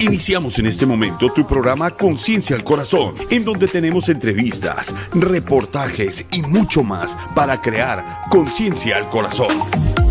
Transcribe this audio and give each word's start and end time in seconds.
Iniciamos 0.00 0.58
en 0.58 0.66
este 0.66 0.86
momento 0.86 1.30
tu 1.32 1.46
programa 1.46 1.90
Conciencia 1.90 2.54
al 2.54 2.62
Corazón, 2.62 3.14
en 3.30 3.44
donde 3.44 3.66
tenemos 3.66 4.08
entrevistas, 4.08 4.94
reportajes 5.12 6.24
y 6.32 6.42
mucho 6.42 6.82
más 6.82 7.16
para 7.34 7.60
crear 7.60 8.20
conciencia 8.30 8.96
al 8.96 9.08
corazón. 9.08 9.48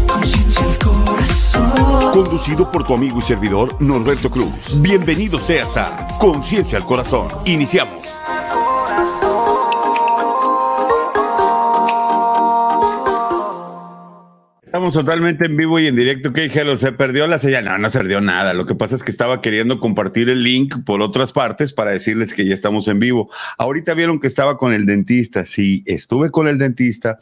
Conciencia 0.07 0.63
al 0.63 0.77
corazón. 0.77 2.11
Conducido 2.11 2.71
por 2.71 2.85
tu 2.85 2.93
amigo 2.95 3.19
y 3.19 3.21
servidor 3.21 3.81
Norberto 3.81 4.29
Cruz. 4.29 4.81
Bienvenido 4.81 5.39
seas 5.39 5.77
a 5.77 6.07
Conciencia 6.19 6.77
al 6.77 6.85
Corazón. 6.85 7.27
Iniciamos. 7.45 8.07
Estamos 14.77 14.93
totalmente 14.93 15.45
en 15.47 15.57
vivo 15.57 15.79
y 15.79 15.87
en 15.87 15.95
directo. 15.95 16.31
¿Qué 16.31 16.41
dije? 16.41 16.77
¿Se 16.77 16.91
perdió 16.91 17.25
la 17.25 17.39
señal? 17.39 17.65
No, 17.65 17.79
no 17.79 17.89
se 17.89 17.97
perdió 17.97 18.21
nada. 18.21 18.53
Lo 18.53 18.67
que 18.67 18.75
pasa 18.75 18.95
es 18.95 19.01
que 19.01 19.09
estaba 19.09 19.41
queriendo 19.41 19.79
compartir 19.79 20.29
el 20.29 20.43
link 20.43 20.85
por 20.85 21.01
otras 21.01 21.31
partes 21.31 21.73
para 21.73 21.89
decirles 21.89 22.31
que 22.31 22.45
ya 22.45 22.53
estamos 22.53 22.87
en 22.87 22.99
vivo. 22.99 23.31
Ahorita 23.57 23.95
vieron 23.95 24.19
que 24.19 24.27
estaba 24.27 24.59
con 24.59 24.73
el 24.73 24.85
dentista. 24.85 25.45
Sí, 25.45 25.81
estuve 25.87 26.29
con 26.29 26.47
el 26.47 26.59
dentista, 26.59 27.17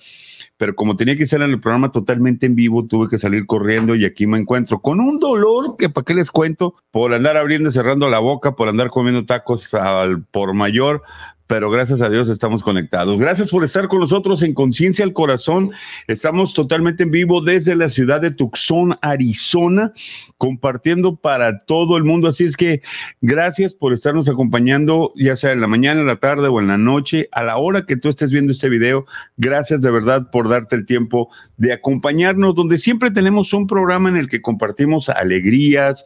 pero 0.58 0.76
como 0.76 0.98
tenía 0.98 1.16
que 1.16 1.28
ser 1.28 1.44
en 1.44 1.52
el 1.52 1.62
programa 1.62 1.94
totalmente 1.94 2.46
en 2.46 2.56
vivo, 2.56 2.88
tuve 2.88 3.08
que 3.08 3.18
salir 3.18 3.46
corriendo 3.46 3.96
y 3.96 4.04
aquí 4.04 4.28
me 4.28 4.38
encuentro 4.38 4.82
con 4.82 5.00
un 5.00 5.22
dolor 5.22 5.78
que 5.78 5.90
para 5.90 6.04
qué 6.04 6.14
les 6.14 6.32
cuento, 6.32 6.76
por 6.92 7.14
andar 7.14 7.38
abriendo 7.38 7.70
y 7.70 7.72
cerrando 7.72 8.10
la 8.10 8.20
boca, 8.20 8.58
por 8.58 8.68
andar 8.68 8.90
comiendo 8.90 9.26
tacos 9.26 9.74
al 9.74 10.24
por 10.24 10.54
mayor, 10.54 11.04
pero 11.48 11.70
gracias 11.70 12.02
a 12.02 12.10
Dios 12.10 12.28
estamos 12.30 12.64
conectados. 12.64 13.20
Gracias 13.20 13.52
por 13.52 13.64
estar 13.64 13.88
con 13.88 14.00
nosotros 14.00 14.42
en 14.42 14.54
Conciencia 14.54 15.06
al 15.06 15.14
Corazón. 15.14 15.72
Estamos 16.08 16.54
totalmente 16.54 17.04
en 17.04 17.12
vivo 17.12 17.42
desde 17.42 17.76
la 17.76 17.90
ciudad 17.90 18.20
de 18.20 18.32
Tucson, 18.32 18.98
Arizona, 19.02 19.94
compartiendo 20.38 21.16
para 21.16 21.60
todo 21.60 21.98
el 21.98 22.04
mundo. 22.04 22.28
Así 22.28 22.46
es 22.46 22.58
que 22.58 22.82
gracias 23.22 23.74
por 23.74 23.94
estarnos 23.94 24.28
acompañando, 24.28 25.14
ya 25.16 25.36
sea 25.36 25.52
en 25.52 25.62
la 25.62 25.68
mañana, 25.68 26.02
en 26.02 26.08
la 26.08 26.20
tarde 26.20 26.48
o 26.48 26.60
en 26.60 26.68
la 26.68 26.78
noche, 26.78 27.30
a 27.32 27.44
la 27.44 27.58
hora 27.58 27.86
que 27.86 27.96
tú 27.96 28.10
estés 28.10 28.32
viendo 28.32 28.52
este 28.52 28.70
video. 28.70 29.06
Gracias 29.38 29.82
de 29.82 29.92
verdad 29.92 30.32
por 30.32 30.50
darte 30.50 30.76
el 30.76 30.86
tiempo 30.88 31.30
de 31.58 31.74
acompañarnos, 31.74 32.56
donde 32.56 32.80
siempre 32.80 33.12
tenemos 33.12 33.54
un 33.54 33.68
programa 33.68 34.10
en 34.10 34.18
el 34.18 34.30
que 34.30 34.42
compartimos 34.42 35.10
alegrías, 35.10 36.06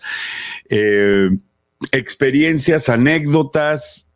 eh, 0.69 1.30
experiencias, 1.94 2.89
anécdotas 2.89 4.08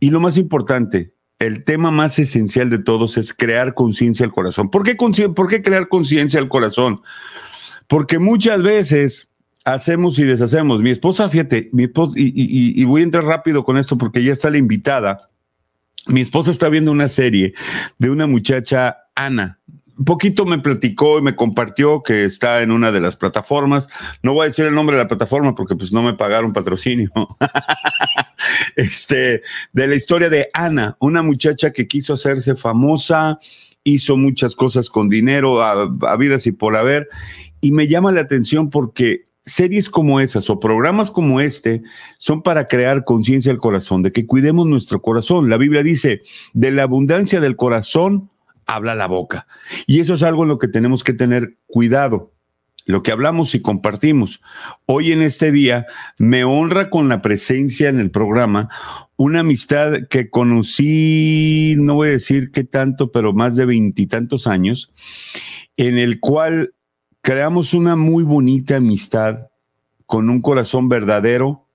y 0.00 0.10
lo 0.10 0.18
más 0.18 0.38
importante, 0.38 1.14
el 1.38 1.64
tema 1.64 1.90
más 1.90 2.18
esencial 2.18 2.70
de 2.70 2.78
todos 2.78 3.16
es 3.16 3.32
crear 3.32 3.74
conciencia 3.74 4.26
al 4.26 4.32
corazón. 4.32 4.70
¿Por 4.70 4.82
qué, 4.82 4.94
¿Por 4.94 5.48
qué 5.48 5.62
crear 5.62 5.88
conciencia 5.88 6.40
al 6.40 6.48
corazón? 6.48 7.00
Porque 7.86 8.18
muchas 8.18 8.62
veces 8.62 9.32
hacemos 9.64 10.18
y 10.18 10.24
deshacemos. 10.24 10.80
Mi 10.80 10.90
esposa, 10.90 11.28
fíjate, 11.28 11.68
mi 11.72 11.84
esposa, 11.84 12.14
y, 12.16 12.32
y, 12.34 12.84
voy 12.84 13.02
a 13.02 13.04
entrar 13.04 13.24
rápido 13.24 13.64
con 13.64 13.76
esto 13.76 13.96
porque 13.96 14.22
ya 14.22 14.32
está 14.32 14.50
la 14.50 14.58
invitada. 14.58 15.30
Mi 16.06 16.20
esposa 16.22 16.50
está 16.50 16.68
viendo 16.68 16.92
una 16.92 17.08
serie 17.08 17.54
de 17.98 18.10
una 18.10 18.26
muchacha, 18.26 18.96
Ana, 19.14 19.59
un 20.00 20.06
poquito 20.06 20.46
me 20.46 20.58
platicó 20.58 21.18
y 21.18 21.22
me 21.22 21.36
compartió 21.36 22.02
que 22.02 22.24
está 22.24 22.62
en 22.62 22.70
una 22.70 22.90
de 22.90 23.00
las 23.00 23.16
plataformas. 23.16 23.86
No 24.22 24.32
voy 24.32 24.44
a 24.44 24.48
decir 24.48 24.64
el 24.64 24.74
nombre 24.74 24.96
de 24.96 25.02
la 25.02 25.08
plataforma 25.08 25.54
porque 25.54 25.76
pues 25.76 25.92
no 25.92 26.02
me 26.02 26.14
pagaron 26.14 26.54
patrocinio. 26.54 27.10
este, 28.76 29.42
de 29.74 29.86
la 29.86 29.94
historia 29.94 30.30
de 30.30 30.48
Ana, 30.54 30.96
una 31.00 31.22
muchacha 31.22 31.74
que 31.74 31.86
quiso 31.86 32.14
hacerse 32.14 32.56
famosa, 32.56 33.40
hizo 33.84 34.16
muchas 34.16 34.56
cosas 34.56 34.88
con 34.88 35.10
dinero, 35.10 35.62
a, 35.62 36.16
vidas 36.16 36.46
y 36.46 36.52
por 36.52 36.76
haber. 36.76 37.10
Y 37.60 37.70
me 37.72 37.86
llama 37.86 38.10
la 38.10 38.22
atención 38.22 38.70
porque 38.70 39.28
series 39.44 39.90
como 39.90 40.18
esas 40.20 40.48
o 40.48 40.60
programas 40.60 41.10
como 41.10 41.42
este 41.42 41.82
son 42.16 42.40
para 42.40 42.64
crear 42.64 43.04
conciencia 43.04 43.52
al 43.52 43.58
corazón, 43.58 44.02
de 44.02 44.12
que 44.12 44.24
cuidemos 44.24 44.66
nuestro 44.66 45.02
corazón. 45.02 45.50
La 45.50 45.58
Biblia 45.58 45.82
dice, 45.82 46.22
de 46.54 46.70
la 46.70 46.84
abundancia 46.84 47.38
del 47.38 47.56
corazón 47.56 48.29
habla 48.74 48.94
la 48.94 49.06
boca. 49.06 49.46
Y 49.86 50.00
eso 50.00 50.14
es 50.14 50.22
algo 50.22 50.42
en 50.42 50.48
lo 50.48 50.58
que 50.58 50.68
tenemos 50.68 51.04
que 51.04 51.12
tener 51.12 51.56
cuidado, 51.66 52.32
lo 52.86 53.02
que 53.02 53.12
hablamos 53.12 53.54
y 53.54 53.60
compartimos. 53.60 54.40
Hoy 54.86 55.12
en 55.12 55.22
este 55.22 55.52
día 55.52 55.86
me 56.18 56.44
honra 56.44 56.90
con 56.90 57.08
la 57.08 57.22
presencia 57.22 57.88
en 57.88 57.98
el 58.00 58.10
programa 58.10 58.68
una 59.16 59.40
amistad 59.40 60.08
que 60.08 60.30
conocí, 60.30 61.74
no 61.76 61.96
voy 61.96 62.08
a 62.08 62.12
decir 62.12 62.52
qué 62.52 62.64
tanto, 62.64 63.12
pero 63.12 63.34
más 63.34 63.54
de 63.54 63.66
veintitantos 63.66 64.46
años, 64.46 64.92
en 65.76 65.98
el 65.98 66.20
cual 66.20 66.72
creamos 67.20 67.74
una 67.74 67.96
muy 67.96 68.24
bonita 68.24 68.76
amistad 68.76 69.48
con 70.06 70.30
un 70.30 70.40
corazón 70.40 70.88
verdadero, 70.88 71.66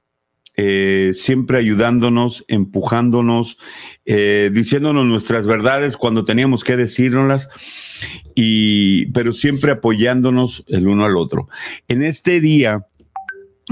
eh, 0.58 1.12
siempre 1.14 1.58
ayudándonos, 1.58 2.46
empujándonos, 2.48 3.58
eh, 4.06 4.50
diciéndonos 4.54 5.06
nuestras 5.06 5.46
verdades 5.48 5.98
cuando 5.98 6.26
teníamos 6.26 6.64
que 6.64 6.78
decírnoslas, 6.78 7.50
y, 8.36 9.08
pero 9.08 9.34
siempre 9.34 9.72
apoyándonos 9.72 10.64
el 10.68 10.88
uno 10.88 11.06
al 11.06 11.18
otro. 11.18 11.48
En 11.88 12.04
este 12.04 12.40
día 12.40 12.86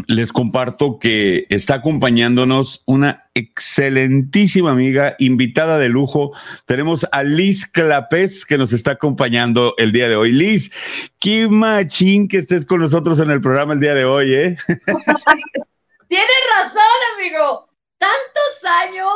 les 0.07 0.31
comparto 0.31 0.97
que 0.97 1.45
está 1.49 1.75
acompañándonos 1.75 2.81
una 2.85 3.29
excelentísima 3.35 4.71
amiga, 4.71 5.15
invitada 5.19 5.77
de 5.77 5.89
lujo. 5.89 6.31
Tenemos 6.65 7.07
a 7.11 7.23
Liz 7.23 7.65
Clapés 7.67 8.45
que 8.45 8.57
nos 8.57 8.73
está 8.73 8.91
acompañando 8.91 9.75
el 9.77 9.91
día 9.91 10.09
de 10.09 10.15
hoy. 10.15 10.31
Liz, 10.31 10.71
qué 11.19 11.47
machín 11.47 12.27
que 12.27 12.37
estés 12.37 12.65
con 12.65 12.79
nosotros 12.79 13.19
en 13.19 13.29
el 13.29 13.41
programa 13.41 13.73
el 13.73 13.79
día 13.79 13.93
de 13.93 14.05
hoy, 14.05 14.33
¿eh? 14.33 14.57
Tienes 16.13 16.29
razón, 16.55 16.99
amigo. 17.15 17.69
Tantos 17.97 18.63
años, 18.63 19.15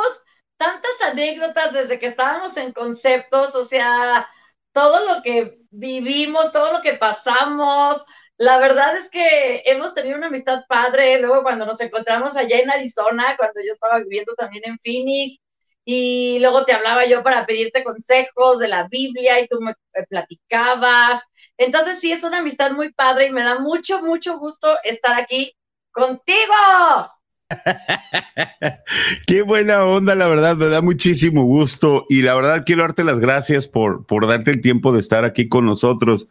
tantas 0.56 0.90
anécdotas 1.00 1.72
desde 1.72 2.00
que 2.00 2.08
estábamos 2.08 2.56
en 2.56 2.72
conceptos, 2.72 3.54
o 3.54 3.64
sea, 3.64 4.28
todo 4.72 5.06
lo 5.06 5.22
que 5.22 5.60
vivimos, 5.70 6.50
todo 6.50 6.72
lo 6.72 6.82
que 6.82 6.94
pasamos. 6.94 8.04
La 8.36 8.58
verdad 8.58 8.96
es 8.96 9.08
que 9.10 9.62
hemos 9.66 9.94
tenido 9.94 10.16
una 10.16 10.26
amistad 10.26 10.64
padre. 10.68 11.20
Luego 11.20 11.44
cuando 11.44 11.66
nos 11.66 11.80
encontramos 11.80 12.34
allá 12.34 12.58
en 12.58 12.68
Arizona, 12.68 13.36
cuando 13.38 13.60
yo 13.64 13.74
estaba 13.74 14.00
viviendo 14.00 14.34
también 14.34 14.64
en 14.66 14.80
Phoenix, 14.80 15.38
y 15.84 16.40
luego 16.40 16.64
te 16.64 16.72
hablaba 16.72 17.06
yo 17.06 17.22
para 17.22 17.46
pedirte 17.46 17.84
consejos 17.84 18.58
de 18.58 18.66
la 18.66 18.88
Biblia 18.88 19.40
y 19.40 19.46
tú 19.46 19.60
me 19.60 19.74
platicabas. 20.08 21.22
Entonces 21.58 22.00
sí, 22.00 22.10
es 22.10 22.24
una 22.24 22.38
amistad 22.38 22.72
muy 22.72 22.92
padre 22.92 23.26
y 23.26 23.30
me 23.30 23.44
da 23.44 23.60
mucho, 23.60 24.02
mucho 24.02 24.36
gusto 24.38 24.76
estar 24.82 25.18
aquí 25.20 25.54
contigo. 25.98 27.08
Qué 29.26 29.42
buena 29.42 29.84
onda, 29.84 30.14
la 30.14 30.28
verdad, 30.28 30.56
me 30.56 30.66
da 30.66 30.82
muchísimo 30.82 31.44
gusto 31.44 32.06
y 32.08 32.22
la 32.22 32.34
verdad 32.34 32.64
quiero 32.66 32.82
darte 32.82 33.04
las 33.04 33.18
gracias 33.18 33.68
por, 33.68 34.06
por 34.06 34.26
darte 34.26 34.50
el 34.50 34.60
tiempo 34.60 34.92
de 34.92 35.00
estar 35.00 35.24
aquí 35.24 35.48
con 35.48 35.64
nosotros. 35.64 36.28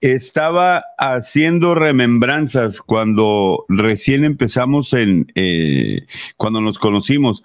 Estaba 0.00 0.82
haciendo 0.98 1.74
remembranzas 1.74 2.80
cuando 2.80 3.64
recién 3.68 4.24
empezamos 4.24 4.92
en, 4.92 5.26
eh, 5.34 6.06
cuando 6.36 6.60
nos 6.60 6.78
conocimos, 6.78 7.42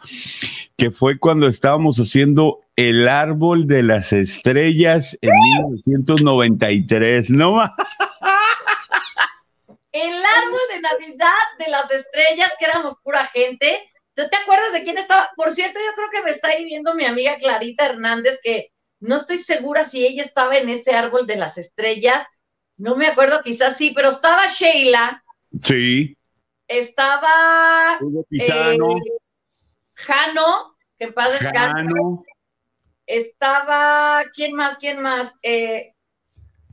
que 0.75 0.91
fue 0.91 1.19
cuando 1.19 1.47
estábamos 1.47 1.97
haciendo 1.99 2.59
el 2.75 3.07
árbol 3.07 3.67
de 3.67 3.83
las 3.83 4.11
estrellas 4.13 5.17
en 5.21 5.31
1993. 5.85 7.29
No 7.29 7.61
el 9.91 10.23
árbol 10.23 10.59
de 10.71 10.79
Navidad 10.81 11.33
de 11.57 11.71
las 11.71 11.89
estrellas, 11.91 12.51
que 12.59 12.65
éramos 12.65 12.95
pura 13.03 13.25
gente. 13.25 13.89
¿No 14.15 14.29
te 14.29 14.37
acuerdas 14.37 14.73
de 14.73 14.83
quién 14.83 14.97
estaba? 14.97 15.31
Por 15.35 15.53
cierto, 15.53 15.79
yo 15.79 15.93
creo 15.95 16.09
que 16.11 16.23
me 16.23 16.31
está 16.31 16.49
ahí 16.49 16.65
viendo 16.65 16.93
mi 16.93 17.05
amiga 17.05 17.37
Clarita 17.37 17.85
Hernández, 17.85 18.39
que 18.43 18.71
no 18.99 19.15
estoy 19.15 19.37
segura 19.37 19.85
si 19.85 20.05
ella 20.05 20.23
estaba 20.23 20.57
en 20.57 20.69
ese 20.69 20.91
árbol 20.91 21.25
de 21.25 21.37
las 21.37 21.57
estrellas. 21.57 22.27
No 22.77 22.95
me 22.95 23.07
acuerdo, 23.07 23.41
quizás 23.43 23.77
sí, 23.77 23.91
pero 23.95 24.09
estaba 24.09 24.47
Sheila. 24.47 25.23
Sí. 25.61 26.17
Estaba 26.67 27.99
eh, 28.29 28.77
Jano, 29.95 30.75
que 30.97 31.05
en 31.05 31.13
paz 31.13 31.39
Jano. 31.39 32.23
Estaba, 33.05 34.23
¿quién 34.35 34.53
más? 34.53 34.77
¿Quién 34.77 35.01
más? 35.01 35.33
Eh, 35.41 35.93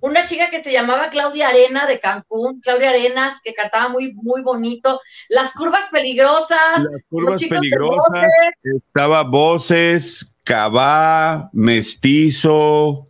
una 0.00 0.26
chica 0.26 0.50
que 0.50 0.62
se 0.62 0.72
llamaba 0.72 1.10
Claudia 1.10 1.48
Arena 1.48 1.86
de 1.86 1.98
Cancún, 1.98 2.60
Claudia 2.60 2.90
Arenas, 2.90 3.40
que 3.42 3.54
cantaba 3.54 3.88
muy, 3.88 4.14
muy 4.14 4.42
bonito. 4.42 5.00
Las 5.28 5.52
curvas 5.52 5.86
peligrosas. 5.90 6.78
Las 6.78 7.02
curvas 7.08 7.42
peligrosas. 7.42 8.26
Estaba 8.62 9.22
Voces, 9.24 10.34
Cabá, 10.44 11.50
Mestizo, 11.52 13.08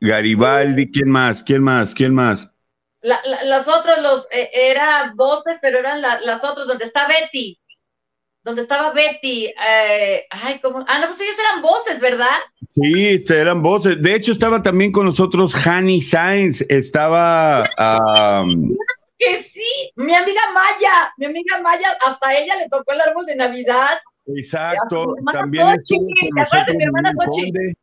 Garibaldi, 0.00 0.90
¿quién 0.90 1.10
más? 1.10 1.42
¿Quién 1.42 1.62
más? 1.62 1.94
¿Quién 1.94 2.14
más? 2.14 2.52
las 3.00 3.68
otras 3.68 4.02
los 4.02 4.26
eh, 4.30 4.50
era 4.52 5.12
voces, 5.14 5.56
pero 5.62 5.78
eran 5.78 6.02
las 6.02 6.44
otras 6.44 6.66
donde 6.66 6.84
está 6.84 7.06
Betty 7.06 7.58
donde 8.48 8.62
estaba 8.62 8.94
Betty, 8.94 9.44
eh, 9.46 10.24
ay, 10.30 10.58
¿cómo? 10.62 10.82
Ah, 10.88 10.98
no, 11.00 11.08
pues 11.08 11.20
ellos 11.20 11.36
eran 11.38 11.60
voces, 11.60 12.00
¿verdad? 12.00 12.38
Sí, 12.80 13.22
eran 13.28 13.62
voces. 13.62 14.00
De 14.00 14.14
hecho, 14.14 14.32
estaba 14.32 14.62
también 14.62 14.90
con 14.90 15.04
nosotros 15.04 15.54
Hani 15.54 16.00
Sainz, 16.00 16.62
estaba 16.62 17.68
que 19.18 19.42
sí. 19.42 19.92
Mi 19.96 20.14
amiga 20.14 20.40
Maya, 20.54 21.12
mi 21.18 21.26
amiga 21.26 21.60
Maya, 21.62 21.88
hasta 22.00 22.38
ella 22.38 22.56
le 22.56 22.70
tocó 22.70 22.90
el 22.92 23.00
árbol 23.02 23.26
de 23.26 23.36
Navidad. 23.36 23.98
Exacto. 24.26 25.14
También 25.30 25.66
Xochitl, 25.66 25.92
estuvo 25.92 26.08
con 26.08 26.34
¿te 26.34 26.40
acuerdas 26.40 26.66
de 26.68 26.72
mi 26.72 26.84
nosotros 26.84 26.86
hermana? 26.86 27.14
Conde. 27.14 27.74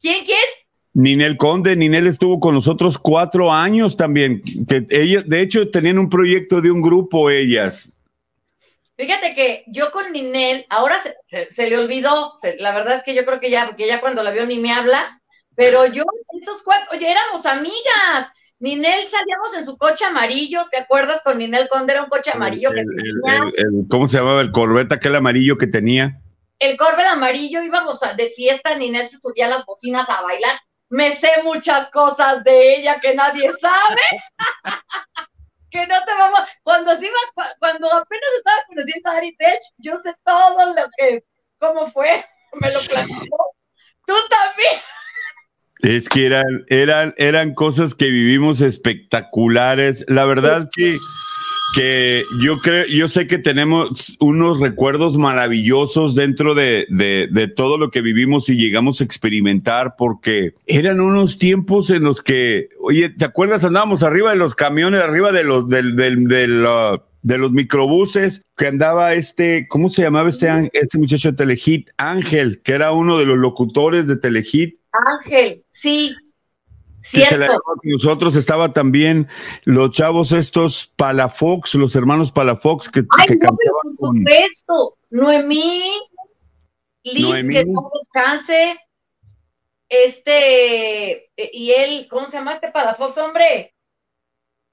¿Quién, 0.00 0.24
quién? 0.24 0.44
Ninel 0.92 1.36
Conde, 1.36 1.74
Ninel 1.74 2.06
estuvo 2.06 2.38
con 2.38 2.54
nosotros 2.54 2.98
cuatro 2.98 3.52
años 3.52 3.96
también. 3.96 4.42
Que 4.68 4.86
ella, 4.90 5.22
de 5.26 5.40
hecho, 5.40 5.68
tenían 5.72 5.98
un 5.98 6.08
proyecto 6.08 6.60
de 6.60 6.70
un 6.70 6.82
grupo 6.82 7.30
ellas. 7.30 7.93
Fíjate 8.96 9.34
que 9.34 9.64
yo 9.66 9.90
con 9.90 10.12
Ninel, 10.12 10.66
ahora 10.70 11.02
se, 11.02 11.16
se- 11.28 11.50
se 11.50 11.68
le 11.68 11.76
olvidó, 11.78 12.34
se- 12.38 12.56
la 12.58 12.72
verdad 12.74 12.96
es 12.98 13.02
que 13.02 13.14
yo 13.14 13.24
creo 13.24 13.40
que 13.40 13.50
ya, 13.50 13.66
porque 13.66 13.86
ya 13.88 14.00
cuando 14.00 14.22
la 14.22 14.30
vio 14.30 14.46
ni 14.46 14.58
me 14.60 14.72
habla, 14.72 15.20
pero 15.56 15.86
yo, 15.86 16.04
esos 16.40 16.62
cuatro, 16.62 16.96
oye, 16.96 17.10
éramos 17.10 17.44
amigas. 17.46 18.30
Ninel 18.60 19.08
salíamos 19.08 19.54
en 19.56 19.64
su 19.64 19.76
coche 19.76 20.04
amarillo, 20.04 20.66
¿te 20.70 20.78
acuerdas 20.78 21.20
con 21.24 21.38
Ninel 21.38 21.68
Conde? 21.68 21.92
Era 21.92 22.04
un 22.04 22.08
coche 22.08 22.30
amarillo 22.32 22.70
que 22.70 22.80
El- 22.80 22.86
tenía 22.86 23.50
el- 23.56 23.86
¿Cómo 23.90 24.06
se 24.08 24.16
llamaba? 24.18 24.40
El 24.40 24.52
Corvette, 24.52 24.92
aquel 24.92 25.16
amarillo 25.16 25.58
que 25.58 25.66
tenía. 25.66 26.20
el 26.60 26.76
Corvette 26.76 27.08
amarillo, 27.08 27.62
íbamos 27.62 28.02
a- 28.04 28.14
de 28.14 28.30
fiesta, 28.30 28.76
Ninel 28.76 29.08
se 29.08 29.16
subía 29.20 29.46
a 29.46 29.50
las 29.50 29.64
bocinas 29.66 30.08
a 30.08 30.22
bailar. 30.22 30.58
Me 30.88 31.16
sé 31.16 31.28
muchas 31.42 31.90
cosas 31.90 32.44
de 32.44 32.76
ella 32.76 33.00
que 33.00 33.14
nadie 33.14 33.50
sabe. 33.60 34.00
que 35.70 35.86
no 35.88 35.96
te 36.04 36.14
vamos, 36.16 36.40
cuando 36.62 36.96
se 36.96 37.06
iba, 37.06 37.18
cu- 37.34 37.42
cuando 37.58 37.92
apenas 37.92 38.23
yo 39.78 39.92
sé 40.02 40.14
todo 40.24 40.74
lo 40.74 40.82
que, 40.98 41.24
cómo 41.58 41.90
fue, 41.92 42.24
me 42.60 42.72
lo 42.72 42.80
platicó. 42.80 43.36
Tú 44.06 44.14
también. 44.28 44.80
Es 45.80 46.08
que 46.08 46.26
eran, 46.26 46.44
eran, 46.68 47.14
eran 47.18 47.52
cosas 47.54 47.94
que 47.94 48.06
vivimos 48.06 48.60
espectaculares. 48.60 50.04
La 50.08 50.24
verdad 50.24 50.70
que, 50.74 50.96
que 51.74 52.22
yo 52.42 52.58
creo, 52.58 52.86
yo 52.86 53.08
sé 53.08 53.26
que 53.26 53.38
tenemos 53.38 54.16
unos 54.20 54.60
recuerdos 54.60 55.18
maravillosos 55.18 56.14
dentro 56.14 56.54
de, 56.54 56.86
de- 56.88 57.28
de 57.30 57.48
todo 57.48 57.76
lo 57.76 57.90
que 57.90 58.00
vivimos 58.00 58.48
y 58.48 58.56
llegamos 58.56 59.00
a 59.00 59.04
experimentar, 59.04 59.96
porque 59.98 60.54
eran 60.66 61.00
unos 61.00 61.38
tiempos 61.38 61.90
en 61.90 62.04
los 62.04 62.22
que, 62.22 62.68
oye, 62.80 63.10
¿te 63.10 63.24
acuerdas? 63.24 63.64
Andábamos 63.64 64.02
arriba 64.02 64.30
de 64.30 64.36
los 64.36 64.54
camiones, 64.54 65.02
arriba 65.02 65.32
de 65.32 65.44
los 65.44 65.68
del, 65.68 65.96
del, 65.96 66.24
del, 66.24 66.64
uh, 66.64 67.00
de 67.24 67.38
los 67.38 67.52
microbuses, 67.52 68.42
que 68.56 68.66
andaba 68.66 69.14
este, 69.14 69.66
¿cómo 69.68 69.88
se 69.88 70.02
llamaba 70.02 70.28
este, 70.28 70.70
este 70.74 70.98
muchacho 70.98 71.30
de 71.30 71.36
Telehit? 71.36 71.88
Ángel, 71.96 72.60
que 72.62 72.72
era 72.72 72.92
uno 72.92 73.18
de 73.18 73.24
los 73.24 73.38
locutores 73.38 74.06
de 74.06 74.16
Telehit. 74.16 74.78
Ángel, 74.92 75.64
sí, 75.70 76.14
la 77.12 77.26
cierto. 77.26 77.62
nosotros 77.82 78.36
estaba 78.36 78.74
también 78.74 79.26
los 79.64 79.90
chavos 79.92 80.32
estos 80.32 80.92
Palafox, 80.96 81.74
los 81.74 81.96
hermanos 81.96 82.30
Palafox 82.30 82.90
que, 82.90 83.00
Ay, 83.18 83.26
que 83.26 83.36
no, 83.36 83.56
pero 83.56 83.72
cantaban 83.82 83.96
por 83.96 84.08
con 84.66 84.94
Noemí, 85.10 85.98
Liz, 87.04 87.22
Noemí. 87.22 87.54
que 87.54 87.64
no 87.64 87.90
descanse, 88.02 88.78
este, 89.88 91.24
eh, 91.36 91.50
y 91.54 91.70
él, 91.70 92.06
¿cómo 92.10 92.26
se 92.26 92.36
llama 92.36 92.52
este 92.52 92.70
Palafox, 92.70 93.16
hombre? 93.16 93.74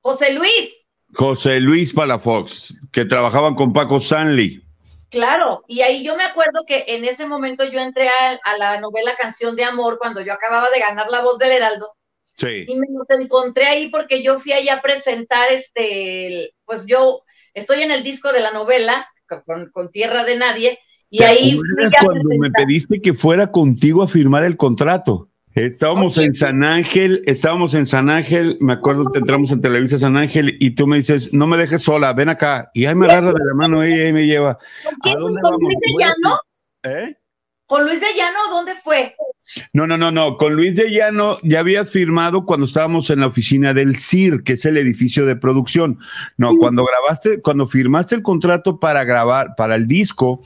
José 0.01 0.33
Luis, 0.33 0.81
José 1.13 1.59
Luis 1.59 1.93
Palafox, 1.93 2.73
que 2.91 3.05
trabajaban 3.05 3.55
con 3.55 3.73
Paco 3.73 3.97
Stanley. 3.97 4.61
claro, 5.09 5.63
y 5.67 5.81
ahí 5.81 6.03
yo 6.05 6.15
me 6.15 6.23
acuerdo 6.23 6.63
que 6.65 6.85
en 6.87 7.03
ese 7.05 7.25
momento 7.25 7.63
yo 7.69 7.79
entré 7.79 8.07
a, 8.07 8.39
a 8.43 8.57
la 8.57 8.79
novela 8.79 9.13
Canción 9.17 9.55
de 9.55 9.63
Amor 9.65 9.97
cuando 9.99 10.21
yo 10.21 10.31
acababa 10.33 10.69
de 10.69 10.79
ganar 10.79 11.07
la 11.09 11.21
voz 11.21 11.37
del 11.37 11.51
Heraldo, 11.51 11.87
Sí. 12.33 12.63
y 12.65 12.75
me 12.75 12.87
los 12.89 13.09
encontré 13.21 13.65
ahí 13.65 13.89
porque 13.89 14.23
yo 14.23 14.39
fui 14.39 14.53
ahí 14.53 14.69
a 14.69 14.81
presentar 14.81 15.51
este, 15.51 16.53
pues 16.65 16.85
yo 16.85 17.23
estoy 17.53 17.81
en 17.81 17.91
el 17.91 18.03
disco 18.03 18.31
de 18.31 18.39
la 18.39 18.51
novela 18.51 19.05
con, 19.45 19.69
con 19.71 19.91
Tierra 19.91 20.23
de 20.23 20.37
Nadie 20.37 20.79
y 21.09 21.17
¿Te 21.17 21.25
ahí 21.25 21.51
fui 21.59 21.85
a 21.85 21.89
cuando 22.05 22.29
me 22.39 22.49
pediste 22.51 23.01
que 23.01 23.13
fuera 23.13 23.51
contigo 23.51 24.01
a 24.01 24.07
firmar 24.07 24.45
el 24.45 24.55
contrato? 24.55 25.27
Estábamos 25.56 26.18
en 26.18 26.33
San 26.33 26.63
Ángel, 26.63 27.24
estábamos 27.25 27.74
en 27.74 27.86
San 27.86 28.09
Ángel, 28.09 28.57
me 28.62 28.74
acuerdo 28.74 29.12
que 29.12 29.19
entramos 29.19 29.51
en 29.51 29.59
Televisa 29.62 30.00
San 30.00 30.15
Ángel 30.15 30.56
y 30.59 30.71
tú 30.71 30.88
me 30.88 30.98
dices, 30.98 31.33
no 31.33 31.45
me 31.45 31.57
dejes 31.57 31.83
sola, 31.83 32.13
ven 32.13 32.30
acá. 32.30 32.71
Y 32.74 32.86
ahí 32.86 32.95
me 32.95 33.07
agarra 33.07 33.33
de 33.33 33.45
la 33.45 33.53
mano 33.56 33.83
ella 33.83 34.07
y 34.07 34.13
me 34.13 34.25
lleva. 34.25 34.57
¿Con 34.83 34.94
¿A 34.94 34.98
quién? 35.03 35.19
dónde 35.19 35.42
¿Con 35.42 35.51
vamos? 35.51 35.63
Luis 35.63 35.77
de 35.81 36.03
Llano? 36.03 36.39
¿Eh? 36.83 37.15
¿Con 37.65 37.83
Luis 37.83 38.00
de 38.00 38.13
Llano 38.15 38.39
dónde 38.50 38.74
fue? 38.81 39.13
No, 39.74 39.86
no, 39.88 39.98
no, 39.98 40.12
no. 40.12 40.38
Con 40.38 40.56
Luis 40.56 40.75
de 40.75 40.89
Llano 40.89 41.38
ya 41.44 41.59
habías 41.59 41.89
firmado 41.89 42.45
cuando 42.45 42.65
estábamos 42.65 43.09
en 43.09 43.19
la 43.19 43.27
oficina 43.27 43.74
del 43.74 43.97
CIR, 43.97 44.44
que 44.44 44.54
es 44.54 44.65
el 44.65 44.77
edificio 44.77 45.25
de 45.25 45.36
producción. 45.36 46.00
No, 46.38 46.54
cuando 46.56 46.86
grabaste, 46.86 47.42
cuando 47.42 47.68
firmaste 47.68 48.15
el 48.15 48.24
contrato 48.24 48.80
para 48.80 49.04
grabar, 49.04 49.56
para 49.57 49.75
el 49.75 49.88
disco, 49.88 50.42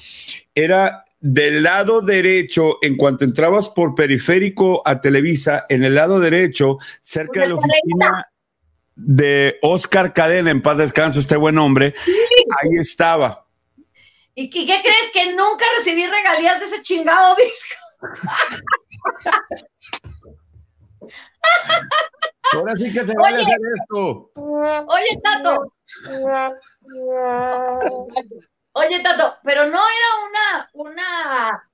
era 0.55 1.04
del 1.19 1.63
lado 1.63 2.01
derecho, 2.01 2.77
en 2.81 2.97
cuanto 2.97 3.23
entrabas 3.23 3.69
por 3.69 3.95
periférico 3.95 4.81
a 4.85 5.01
Televisa, 5.01 5.65
en 5.69 5.83
el 5.83 5.95
lado 5.95 6.19
derecho, 6.19 6.77
cerca 7.01 7.41
de 7.41 7.49
la 7.49 7.55
oficina 7.55 8.27
de 8.95 9.57
Oscar 9.61 10.13
Cadena, 10.13 10.51
en 10.51 10.61
paz 10.61 10.77
descansa 10.77 11.19
este 11.19 11.35
buen 11.35 11.57
hombre, 11.57 11.95
ahí 12.61 12.77
estaba. 12.79 13.45
¿Y 14.35 14.49
qué, 14.49 14.65
qué 14.65 14.81
crees? 14.81 15.11
Que 15.13 15.33
nunca 15.33 15.65
recibí 15.77 16.05
regalías 16.05 16.59
de 16.59 16.65
ese 16.67 16.81
chingado 16.81 17.35
disco. 17.35 17.75
Ahora 22.53 22.73
sí 22.77 22.91
que 22.91 23.05
se 23.05 23.13
vale 23.15 23.37
Oye. 23.37 23.43
hacer 23.43 23.59
esto. 23.81 24.31
Oye, 24.35 25.19
Tato. 25.23 25.73
Oye, 28.77 28.99
Tato, 28.99 29.37
pero 29.45 29.67
no 29.67 29.79
era 29.79 30.09
una, 30.27 30.69
una 30.73 31.69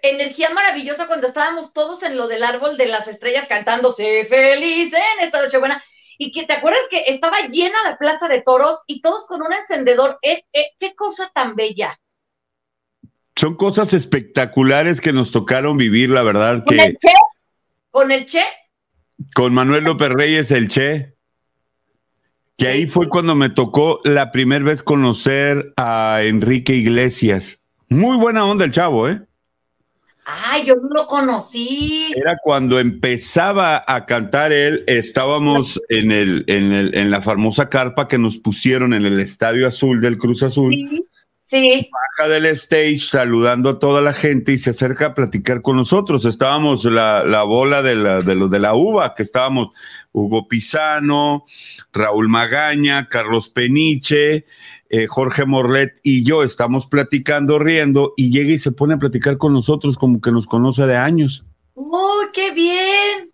energía 0.00 0.50
maravillosa 0.50 1.08
cuando 1.08 1.26
estábamos 1.26 1.72
todos 1.72 2.04
en 2.04 2.16
lo 2.16 2.28
del 2.28 2.44
árbol 2.44 2.76
de 2.76 2.86
las 2.86 3.08
estrellas 3.08 3.48
cantando 3.48 3.90
Sé 3.92 4.24
feliz 4.26 4.92
en 4.92 5.24
esta 5.24 5.42
noche 5.42 5.58
buena. 5.58 5.82
Y 6.16 6.30
que 6.30 6.46
te 6.46 6.52
acuerdas 6.52 6.82
que 6.88 7.06
estaba 7.08 7.48
llena 7.48 7.82
la 7.82 7.98
plaza 7.98 8.28
de 8.28 8.42
toros 8.42 8.84
y 8.86 9.02
todos 9.02 9.26
con 9.26 9.42
un 9.42 9.52
encendedor. 9.52 10.20
Eh, 10.22 10.44
eh, 10.52 10.70
qué 10.78 10.94
cosa 10.94 11.32
tan 11.34 11.56
bella. 11.56 11.98
Son 13.34 13.56
cosas 13.56 13.92
espectaculares 13.92 15.00
que 15.00 15.12
nos 15.12 15.32
tocaron 15.32 15.76
vivir, 15.76 16.10
la 16.10 16.22
verdad, 16.22 16.62
Con 16.64 16.78
el 16.78 16.96
que 16.96 17.08
Che, 17.08 17.14
con 17.90 18.12
el 18.12 18.26
Che, 18.26 18.44
con 19.34 19.52
Manuel 19.52 19.82
López 19.82 20.10
Reyes, 20.10 20.52
el 20.52 20.68
Che, 20.68 21.13
que 22.56 22.68
ahí 22.68 22.86
fue 22.86 23.08
cuando 23.08 23.34
me 23.34 23.50
tocó 23.50 24.00
la 24.04 24.30
primera 24.30 24.64
vez 24.64 24.82
conocer 24.82 25.72
a 25.76 26.20
Enrique 26.22 26.74
Iglesias. 26.74 27.64
Muy 27.88 28.16
buena 28.16 28.44
onda 28.44 28.64
el 28.64 28.72
chavo, 28.72 29.08
¿eh? 29.08 29.20
ay, 30.24 30.64
yo 30.66 30.76
no 30.76 30.88
lo 30.88 31.06
conocí. 31.06 32.12
Era 32.16 32.38
cuando 32.42 32.80
empezaba 32.80 33.84
a 33.86 34.06
cantar 34.06 34.52
él, 34.52 34.84
estábamos 34.86 35.80
en, 35.88 36.10
el, 36.10 36.44
en, 36.46 36.72
el, 36.72 36.94
en 36.94 37.10
la 37.10 37.20
famosa 37.20 37.68
carpa 37.68 38.08
que 38.08 38.18
nos 38.18 38.38
pusieron 38.38 38.94
en 38.94 39.04
el 39.04 39.20
Estadio 39.20 39.66
Azul 39.66 40.00
del 40.00 40.18
Cruz 40.18 40.42
Azul. 40.42 40.72
Sí, 40.72 41.04
sí. 41.46 41.90
baja 42.18 42.28
del 42.30 42.46
stage 42.46 42.98
saludando 42.98 43.70
a 43.70 43.78
toda 43.78 44.00
la 44.00 44.12
gente 44.12 44.52
y 44.52 44.58
se 44.58 44.70
acerca 44.70 45.06
a 45.06 45.14
platicar 45.14 45.62
con 45.62 45.76
nosotros. 45.76 46.24
Estábamos 46.24 46.84
la, 46.84 47.24
la 47.24 47.42
bola 47.42 47.82
de, 47.82 47.94
la, 47.94 48.20
de 48.20 48.34
los 48.34 48.50
de 48.50 48.58
la 48.58 48.74
uva, 48.74 49.14
que 49.14 49.22
estábamos 49.22 49.70
Hugo 50.14 50.46
Pisano, 50.46 51.44
Raúl 51.92 52.28
Magaña, 52.28 53.08
Carlos 53.08 53.48
Peniche, 53.48 54.46
eh, 54.88 55.06
Jorge 55.08 55.44
Morlet 55.44 55.98
y 56.04 56.22
yo 56.24 56.44
estamos 56.44 56.86
platicando, 56.86 57.58
riendo, 57.58 58.14
y 58.16 58.30
llega 58.30 58.52
y 58.52 58.58
se 58.60 58.70
pone 58.70 58.94
a 58.94 58.98
platicar 58.98 59.38
con 59.38 59.52
nosotros 59.52 59.98
como 59.98 60.20
que 60.20 60.30
nos 60.30 60.46
conoce 60.46 60.86
de 60.86 60.96
años. 60.96 61.44
¡Uy, 61.74 62.26
qué 62.32 62.52
bien! 62.52 63.30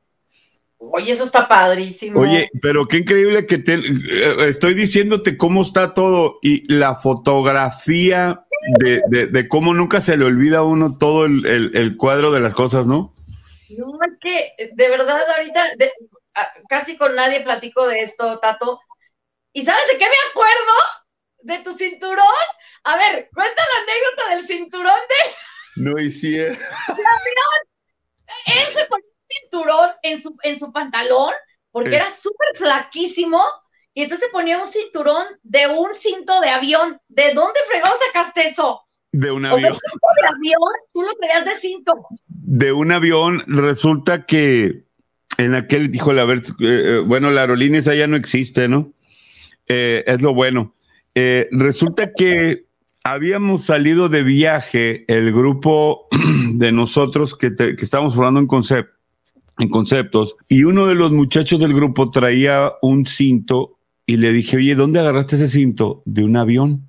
Oye, 0.79 1.13
eso 1.13 1.25
está 1.25 1.47
padrísimo. 1.47 2.21
Oye, 2.21 2.49
pero 2.63 2.89
qué 2.89 2.97
increíble 2.97 3.45
que 3.45 3.59
te 3.59 3.75
eh, 3.75 4.49
estoy 4.49 4.73
diciéndote 4.73 5.37
cómo 5.37 5.61
está 5.61 5.93
todo 5.93 6.39
y 6.41 6.67
la 6.73 6.95
fotografía 6.95 8.41
de, 8.79 9.03
de- 9.09 9.27
de 9.27 9.49
cómo 9.49 9.75
nunca 9.75 10.01
se 10.01 10.17
le 10.17 10.25
olvida 10.25 10.59
a 10.59 10.63
uno 10.65 10.97
todo 10.97 11.27
el, 11.27 11.45
el- 11.45 11.77
el 11.77 11.97
cuadro 11.99 12.33
de 12.33 12.41
las 12.41 12.55
cosas, 12.55 12.87
¿no? 12.87 13.15
No, 13.77 13.99
es 14.03 14.19
que 14.23 14.73
de 14.75 14.89
verdad 14.89 15.19
ahorita 15.37 15.63
de- 15.79 15.93
casi 16.69 16.97
con 16.97 17.15
nadie 17.15 17.41
platico 17.43 17.87
de 17.89 18.03
esto, 18.03 18.39
Tato. 18.41 18.81
¿Y 19.53 19.65
sabes 19.65 19.87
de 19.89 19.99
qué 19.99 20.07
me 20.07 20.31
acuerdo? 20.31 20.73
De 21.43 21.59
tu 21.61 21.77
cinturón. 21.77 22.25
A 22.85 22.97
ver, 22.97 23.29
cuenta 23.35 23.63
la 23.63 23.83
anécdota 23.93 24.35
del 24.37 24.47
cinturón 24.47 25.01
de 25.09 25.35
No 25.83 25.99
hiciera. 26.01 26.53
él 28.47 28.73
se 28.73 28.85
ponía 28.87 29.07
un 29.07 29.27
cinturón 29.43 29.91
en 30.03 30.23
su, 30.23 30.37
en 30.43 30.59
su 30.59 30.73
pantalón 30.73 31.33
porque 31.71 31.91
Eh. 31.91 31.97
era 31.97 32.11
súper 32.11 32.49
flaquísimo 32.57 33.43
y 33.95 34.03
entonces 34.05 34.29
ponía 34.31 34.59
un 34.59 34.67
cinturón 34.67 35.27
de 35.43 35.67
un 35.69 35.93
cinto 35.95 36.41
de 36.41 36.51
avión. 36.51 37.01
¿De 37.09 37.33
dónde 37.35 37.59
fregado 37.69 37.97
sacaste 38.07 38.49
eso? 38.49 38.83
De 39.13 39.31
un 39.31 39.45
O 39.47 39.49
de 39.49 39.55
avión. 39.55 39.73
un 39.73 39.79
cinto 39.79 40.09
de 40.21 40.27
avión, 40.29 40.73
tú 40.93 41.03
lo 41.03 41.13
traías 41.15 41.45
de 41.45 41.59
cinto. 41.61 41.93
De 42.29 42.73
un 42.73 42.93
avión, 42.93 43.43
resulta 43.49 44.27
que 44.27 44.85
en 45.45 45.55
aquel, 45.55 45.91
dijo 45.91 46.13
la 46.13 46.25
ver, 46.25 46.43
eh, 46.61 47.03
bueno, 47.07 47.31
la 47.31 47.43
aerolínea 47.43 47.81
esa 47.81 47.95
ya 47.95 48.07
no 48.07 48.17
existe, 48.17 48.69
¿no? 48.69 48.93
Eh, 49.67 50.05
es 50.07 50.21
lo 50.21 50.35
bueno. 50.35 50.75
Eh, 51.15 51.49
resulta 51.53 52.13
que 52.17 52.67
habíamos 53.05 53.65
salido 53.65 54.09
de 54.09 54.23
viaje 54.23 55.05
el 55.09 55.33
grupo 55.33 56.09
de 56.55 56.73
nosotros 56.73 57.37
que, 57.37 57.51
te- 57.51 57.77
que 57.77 57.85
estábamos 57.85 58.15
formando 58.15 58.41
en, 58.41 58.87
en 59.59 59.69
conceptos 59.69 60.37
y 60.49 60.65
uno 60.65 60.87
de 60.87 60.95
los 60.95 61.11
muchachos 61.13 61.61
del 61.61 61.75
grupo 61.75 62.11
traía 62.11 62.73
un 62.83 63.07
cinto 63.07 63.79
y 64.07 64.17
le 64.17 64.33
dije, 64.33 64.57
oye, 64.57 64.75
¿dónde 64.75 65.01
agarraste 65.01 65.37
ese 65.37 65.49
cinto? 65.49 66.03
De 66.05 66.25
un 66.25 66.37
avión. 66.37 66.89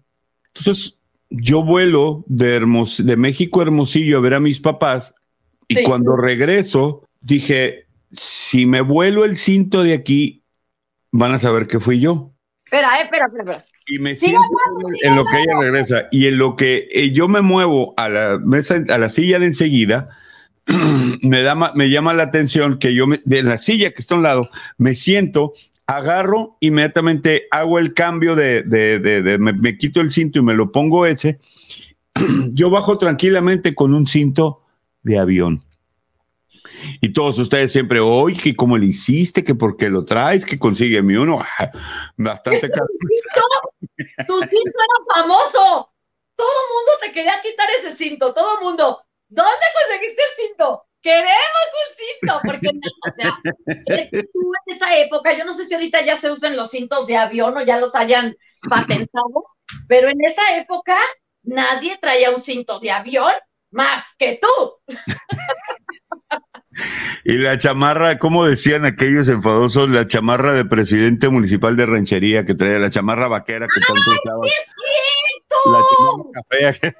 Entonces 0.54 1.00
yo 1.30 1.64
vuelo 1.64 2.24
de, 2.28 2.56
Hermos- 2.60 3.04
de 3.04 3.16
México 3.16 3.60
a 3.60 3.64
Hermosillo 3.64 4.18
a 4.18 4.22
ver 4.22 4.34
a 4.34 4.40
mis 4.40 4.60
papás 4.60 5.14
y 5.68 5.76
Sí. 5.76 5.84
cuando 5.84 6.18
regreso 6.18 7.08
dije, 7.22 7.86
si 8.12 8.66
me 8.66 8.82
vuelo 8.82 9.26
el 9.26 9.38
cinto 9.38 9.84
de 9.84 9.94
aquí, 9.94 10.44
van 11.12 11.34
a 11.34 11.40
saber 11.40 11.68
que 11.68 11.80
fui 11.80 12.00
yo. 12.00 12.32
Espera, 12.66 13.00
eh, 13.00 13.04
espera, 13.04 13.26
espera, 13.26 13.44
espera. 13.44 13.66
Y 13.88 14.00
me 14.00 14.16
siento 14.16 14.40
en 15.04 15.16
lo 15.16 15.26
que 15.26 15.42
ella 15.42 15.60
regresa 15.60 16.08
y 16.12 16.28
en 16.28 16.38
lo 16.38 16.56
que 16.56 16.88
eh, 16.92 17.12
yo 17.12 17.28
me 17.28 17.42
muevo 17.42 17.94
a 17.98 18.08
la 18.10 18.40
mesa, 18.40 18.82
a 18.90 18.98
la 18.98 19.10
silla 19.10 19.40
de 19.40 19.48
enseguida, 19.48 20.10
me, 21.22 21.42
da, 21.42 21.56
me 21.76 21.90
llama 21.90 22.14
la 22.14 22.24
atención 22.24 22.78
que 22.80 22.94
yo 22.94 23.08
me- 23.08 23.22
de 23.26 23.44
la 23.44 23.58
silla 23.58 23.92
que 23.92 24.00
está 24.00 24.14
a 24.16 24.18
un 24.18 24.24
lado 24.24 24.50
me 24.78 24.94
siento, 24.94 25.54
agarro, 25.88 26.58
inmediatamente 26.62 27.48
hago 27.52 27.80
el 27.80 27.94
cambio 27.94 28.36
de, 28.36 28.62
de- 28.64 29.00
de- 29.00 29.22
de- 29.24 29.38
me, 29.40 29.54
me 29.54 29.78
quito 29.78 30.00
el 30.00 30.12
cinto 30.12 30.40
y 30.40 30.44
me 30.44 30.54
lo 30.54 30.72
pongo 30.72 31.06
ese. 31.06 31.40
yo 32.54 32.70
bajo 32.70 32.98
tranquilamente 32.98 33.74
con 33.76 33.94
un 33.94 34.08
cinto 34.08 34.64
de 35.02 35.18
avión. 35.20 35.66
Y 37.02 37.14
todos 37.14 37.38
ustedes 37.40 37.72
siempre, 37.72 38.00
oye, 38.00 38.40
que 38.40 38.56
cómo 38.56 38.78
le 38.78 38.88
hiciste, 38.88 39.44
que 39.44 39.56
por 39.56 39.78
qué 39.78 39.90
lo 39.90 40.06
traes, 40.06 40.46
que 40.46 40.60
consigue 40.60 41.02
mi 41.02 41.16
uno. 41.16 41.40
Bastante 42.18 42.70
caro. 42.70 42.88
Tu 44.28 44.42
cinto 44.42 44.56
era 44.56 45.22
famoso. 45.22 45.94
Todo 46.36 46.48
el 46.48 46.74
mundo 46.74 46.92
te 47.02 47.12
quería 47.12 47.34
quitar 47.42 47.68
ese 47.80 47.96
cinto, 47.96 48.34
todo 48.34 48.62
mundo. 48.62 49.02
¿Dónde 49.28 49.66
conseguiste 49.74 50.22
el 50.24 50.48
cinto? 50.48 50.86
Queremos 51.02 51.68
un 51.74 51.96
cinto, 51.98 52.40
porque 52.44 52.68
o 52.68 53.16
sea, 53.16 53.40
tú 54.34 54.52
en 54.68 54.76
esa 54.76 54.98
época, 54.98 55.38
yo 55.38 55.46
no 55.46 55.54
sé 55.54 55.66
si 55.66 55.74
ahorita 55.74 56.04
ya 56.06 56.16
se 56.16 56.32
usan 56.32 56.56
los 56.56 56.70
cintos 56.70 57.08
de 57.08 57.18
avión 57.18 57.58
o 57.58 57.62
ya 57.62 57.80
los 57.80 57.96
hayan 57.96 58.36
patentado, 58.70 59.46
pero 59.88 60.10
en 60.10 60.18
esa 60.24 60.58
época 60.58 60.98
nadie 61.44 61.98
traía 62.00 62.32
un 62.32 62.40
cinto 62.40 62.80
de 62.80 62.92
avión 62.92 63.34
más 63.72 64.04
que 64.18 64.40
tú. 64.42 64.48
Y 67.26 67.34
la 67.38 67.58
chamarra, 67.58 68.18
como 68.18 68.46
decían 68.46 68.86
aquellos 68.86 69.28
enfadosos, 69.28 69.90
la 69.90 70.08
chamarra 70.08 70.54
de 70.54 70.66
presidente 70.66 71.28
municipal 71.30 71.76
de 71.76 71.86
ranchería 71.86 72.46
que 72.46 72.56
traía 72.56 72.80
la 72.80 72.90
chamarra 72.90 73.28
vaquera 73.28 73.68
que 73.68 73.82
tanto 73.86 74.12
usaba. 74.12 74.46
La 75.66 75.82
café. 76.34 76.94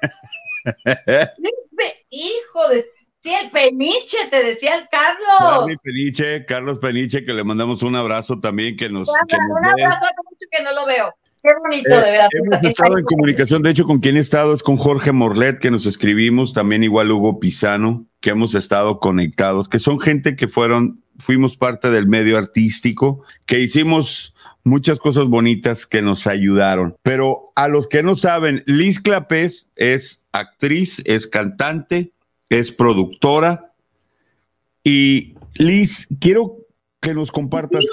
Hijo 2.10 2.68
de... 2.70 2.84
Sí, 3.22 3.32
el 3.32 3.50
peniche, 3.52 4.16
te 4.30 4.42
decía 4.42 4.76
el 4.76 4.88
Carlos. 4.90 5.26
Charlie 5.38 5.76
Peniche, 5.84 6.44
Carlos 6.44 6.80
Peniche, 6.80 7.24
que 7.24 7.32
le 7.32 7.44
mandamos 7.44 7.84
un 7.84 7.94
abrazo 7.94 8.40
también, 8.40 8.76
que 8.76 8.88
nos, 8.88 9.08
que 9.28 9.36
nos 9.36 9.46
Un 9.60 9.64
abrazo, 9.64 10.06
hace 10.06 10.22
mucho 10.28 10.46
que 10.50 10.64
no 10.64 10.72
lo 10.74 10.86
veo. 10.86 11.14
Qué 11.40 11.50
bonito, 11.62 11.88
Eh, 11.90 11.94
de 11.94 12.10
verdad. 12.10 12.28
hemos 12.32 12.64
estado 12.64 12.98
en 12.98 13.04
comunicación, 13.04 13.62
de 13.62 13.70
hecho, 13.70 13.84
con 13.84 14.00
quien 14.00 14.16
he 14.16 14.20
estado 14.20 14.52
es 14.54 14.62
con 14.64 14.76
Jorge 14.76 15.12
Morlet, 15.12 15.60
que 15.60 15.70
nos 15.70 15.86
escribimos, 15.86 16.52
también 16.52 16.82
igual 16.82 17.12
Hugo 17.12 17.38
Pisano, 17.38 18.06
que 18.22 18.30
hemos 18.30 18.54
estado 18.54 19.00
conectados, 19.00 19.68
que 19.68 19.78
son 19.78 20.00
gente 20.00 20.36
que 20.36 20.48
fueron, 20.48 21.02
fuimos 21.18 21.58
parte 21.58 21.90
del 21.90 22.06
medio 22.06 22.38
artístico, 22.38 23.22
que 23.44 23.60
hicimos 23.60 24.32
muchas 24.64 24.98
cosas 24.98 25.26
bonitas 25.26 25.86
que 25.86 26.00
nos 26.00 26.26
ayudaron. 26.26 26.96
Pero 27.02 27.44
a 27.56 27.68
los 27.68 27.88
que 27.88 28.02
no 28.02 28.16
saben, 28.16 28.62
Liz 28.66 29.00
Clapés 29.00 29.68
es 29.76 30.24
actriz, 30.32 31.02
es 31.04 31.26
cantante, 31.26 32.12
es 32.48 32.72
productora. 32.72 33.74
Y 34.84 35.34
Liz, 35.54 36.06
quiero 36.20 36.56
que 37.00 37.14
nos 37.14 37.32
compartas 37.32 37.84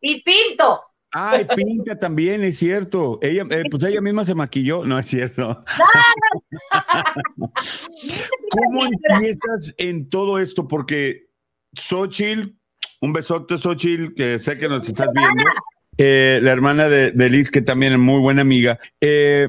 y 0.00 0.22
pinto. 0.22 0.80
Ay, 1.18 1.46
pinta 1.56 1.98
también, 1.98 2.44
es 2.44 2.58
cierto. 2.58 3.18
Ella, 3.22 3.46
eh, 3.48 3.62
pues 3.70 3.82
ella 3.84 4.02
misma 4.02 4.26
se 4.26 4.34
maquilló, 4.34 4.84
no 4.84 4.98
es 4.98 5.06
cierto. 5.06 5.64
¿Cómo 8.50 8.84
empiezas 8.84 9.74
en 9.78 10.10
todo 10.10 10.38
esto? 10.38 10.68
Porque 10.68 11.30
Xochitl, 11.74 12.50
un 13.00 13.14
besote, 13.14 13.56
Xochitl, 13.56 14.12
que 14.14 14.38
sé 14.38 14.58
que 14.58 14.68
nos 14.68 14.86
estás 14.86 15.08
viendo. 15.14 15.42
eh, 15.96 16.38
la 16.42 16.52
hermana 16.52 16.86
de, 16.90 17.12
de 17.12 17.30
Liz, 17.30 17.50
que 17.50 17.62
también 17.62 17.94
es 17.94 17.98
muy 17.98 18.20
buena 18.20 18.42
amiga. 18.42 18.78
eh, 19.00 19.48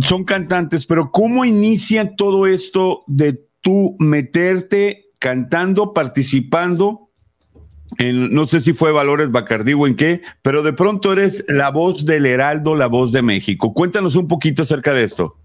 son 0.00 0.24
cantantes, 0.24 0.86
pero 0.86 1.10
¿cómo 1.12 1.44
inicia 1.44 2.16
todo 2.16 2.46
esto 2.48 3.04
de 3.06 3.46
tú 3.60 3.94
meterte 3.98 5.10
cantando, 5.20 5.94
participando? 5.94 7.03
En, 7.98 8.34
no 8.34 8.46
sé 8.46 8.60
si 8.60 8.72
fue 8.72 8.92
Valores 8.92 9.30
Bacardí 9.30 9.74
o 9.74 9.86
en 9.86 9.96
qué, 9.96 10.22
pero 10.42 10.62
de 10.62 10.72
pronto 10.72 11.12
eres 11.12 11.44
la 11.48 11.70
voz 11.70 12.04
del 12.04 12.26
Heraldo, 12.26 12.74
la 12.74 12.86
voz 12.86 13.12
de 13.12 13.22
México. 13.22 13.72
Cuéntanos 13.72 14.16
un 14.16 14.28
poquito 14.28 14.62
acerca 14.62 14.92
de 14.92 15.04
esto. 15.04 15.36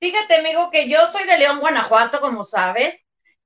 Fíjate, 0.00 0.36
amigo, 0.36 0.70
que 0.70 0.88
yo 0.88 0.98
soy 1.12 1.26
de 1.26 1.38
León, 1.38 1.60
Guanajuato, 1.60 2.20
como 2.20 2.42
sabes, 2.42 2.94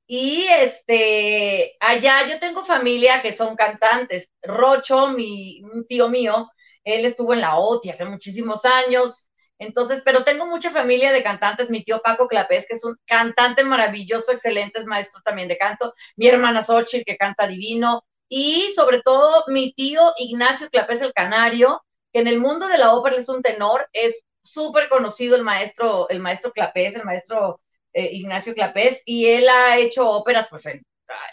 y 0.06 0.46
este, 0.60 1.76
allá 1.80 2.28
yo 2.28 2.38
tengo 2.38 2.64
familia 2.64 3.22
que 3.22 3.32
son 3.32 3.56
cantantes. 3.56 4.30
Rocho, 4.42 5.08
mi, 5.08 5.62
un 5.62 5.86
tío 5.86 6.08
mío, 6.08 6.50
él 6.84 7.06
estuvo 7.06 7.32
en 7.32 7.40
la 7.40 7.56
OTI 7.56 7.90
hace 7.90 8.04
muchísimos 8.04 8.64
años. 8.64 9.30
Entonces, 9.64 10.02
pero 10.04 10.24
tengo 10.24 10.46
mucha 10.46 10.70
familia 10.70 11.12
de 11.12 11.22
cantantes. 11.22 11.70
Mi 11.70 11.84
tío 11.84 12.00
Paco 12.02 12.28
Clapés, 12.28 12.66
que 12.68 12.74
es 12.76 12.84
un 12.84 12.96
cantante 13.06 13.64
maravilloso, 13.64 14.32
excelente, 14.32 14.80
es 14.80 14.86
maestro 14.86 15.20
también 15.24 15.48
de 15.48 15.58
canto. 15.58 15.94
Mi 16.16 16.28
hermana 16.28 16.62
Xochitl, 16.62 17.04
que 17.04 17.16
canta 17.16 17.46
divino. 17.46 18.04
Y 18.28 18.70
sobre 18.74 19.02
todo, 19.02 19.44
mi 19.48 19.72
tío 19.74 20.12
Ignacio 20.16 20.68
Clapés 20.70 21.02
el 21.02 21.12
Canario, 21.12 21.82
que 22.12 22.20
en 22.20 22.28
el 22.28 22.40
mundo 22.40 22.66
de 22.68 22.78
la 22.78 22.94
ópera 22.94 23.16
es 23.16 23.28
un 23.28 23.42
tenor, 23.42 23.88
es 23.92 24.24
súper 24.42 24.88
conocido 24.88 25.36
el 25.36 25.42
maestro, 25.42 26.08
el 26.08 26.20
maestro 26.20 26.52
Clapés, 26.52 26.94
el 26.94 27.04
maestro 27.04 27.60
eh, 27.92 28.10
Ignacio 28.12 28.54
Clapés, 28.54 29.02
y 29.04 29.26
él 29.26 29.48
ha 29.48 29.78
hecho 29.78 30.08
óperas 30.08 30.46
pues 30.50 30.66
en, 30.66 30.82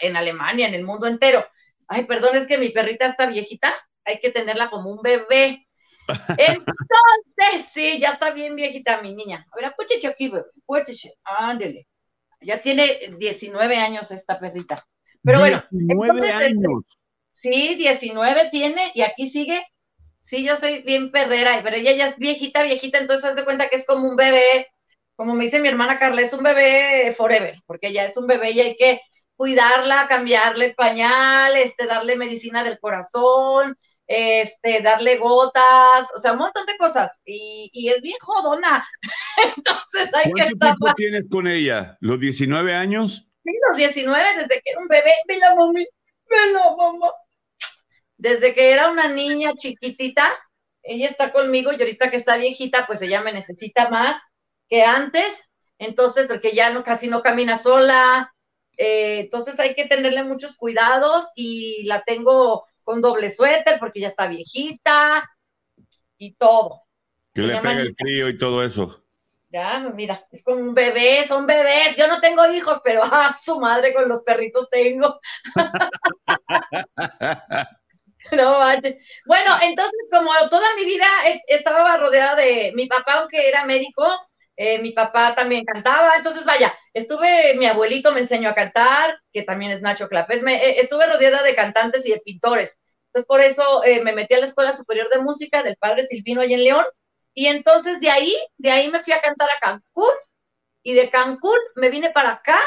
en 0.00 0.16
Alemania, 0.16 0.68
en 0.68 0.74
el 0.74 0.84
mundo 0.84 1.06
entero. 1.06 1.46
Ay, 1.88 2.04
perdón, 2.04 2.36
es 2.36 2.46
que 2.46 2.58
mi 2.58 2.70
perrita 2.70 3.06
está 3.06 3.26
viejita, 3.26 3.74
hay 4.04 4.18
que 4.20 4.30
tenerla 4.30 4.70
como 4.70 4.90
un 4.90 5.02
bebé. 5.02 5.66
Entonces, 6.08 7.70
sí, 7.72 7.98
ya 8.00 8.10
está 8.10 8.32
bien 8.32 8.56
viejita 8.56 9.00
mi 9.02 9.14
niña. 9.14 9.46
A 9.52 9.56
ver, 9.56 9.66
acuérdate 9.66 10.06
aquí, 10.06 10.32
acuérdate, 10.62 11.14
ándele. 11.24 11.86
Ya 12.40 12.60
tiene 12.60 13.14
19 13.18 13.76
años 13.76 14.10
esta 14.10 14.38
perrita. 14.38 14.84
Pero 15.22 15.40
bueno, 15.40 15.62
19 15.70 16.10
entonces, 16.10 16.34
años. 16.34 16.82
Sí, 17.32 17.74
19 17.76 18.50
tiene 18.50 18.90
y 18.94 19.02
aquí 19.02 19.28
sigue. 19.28 19.64
Sí, 20.22 20.44
yo 20.44 20.56
soy 20.56 20.82
bien 20.82 21.10
perrera, 21.10 21.60
pero 21.62 21.76
ella 21.76 21.92
ya 21.92 22.06
es 22.08 22.16
viejita, 22.16 22.62
viejita, 22.62 22.98
entonces 22.98 23.24
haz 23.24 23.36
de 23.36 23.44
cuenta 23.44 23.68
que 23.68 23.76
es 23.76 23.86
como 23.86 24.08
un 24.08 24.14
bebé, 24.14 24.68
como 25.16 25.34
me 25.34 25.44
dice 25.44 25.58
mi 25.58 25.68
hermana 25.68 25.98
Carla, 25.98 26.22
es 26.22 26.32
un 26.32 26.44
bebé 26.44 27.12
forever, 27.16 27.56
porque 27.66 27.88
ella 27.88 28.06
es 28.06 28.16
un 28.16 28.28
bebé 28.28 28.52
y 28.52 28.60
hay 28.60 28.76
que 28.76 29.00
cuidarla, 29.34 30.06
cambiarle 30.08 30.74
pañal, 30.74 31.56
este, 31.56 31.86
darle 31.86 32.16
medicina 32.16 32.62
del 32.62 32.78
corazón, 32.78 33.76
este, 34.14 34.82
darle 34.82 35.16
gotas, 35.18 36.06
o 36.14 36.18
sea, 36.20 36.32
un 36.32 36.38
montón 36.38 36.66
de 36.66 36.76
cosas. 36.78 37.12
Y, 37.24 37.70
y 37.72 37.88
es 37.90 38.02
bien 38.02 38.16
jodona. 38.20 38.86
Entonces 39.56 40.14
hay 40.14 40.32
que 40.34 40.42
¿Cuánto 40.42 40.54
estar 40.54 40.76
tiempo 40.76 40.94
tienes 40.94 41.24
con 41.30 41.46
ella? 41.48 41.96
¿Los 42.00 42.20
19 42.20 42.74
años? 42.74 43.28
Sí, 43.44 43.52
los 43.68 43.76
19, 43.76 44.24
desde 44.38 44.62
que 44.62 44.70
era 44.70 44.80
un 44.80 44.88
bebé, 44.88 45.12
ve 45.28 45.38
la 45.38 45.54
mami, 45.54 45.84
ve 46.28 46.52
la 46.52 46.70
mamá. 46.76 47.12
Desde 48.16 48.54
que 48.54 48.72
era 48.72 48.90
una 48.90 49.08
niña 49.08 49.54
chiquitita, 49.56 50.32
ella 50.82 51.08
está 51.08 51.32
conmigo 51.32 51.72
y 51.72 51.80
ahorita 51.80 52.10
que 52.10 52.16
está 52.16 52.36
viejita, 52.36 52.86
pues 52.86 53.02
ella 53.02 53.22
me 53.22 53.32
necesita 53.32 53.90
más 53.90 54.20
que 54.68 54.82
antes. 54.84 55.50
Entonces, 55.78 56.26
porque 56.28 56.52
ya 56.54 56.70
no, 56.70 56.84
casi 56.84 57.08
no 57.08 57.22
camina 57.22 57.56
sola. 57.56 58.32
eh, 58.76 59.20
entonces 59.20 59.58
hay 59.60 59.74
que 59.74 59.86
tenerle 59.86 60.24
muchos 60.24 60.56
cuidados 60.56 61.26
y 61.34 61.84
la 61.84 62.02
tengo 62.04 62.66
con 62.82 63.00
doble 63.00 63.30
suéter 63.30 63.78
porque 63.78 64.00
ya 64.00 64.08
está 64.08 64.28
viejita 64.28 65.28
y 66.18 66.34
todo. 66.34 66.80
Que 67.34 67.42
le 67.42 67.56
pega 67.58 67.80
el 67.80 67.94
frío 67.96 68.28
y 68.28 68.38
todo 68.38 68.62
eso. 68.62 69.02
Ya, 69.50 69.80
mira, 69.94 70.26
es 70.32 70.42
como 70.42 70.60
un 70.60 70.74
bebé, 70.74 71.26
son 71.26 71.46
bebés. 71.46 71.94
Yo 71.96 72.08
no 72.08 72.20
tengo 72.20 72.50
hijos, 72.52 72.80
pero 72.82 73.02
a 73.04 73.32
su 73.44 73.60
madre 73.60 73.92
con 73.92 74.08
los 74.08 74.22
perritos 74.22 74.68
tengo. 74.70 75.18
No. 78.30 78.60
Bueno, 79.26 79.52
entonces, 79.62 79.98
como 80.10 80.30
toda 80.48 80.74
mi 80.76 80.84
vida 80.84 81.06
estaba 81.48 81.96
rodeada 81.98 82.36
de 82.36 82.72
mi 82.74 82.86
papá, 82.86 83.14
aunque 83.14 83.48
era 83.48 83.66
médico, 83.66 84.06
eh, 84.62 84.78
mi 84.82 84.92
papá 84.92 85.34
también 85.34 85.64
cantaba. 85.64 86.16
Entonces, 86.16 86.44
vaya, 86.44 86.72
estuve, 86.94 87.54
mi 87.56 87.66
abuelito 87.66 88.12
me 88.12 88.20
enseñó 88.20 88.50
a 88.50 88.54
cantar, 88.54 89.18
que 89.32 89.42
también 89.42 89.72
es 89.72 89.82
Nacho 89.82 90.08
Clapés, 90.08 90.42
me, 90.42 90.56
eh, 90.56 90.80
estuve 90.80 91.06
rodeada 91.06 91.42
de 91.42 91.54
cantantes 91.54 92.06
y 92.06 92.12
de 92.12 92.20
pintores. 92.20 92.78
Entonces, 93.06 93.26
por 93.26 93.40
eso 93.40 93.84
eh, 93.84 94.02
me 94.02 94.12
metí 94.12 94.34
a 94.34 94.40
la 94.40 94.46
Escuela 94.46 94.72
Superior 94.74 95.08
de 95.10 95.20
Música 95.22 95.62
del 95.62 95.76
Padre 95.76 96.06
Silvino 96.06 96.40
allá 96.40 96.56
en 96.56 96.64
León. 96.64 96.84
Y 97.34 97.46
entonces 97.46 98.00
de 98.00 98.10
ahí, 98.10 98.36
de 98.58 98.70
ahí 98.70 98.90
me 98.90 99.00
fui 99.00 99.12
a 99.12 99.20
cantar 99.20 99.48
a 99.50 99.60
Cancún. 99.60 100.12
Y 100.82 100.94
de 100.94 101.10
Cancún 101.10 101.58
me 101.76 101.90
vine 101.90 102.10
para 102.10 102.32
acá 102.32 102.60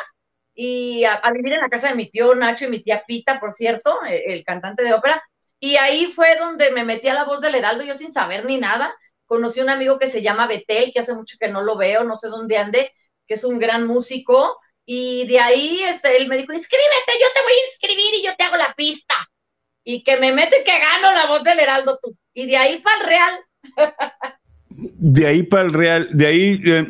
y 0.53 1.03
a, 1.05 1.15
a 1.15 1.31
vivir 1.31 1.53
en 1.53 1.61
la 1.61 1.69
casa 1.69 1.89
de 1.89 1.95
mi 1.95 2.09
tío 2.09 2.33
Nacho 2.35 2.65
y 2.65 2.69
mi 2.69 2.81
tía 2.83 3.03
Pita, 3.05 3.39
por 3.39 3.53
cierto, 3.53 4.01
el, 4.03 4.21
el 4.31 4.43
cantante 4.45 4.83
de 4.83 4.93
ópera. 4.93 5.21
Y 5.59 5.77
ahí 5.77 6.07
fue 6.07 6.35
donde 6.37 6.71
me 6.71 6.85
metí 6.85 7.07
a 7.07 7.13
la 7.13 7.25
voz 7.25 7.41
del 7.41 7.55
Heraldo, 7.55 7.83
yo 7.83 7.93
sin 7.95 8.13
saber 8.13 8.45
ni 8.45 8.57
nada. 8.57 8.95
Conocí 9.25 9.59
a 9.59 9.63
un 9.63 9.69
amigo 9.69 9.97
que 9.99 10.11
se 10.11 10.21
llama 10.21 10.47
Betel, 10.47 10.91
que 10.93 10.99
hace 10.99 11.13
mucho 11.13 11.37
que 11.39 11.49
no 11.49 11.61
lo 11.61 11.77
veo, 11.77 12.03
no 12.03 12.15
sé 12.15 12.27
dónde 12.27 12.57
ande, 12.57 12.91
que 13.27 13.33
es 13.35 13.43
un 13.43 13.57
gran 13.59 13.87
músico. 13.87 14.57
Y 14.85 15.25
de 15.27 15.39
ahí 15.39 15.81
este, 15.83 16.17
él 16.17 16.27
me 16.27 16.37
dijo, 16.37 16.53
inscríbete, 16.53 17.13
yo 17.19 17.27
te 17.33 17.41
voy 17.41 17.53
a 17.53 17.65
inscribir 17.71 18.15
y 18.15 18.23
yo 18.25 18.35
te 18.37 18.43
hago 18.43 18.55
la 18.57 18.73
pista. 18.75 19.15
Y 19.83 20.03
que 20.03 20.17
me 20.17 20.31
meto 20.31 20.55
y 20.59 20.63
que 20.63 20.79
gano 20.79 21.11
la 21.13 21.27
voz 21.27 21.43
del 21.43 21.59
Heraldo 21.59 21.99
tú. 22.01 22.13
Y 22.33 22.45
de 22.47 22.57
ahí 22.57 22.79
para 22.79 22.97
el 23.01 23.07
Real. 23.07 23.39
De 24.77 25.25
ahí 25.25 25.43
para 25.43 25.63
el 25.63 25.73
Real, 25.73 26.09
de 26.11 26.25
ahí 26.25 26.61
eh, 26.65 26.85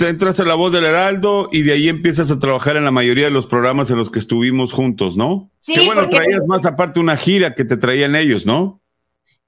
entras 0.00 0.40
a 0.40 0.44
la 0.44 0.56
voz 0.56 0.72
del 0.72 0.84
Heraldo 0.84 1.48
y 1.52 1.62
de 1.62 1.72
ahí 1.72 1.88
empiezas 1.88 2.30
a 2.32 2.38
trabajar 2.38 2.76
en 2.76 2.84
la 2.84 2.90
mayoría 2.90 3.26
de 3.26 3.30
los 3.30 3.46
programas 3.46 3.90
en 3.90 3.96
los 3.96 4.10
que 4.10 4.18
estuvimos 4.18 4.72
juntos, 4.72 5.16
¿no? 5.16 5.50
Sí, 5.60 5.74
Qué 5.74 5.86
bueno, 5.86 6.02
porque- 6.02 6.16
traías 6.16 6.42
más 6.48 6.66
aparte 6.66 6.98
una 7.00 7.16
gira 7.16 7.54
que 7.54 7.64
te 7.64 7.76
traían 7.76 8.16
ellos, 8.16 8.44
¿no? 8.44 8.82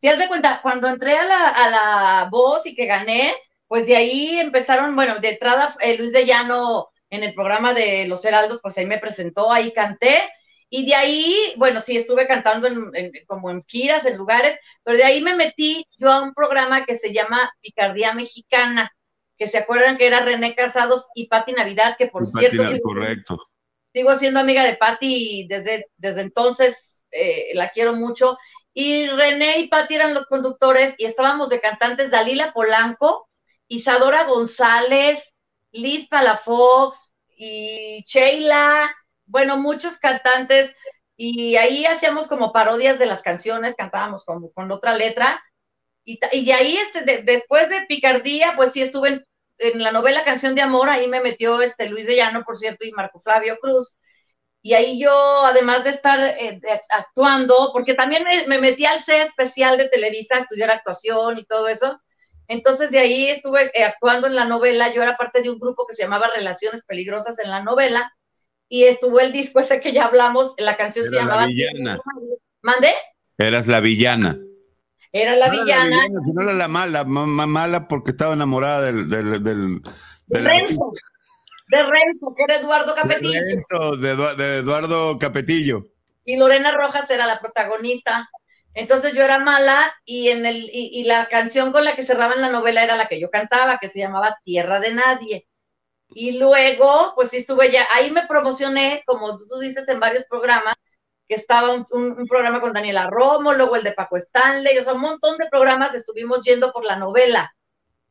Si 0.00 0.09
haz 0.09 0.19
de 0.19 0.28
cuenta, 0.28 0.61
cuando 0.62 0.88
entré 0.88 1.16
a 1.16 1.25
la, 1.26 1.49
a 1.49 1.71
la 1.71 2.28
voz 2.30 2.64
y 2.66 2.75
que 2.75 2.87
gané, 2.87 3.35
pues 3.69 3.87
de 3.87 3.97
ahí 3.97 4.38
empezaron, 4.40 4.95
bueno, 4.97 5.21
de 5.21 5.30
entrada 5.30 5.76
eh, 5.80 5.97
Luis 5.99 6.12
de 6.12 6.25
Llano 6.26 6.88
en 7.11 7.23
el 7.25 7.35
programa 7.35 7.75
de 7.75 8.07
Los 8.07 8.25
Heraldos, 8.25 8.61
pues 8.62 8.78
ahí 8.78 8.87
me 8.87 8.99
presentó, 8.99 9.52
ahí 9.52 9.73
canté, 9.73 10.21
y 10.71 10.87
de 10.87 10.95
ahí, 10.95 11.52
bueno, 11.57 11.80
sí, 11.80 11.97
estuve 11.97 12.26
cantando 12.28 12.69
en, 12.69 12.90
en- 12.95 13.12
como 13.26 13.50
en 13.50 13.62
giras, 13.66 14.07
en 14.07 14.16
lugares, 14.16 14.59
pero 14.85 14.97
de 14.97 15.04
ahí 15.04 15.21
me 15.21 15.35
metí 15.35 15.85
yo 15.99 16.11
a 16.11 16.23
un 16.23 16.33
programa 16.33 16.85
que 16.87 16.97
se 16.97 17.12
llama 17.12 17.52
Picardía 17.61 18.14
Mexicana, 18.14 18.92
que 19.37 19.49
se 19.49 19.59
acuerdan 19.59 19.97
que 19.99 20.07
era 20.07 20.21
René 20.21 20.54
Casados 20.54 21.09
y 21.14 21.26
Patti 21.28 21.52
Navidad, 21.52 21.97
que 21.99 22.07
por 22.07 22.23
Pati 22.23 22.38
cierto, 22.38 22.62
Navidad, 22.62 22.78
sigo- 22.78 22.88
correcto. 22.88 23.38
sigo 23.92 24.16
siendo 24.16 24.40
amiga 24.40 24.64
de 24.64 24.76
Patti 24.76 25.47
desde, 25.49 25.87
desde 25.97 26.21
entonces, 26.23 27.04
eh, 27.11 27.50
la 27.54 27.71
quiero 27.71 27.95
mucho. 27.95 28.38
Y 28.72 29.08
René 29.08 29.60
y 29.60 29.68
Patti 29.68 29.96
eran 29.96 30.14
los 30.14 30.26
conductores 30.26 30.94
y 30.98 31.04
estábamos 31.06 31.48
de 31.48 31.60
cantantes 31.60 32.10
Dalila 32.10 32.52
Polanco, 32.52 33.28
Isadora 33.68 34.24
González, 34.24 35.34
Liz 35.72 36.08
Palafox 36.08 37.14
y 37.36 38.04
Sheila, 38.06 38.94
bueno, 39.26 39.56
muchos 39.58 39.98
cantantes. 39.98 40.74
Y 41.16 41.56
ahí 41.56 41.84
hacíamos 41.84 42.28
como 42.28 42.52
parodias 42.52 42.98
de 42.98 43.06
las 43.06 43.22
canciones, 43.22 43.74
cantábamos 43.76 44.24
como 44.24 44.52
con 44.52 44.70
otra 44.72 44.94
letra. 44.94 45.42
Y, 46.04 46.18
y 46.32 46.50
ahí, 46.52 46.76
este, 46.78 47.02
de- 47.02 47.22
después 47.22 47.68
de 47.70 47.86
Picardía, 47.88 48.54
pues 48.56 48.72
sí 48.72 48.82
estuve 48.82 49.08
en, 49.10 49.24
en 49.58 49.82
la 49.82 49.92
novela 49.92 50.24
Canción 50.24 50.54
de 50.54 50.62
Amor, 50.62 50.88
ahí 50.88 51.08
me 51.08 51.20
metió 51.22 51.60
este 51.62 51.88
Luis 51.88 52.06
de 52.06 52.16
Llano, 52.16 52.44
por 52.44 52.56
cierto, 52.58 52.84
y 52.86 52.92
Marco 52.92 53.20
Flavio 53.20 53.58
Cruz. 53.60 53.96
Y 54.62 54.74
ahí 54.74 55.00
yo, 55.00 55.10
además 55.46 55.84
de 55.84 55.90
estar 55.90 56.20
eh, 56.20 56.58
de- 56.60 56.80
actuando, 56.90 57.70
porque 57.72 57.94
también 57.94 58.24
me, 58.24 58.46
me 58.46 58.58
metí 58.58 58.84
al 58.84 59.02
C 59.02 59.22
especial 59.22 59.78
de 59.78 59.88
Televisa 59.88 60.36
a 60.36 60.40
estudiar 60.40 60.70
actuación 60.70 61.38
y 61.38 61.44
todo 61.46 61.68
eso. 61.68 61.98
Entonces 62.48 62.90
de 62.90 62.98
ahí 62.98 63.28
estuve 63.28 63.70
eh, 63.78 63.84
actuando 63.84 64.26
en 64.26 64.34
la 64.34 64.44
novela. 64.44 64.92
Yo 64.92 65.02
era 65.02 65.16
parte 65.16 65.40
de 65.40 65.50
un 65.50 65.58
grupo 65.58 65.86
que 65.86 65.94
se 65.94 66.02
llamaba 66.02 66.30
Relaciones 66.34 66.84
Peligrosas 66.84 67.38
en 67.38 67.48
la 67.50 67.62
novela. 67.62 68.12
Y 68.68 68.84
estuvo 68.84 69.18
el 69.18 69.32
disco 69.32 69.60
ese 69.60 69.80
que 69.80 69.92
ya 69.92 70.04
hablamos, 70.06 70.54
la 70.58 70.76
canción 70.76 71.08
se 71.08 71.14
Era 71.16 71.24
la 71.24 71.30
llamaba... 71.30 71.46
villana. 71.46 72.00
¿Mande? 72.62 72.88
Eras 73.38 73.66
la 73.66 73.80
villana. 73.80 74.38
Era 75.12 75.34
la 75.36 75.48
No 75.48 75.54
era 75.54 75.62
villana. 75.64 75.96
sino 76.24 76.42
era 76.42 76.52
la 76.52 76.68
mala, 76.68 77.04
ma- 77.04 77.26
ma- 77.26 77.46
mala 77.46 77.88
porque 77.88 78.12
estaba 78.12 78.34
enamorada 78.34 78.82
del, 78.82 79.08
del, 79.08 79.42
del- 79.42 79.80
De 79.82 79.90
de 80.26 80.40
la- 80.40 80.50
Renzo. 80.50 80.92
De 81.71 81.83
Renzo, 81.83 82.35
que 82.37 82.43
era 82.45 82.56
Eduardo 82.56 82.95
de 82.95 83.00
Capetillo. 83.00 83.41
Renzo, 83.41 83.97
de 83.97 84.15
Edu- 84.17 84.35
de 84.37 84.59
Eduardo 84.59 85.19
Capetillo. 85.19 85.87
y 86.25 86.37
Lorena 86.37 86.73
Rojas 86.73 87.11
era 87.11 87.26
la 87.26 87.41
protagonista. 87.41 88.28
Entonces 88.75 89.15
yo 89.15 89.23
era 89.25 89.39
mala 89.39 89.93
y 90.04 90.28
en 90.28 90.47
el 90.47 90.65
y, 90.73 90.91
y 91.00 91.04
la 91.04 91.26
canción 91.28 91.73
con 91.73 91.85
la 91.85 91.97
que 91.97 92.04
cerraban 92.04 92.41
la 92.41 92.50
novela 92.50 92.85
era 92.85 92.97
la 92.97 93.09
que 93.09 93.21
yo 93.21 93.30
cantaba, 93.30 93.78
que 93.78 93.89
se 93.89 93.99
llamaba 93.99 94.39
Tierra 94.45 94.78
de 94.80 94.93
Nadie. 94.95 95.47
Y 96.11 96.39
luego, 96.39 97.13
pues 97.15 97.30
sí 97.30 97.39
estuve 97.39 97.71
ya, 97.73 97.87
ahí 97.93 98.11
me 98.11 98.26
promocioné, 98.26 99.02
como 99.06 99.39
tú 99.39 99.59
dices, 99.61 99.89
en 99.89 100.00
varios 100.00 100.25
programas, 100.25 100.75
que 101.28 101.37
estaba 101.37 101.73
un, 101.73 101.87
un- 101.93 102.19
un 102.19 102.26
programa 102.26 102.61
con 102.61 102.73
Daniela 102.73 103.09
Romo, 103.09 103.52
luego 103.52 103.76
el 103.76 103.85
de 103.85 103.93
Paco 103.93 104.17
Stanley, 104.17 104.76
o 104.78 104.85
sea, 104.85 104.95
un 104.95 105.00
montón 105.02 105.39
de 105.39 105.47
programas 105.49 105.95
estuvimos 105.95 106.43
yendo 106.45 106.73
por 106.73 106.85
la 106.85 106.97
novela, 106.97 107.54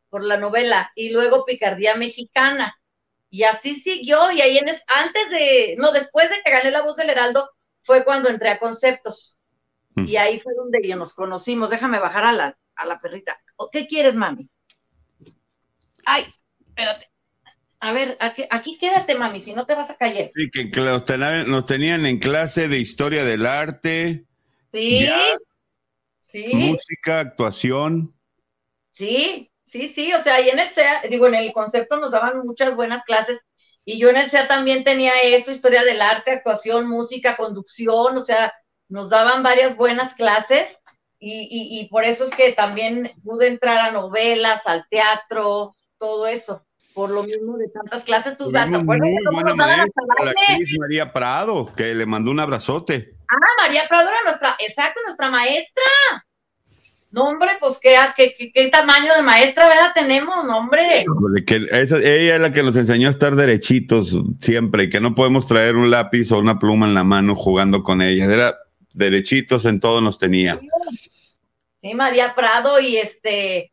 por 0.10 0.24
la 0.24 0.38
novela, 0.38 0.92
y 0.96 1.10
luego 1.10 1.46
Picardía 1.46 1.96
Mexicana. 1.96 2.76
Y 3.30 3.44
así 3.44 3.76
siguió, 3.80 4.32
y 4.32 4.42
ahí 4.42 4.58
en 4.58 4.70
es, 4.70 4.84
antes 4.88 5.30
de, 5.30 5.76
no, 5.78 5.92
después 5.92 6.30
de 6.30 6.38
que 6.44 6.52
gané 6.52 6.72
la 6.72 6.82
voz 6.82 6.96
del 6.96 7.10
Heraldo, 7.10 7.50
fue 7.84 8.04
cuando 8.04 8.30
entré 8.30 8.50
a 8.50 8.60
Conceptos. 8.60 9.38
Mm. 9.96 10.06
Y 10.06 10.18
ahí 10.18 10.40
fue 10.40 10.54
donde 10.56 10.80
ya 10.88 10.96
nos 10.96 11.14
conocimos. 11.14 11.70
Déjame 11.70 12.00
bajar 12.00 12.26
a 12.26 12.32
la, 12.32 12.58
a 12.76 12.86
la 12.86 13.00
perrita. 13.00 13.40
¿O 13.56 13.70
¿Qué 13.70 13.88
quieres, 13.88 14.16
mami? 14.16 14.50
Ay, 16.06 16.26
espérate. 16.68 17.10
A 17.82 17.94
ver, 17.94 18.18
aquí, 18.20 18.46
aquí 18.50 18.78
quédate, 18.78 19.16
mami, 19.16 19.40
si 19.40 19.54
no 19.54 19.66
te 19.66 19.76
vas 19.76 19.90
a 19.90 19.96
caer. 19.96 20.32
Sí, 20.36 20.50
que, 20.52 20.70
que 20.70 20.82
los, 20.82 21.06
tenían, 21.06 21.50
nos 21.50 21.66
tenían 21.66 22.06
en 22.06 22.20
clase 22.20 22.68
de 22.68 22.78
historia 22.78 23.24
del 23.24 23.46
arte, 23.46 24.26
Sí, 24.72 25.08
sí, 26.20 26.52
música, 26.54 27.22
actuación. 27.22 28.14
sí, 28.94 29.49
sí, 29.72 29.90
sí. 29.90 30.14
O 30.14 30.24
sea, 30.24 30.36
ahí 30.36 30.50
en 30.50 30.60
el 30.60 30.70
SEA, 30.70 31.02
digo, 31.10 31.28
en 31.28 31.36
el 31.36 31.54
concepto 31.54 31.98
nos 31.98 32.12
daban 32.12 32.40
muchas 32.46 32.76
buenas 32.76 33.04
clases. 33.04 33.40
Y 33.86 34.00
yo 34.00 34.10
en 34.10 34.18
el 34.18 34.30
SEA 34.30 34.48
también 34.48 34.84
tenía 34.84 35.14
eso, 35.22 35.52
historia 35.52 35.84
del 35.84 36.02
arte, 36.02 36.32
actuación, 36.32 36.88
música, 36.88 37.38
conducción, 37.38 38.18
o 38.18 38.22
sea, 38.22 38.54
nos 38.88 39.10
daban 39.10 39.44
varias 39.44 39.76
buenas 39.76 40.14
clases. 40.16 40.80
Y, 41.20 41.48
y, 41.50 41.82
y 41.82 41.90
por 41.90 42.06
eso 42.06 42.24
es 42.24 42.32
que 42.32 42.54
también 42.54 43.12
pude 43.24 43.48
entrar 43.48 43.78
a 43.80 43.92
novelas, 43.92 44.62
al 44.66 44.86
teatro, 44.90 45.76
todo 45.98 46.28
eso. 46.28 46.66
Por 46.94 47.12
lo 47.12 47.24
mismo 47.24 47.58
de 47.58 47.70
tantas 47.70 48.04
clases, 48.04 48.38
¿tú 48.38 48.52
te 48.52 48.60
Tuvimos 48.60 48.84
acuerdas 48.84 49.08
de 49.08 49.32
muy 49.32 49.44
buena 49.44 49.56
maestra, 49.56 50.04
la 50.24 50.32
actriz 50.32 50.80
María 50.80 51.14
Prado, 51.14 51.74
que 51.76 51.94
le 51.94 52.06
mandó 52.06 52.32
un 52.32 52.40
abrazote. 52.40 53.16
Ah, 53.30 53.62
María 53.62 53.84
Prado 53.88 54.10
era 54.10 54.18
nuestra, 54.26 54.56
exacto, 54.60 55.00
nuestra 55.06 55.30
maestra. 55.30 55.84
No, 57.12 57.24
hombre, 57.24 57.50
pues 57.60 57.80
qué, 57.82 57.96
qué, 58.16 58.36
qué, 58.38 58.52
qué 58.52 58.68
tamaño 58.70 59.16
de 59.16 59.24
maestra, 59.24 59.68
¿verdad? 59.68 59.92
Tenemos, 59.96 60.46
no, 60.46 60.60
hombre. 60.60 61.04
Que 61.46 61.68
esa- 61.72 61.98
ella 61.98 62.36
es 62.36 62.42
la 62.42 62.52
que 62.54 62.62
nos 62.62 62.76
enseñó 62.76 63.08
a 63.08 63.12
estar 63.12 63.36
derechitos 63.36 64.16
siempre 64.40 64.84
y 64.84 64.90
que 64.92 65.00
no 65.00 65.16
podemos 65.16 65.48
traer 65.48 65.76
un 65.76 65.90
lápiz 65.90 66.32
o 66.32 66.38
una 66.40 66.60
pluma 66.60 66.86
en 66.86 66.94
la 66.94 67.04
mano 67.04 67.36
jugando 67.36 67.82
con 67.82 68.04
ella. 68.04 68.26
Era 68.26 68.56
derechitos 68.94 69.66
en 69.66 69.80
todo 69.80 70.02
nos 70.02 70.20
tenía. 70.20 70.60
Sí, 71.82 71.96
María 71.96 72.36
Prado 72.36 72.80
y 72.80 72.98
este, 72.98 73.72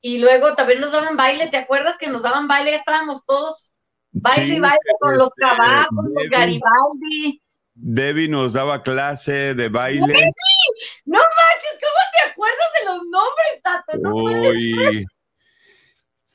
y 0.00 0.18
luego 0.18 0.54
también 0.54 0.80
nos 0.80 0.90
daban 0.90 1.16
baile, 1.16 1.48
¿te 1.48 1.56
acuerdas 1.58 1.98
que 1.98 2.08
nos 2.08 2.22
daban 2.22 2.48
baile? 2.48 2.72
Ya 2.72 2.78
estábamos 2.78 3.24
todos 3.26 3.72
baile 4.12 4.46
Sí, 4.46 4.56
y 4.56 4.60
baile 4.60 4.78
con 4.98 5.16
los 5.18 5.28
este, 5.28 5.40
cabajos, 5.42 6.04
los. 6.14 6.30
Garibaldi. 6.30 7.42
Debbie 7.82 8.28
nos 8.28 8.52
daba 8.52 8.82
clase 8.82 9.54
de 9.54 9.68
baile. 9.68 10.30
No 11.06 11.18
manches, 11.18 11.78
¿cómo 11.80 12.00
te 12.12 12.30
acuerdas 12.30 12.68
de 12.78 12.84
los 12.84 13.02
nombres, 13.06 13.62
Tato? 13.62 13.98
No. 13.98 14.14
Uy. 14.50 15.06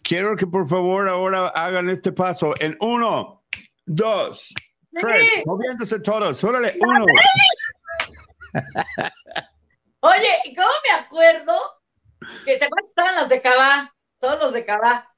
Quiero 0.02 0.36
que 0.36 0.48
por 0.48 0.68
favor 0.68 1.08
ahora 1.08 1.48
hagan 1.50 1.90
este 1.90 2.12
paso 2.12 2.54
en 2.60 2.76
uno, 2.80 3.44
dos, 3.86 4.54
tres, 4.92 5.28
Sí. 5.34 5.44
moviéndose 5.46 6.00
todos. 6.00 6.44
Órale, 6.44 6.76
uno. 6.80 7.06
Oye, 10.00 10.42
¿y 10.46 10.56
cómo 10.56 10.70
me 10.88 10.96
acuerdo? 10.96 11.54
Que 12.44 12.58
te 12.58 12.66
acuerdas 12.66 12.90
estaban 12.90 13.16
las 13.16 13.30
de 13.30 13.42
Cabá, 13.42 13.94
todos 14.20 14.40
los 14.40 14.54
de 14.54 14.66
Cabá. 14.66 15.12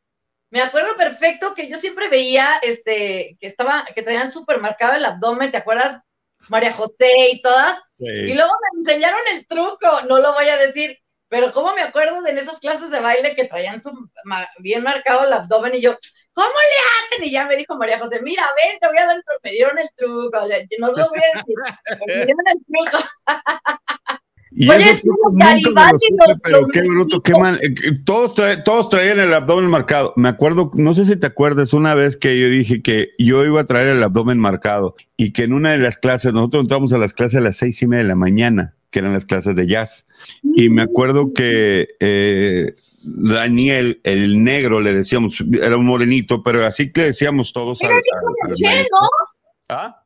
Me 0.50 0.62
acuerdo 0.62 0.96
perfecto 0.96 1.54
que 1.54 1.70
yo 1.70 1.78
siempre 1.78 2.10
veía 2.10 2.58
este 2.62 3.38
que 3.40 3.48
estaba, 3.48 3.86
que 3.94 4.02
tenían 4.04 4.32
súper 4.32 4.60
marcado 4.62 4.96
el 4.96 5.06
abdomen, 5.06 5.52
¿te 5.52 5.58
acuerdas? 5.58 6.02
María 6.50 6.74
José 6.74 7.12
y 7.32 7.42
todas. 7.42 7.80
Y 8.26 8.34
luego 8.34 8.52
me 8.74 8.82
enseñaron 8.82 9.20
el 9.34 9.48
truco, 9.48 10.02
no 10.08 10.20
lo 10.20 10.34
voy 10.34 10.48
a 10.50 10.58
decir, 10.58 10.98
pero 11.30 11.52
cómo 11.52 11.74
me 11.74 11.82
acuerdo 11.82 12.22
de 12.22 12.32
en 12.32 12.38
esas 12.40 12.60
clases 12.60 12.90
de 12.90 13.00
baile 13.00 13.36
que 13.36 13.46
traían 13.46 13.82
su, 13.82 13.92
ma- 14.24 14.48
bien 14.60 14.84
marcado 14.84 15.26
el 15.26 15.34
abdomen 15.34 15.76
y 15.76 15.82
yo, 15.82 15.96
¿cómo 16.34 16.50
le 16.50 17.16
hacen? 17.16 17.24
Y 17.26 17.32
ya 17.32 17.46
me 17.46 17.56
dijo 17.58 17.76
María 17.78 18.00
José, 18.00 18.22
mira, 18.22 18.50
ven, 18.56 18.80
te 18.80 18.88
voy 18.88 18.98
a 18.98 19.06
dar 19.08 19.16
el 19.18 19.24
truco. 19.24 19.40
Me 19.44 19.52
dieron 19.52 19.80
el 19.80 19.90
truco, 19.96 20.40
no 20.80 20.88
lo 20.88 21.10
voy 21.10 21.20
a 21.20 21.38
decir, 21.38 21.56
me 22.08 22.14
dieron 22.26 22.44
el 22.48 22.66
truco. 22.66 23.10
Y 24.60 24.68
Oye, 24.70 25.00
Garibaldi 25.34 25.64
supe, 25.64 26.26
los- 26.32 26.40
pero 26.42 26.62
los 26.62 26.72
qué 26.72 26.82
bruto, 26.82 27.22
qué 27.22 27.34
mal. 27.34 27.60
Eh, 27.62 27.94
Todos, 28.04 28.34
todos 28.66 28.90
traían 28.90 29.20
el 29.20 29.32
abdomen 29.32 29.70
marcado. 29.70 30.14
Me 30.16 30.30
acuerdo, 30.30 30.72
no 30.74 30.96
sé 30.96 31.06
si 31.06 31.16
te 31.16 31.28
acuerdas, 31.28 31.74
una 31.74 31.94
vez 31.94 32.18
que 32.18 32.40
yo 32.40 32.50
dije 32.50 32.82
que 32.82 33.12
yo 33.20 33.46
iba 33.46 33.62
a 33.62 33.68
traer 33.68 33.90
el 33.90 34.02
abdomen 34.02 34.40
marcado 34.40 34.96
y 35.16 35.32
que 35.32 35.44
en 35.44 35.54
una 35.54 35.74
de 35.74 35.78
las 35.78 35.98
clases, 35.98 36.34
nosotros 36.34 36.64
entramos 36.64 36.92
a 36.92 36.98
las 36.98 37.14
clases 37.14 37.38
a 37.38 37.42
las 37.42 37.58
seis 37.58 37.80
y 37.84 37.88
media 37.88 38.02
de 38.02 38.10
la 38.10 38.16
mañana, 38.16 38.74
que 38.90 38.98
eran 38.98 39.14
las 39.14 39.26
clases 39.26 39.56
de 39.56 39.68
jazz. 39.68 40.08
Y 40.44 40.70
me 40.70 40.82
acuerdo 40.82 41.34
que 41.36 41.90
eh, 42.00 42.74
Daniel, 43.04 44.02
el 44.04 44.44
negro, 44.44 44.82
le 44.82 44.92
decíamos, 44.92 45.38
era 45.62 45.78
un 45.78 45.86
morenito, 45.86 46.42
pero 46.42 46.66
así 46.66 46.92
que 46.92 47.02
le 47.02 47.08
decíamos 47.08 47.54
todos 47.54 47.80
Era 47.84 47.94
el 47.94 48.00
hijo 48.00 48.48
del 48.48 48.56
Che. 48.56 48.88
¿no? 48.90 49.08
¿Ah? 49.70 50.04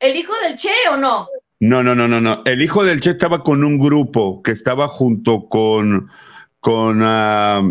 ¿El 0.00 0.16
hijo 0.16 0.32
del 0.42 0.56
Che 0.56 0.70
o 0.90 0.96
no? 0.96 1.28
No, 1.60 1.82
no, 1.82 1.94
no, 1.94 2.08
no, 2.08 2.20
no. 2.20 2.42
El 2.46 2.62
hijo 2.62 2.84
del 2.84 3.00
Che 3.00 3.10
estaba 3.10 3.42
con 3.42 3.62
un 3.64 3.78
grupo 3.78 4.42
que 4.42 4.50
estaba 4.52 4.88
junto 4.88 5.46
con 5.48 6.10
con 6.58 7.00
ah, 7.02 7.62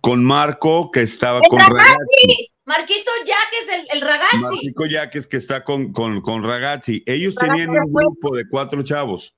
con 0.00 0.24
Marco, 0.24 0.90
que 0.90 1.02
estaba 1.02 1.38
¡El 1.38 1.48
con 1.48 1.60
Ragazzi! 1.60 1.84
Ragazzi. 1.84 2.50
Marquito 2.64 3.10
Jack 3.24 3.48
es 3.62 3.74
el, 3.78 3.86
el 3.92 4.00
ragazzi. 4.00 4.66
Marco 4.66 4.86
Yaques, 4.86 5.26
que 5.28 5.36
está 5.36 5.62
con, 5.62 5.92
con, 5.92 6.20
con 6.20 6.42
Ragazzi. 6.42 7.04
Ellos 7.06 7.36
Ragazzi 7.36 7.60
tenían 7.60 7.84
un 7.84 7.92
grupo 7.92 8.34
de 8.36 8.48
cuatro 8.48 8.82
chavos. 8.82 9.32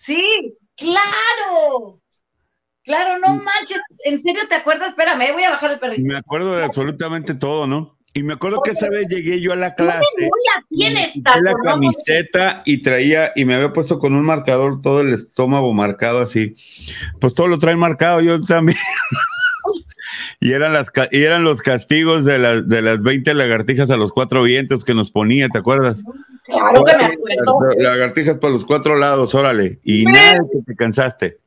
Sí, 0.00 0.56
claro. 0.76 2.00
Claro, 2.82 3.18
no 3.20 3.34
Mm. 3.34 3.44
manches. 3.44 3.78
¿En 4.04 4.20
serio 4.22 4.42
te 4.48 4.56
acuerdas? 4.56 4.88
Espérame, 4.88 5.32
voy 5.32 5.44
a 5.44 5.50
bajar 5.50 5.70
el 5.72 5.78
perrito. 5.78 6.02
me 6.04 6.16
acuerdo 6.16 6.56
de 6.56 6.64
absolutamente 6.64 7.34
todo, 7.34 7.66
¿no? 7.68 7.97
Y 8.14 8.22
me 8.22 8.34
acuerdo 8.34 8.62
que 8.62 8.70
esa 8.70 8.88
vez 8.88 9.06
llegué 9.08 9.40
yo 9.40 9.52
a 9.52 9.56
la 9.56 9.74
¿Qué 9.74 9.84
clase. 9.84 10.30
tienes, 10.70 11.12
la? 11.16 11.52
No, 11.52 11.56
camiseta 11.58 12.62
y 12.64 12.82
traía, 12.82 13.32
y 13.36 13.44
me 13.44 13.54
había 13.54 13.72
puesto 13.72 13.98
con 13.98 14.14
un 14.14 14.24
marcador 14.24 14.80
todo 14.82 15.02
el 15.02 15.12
estómago 15.12 15.72
marcado 15.72 16.20
así. 16.20 16.56
Pues 17.20 17.34
todo 17.34 17.46
lo 17.46 17.58
traen 17.58 17.78
marcado, 17.78 18.20
yo 18.20 18.40
también. 18.40 18.78
y 20.40 20.52
eran 20.52 20.72
las 20.72 20.90
y 21.12 21.22
eran 21.22 21.44
los 21.44 21.62
castigos 21.62 22.24
de 22.24 22.38
las 22.38 22.68
de 22.68 22.82
las 22.82 23.02
20 23.02 23.34
lagartijas 23.34 23.90
a 23.90 23.96
los 23.96 24.12
cuatro 24.12 24.42
vientos 24.42 24.84
que 24.84 24.94
nos 24.94 25.10
ponía, 25.10 25.48
¿te 25.48 25.58
acuerdas? 25.58 26.02
Claro 26.44 26.82
que 26.84 26.96
me 26.96 27.04
acuerdo. 27.04 27.70
Lagartijas 27.78 28.38
para 28.38 28.52
los 28.52 28.64
cuatro 28.64 28.96
lados, 28.96 29.34
órale. 29.34 29.80
Y 29.84 30.04
nada 30.06 30.40
que 30.50 30.60
te 30.66 30.74
cansaste. 30.74 31.38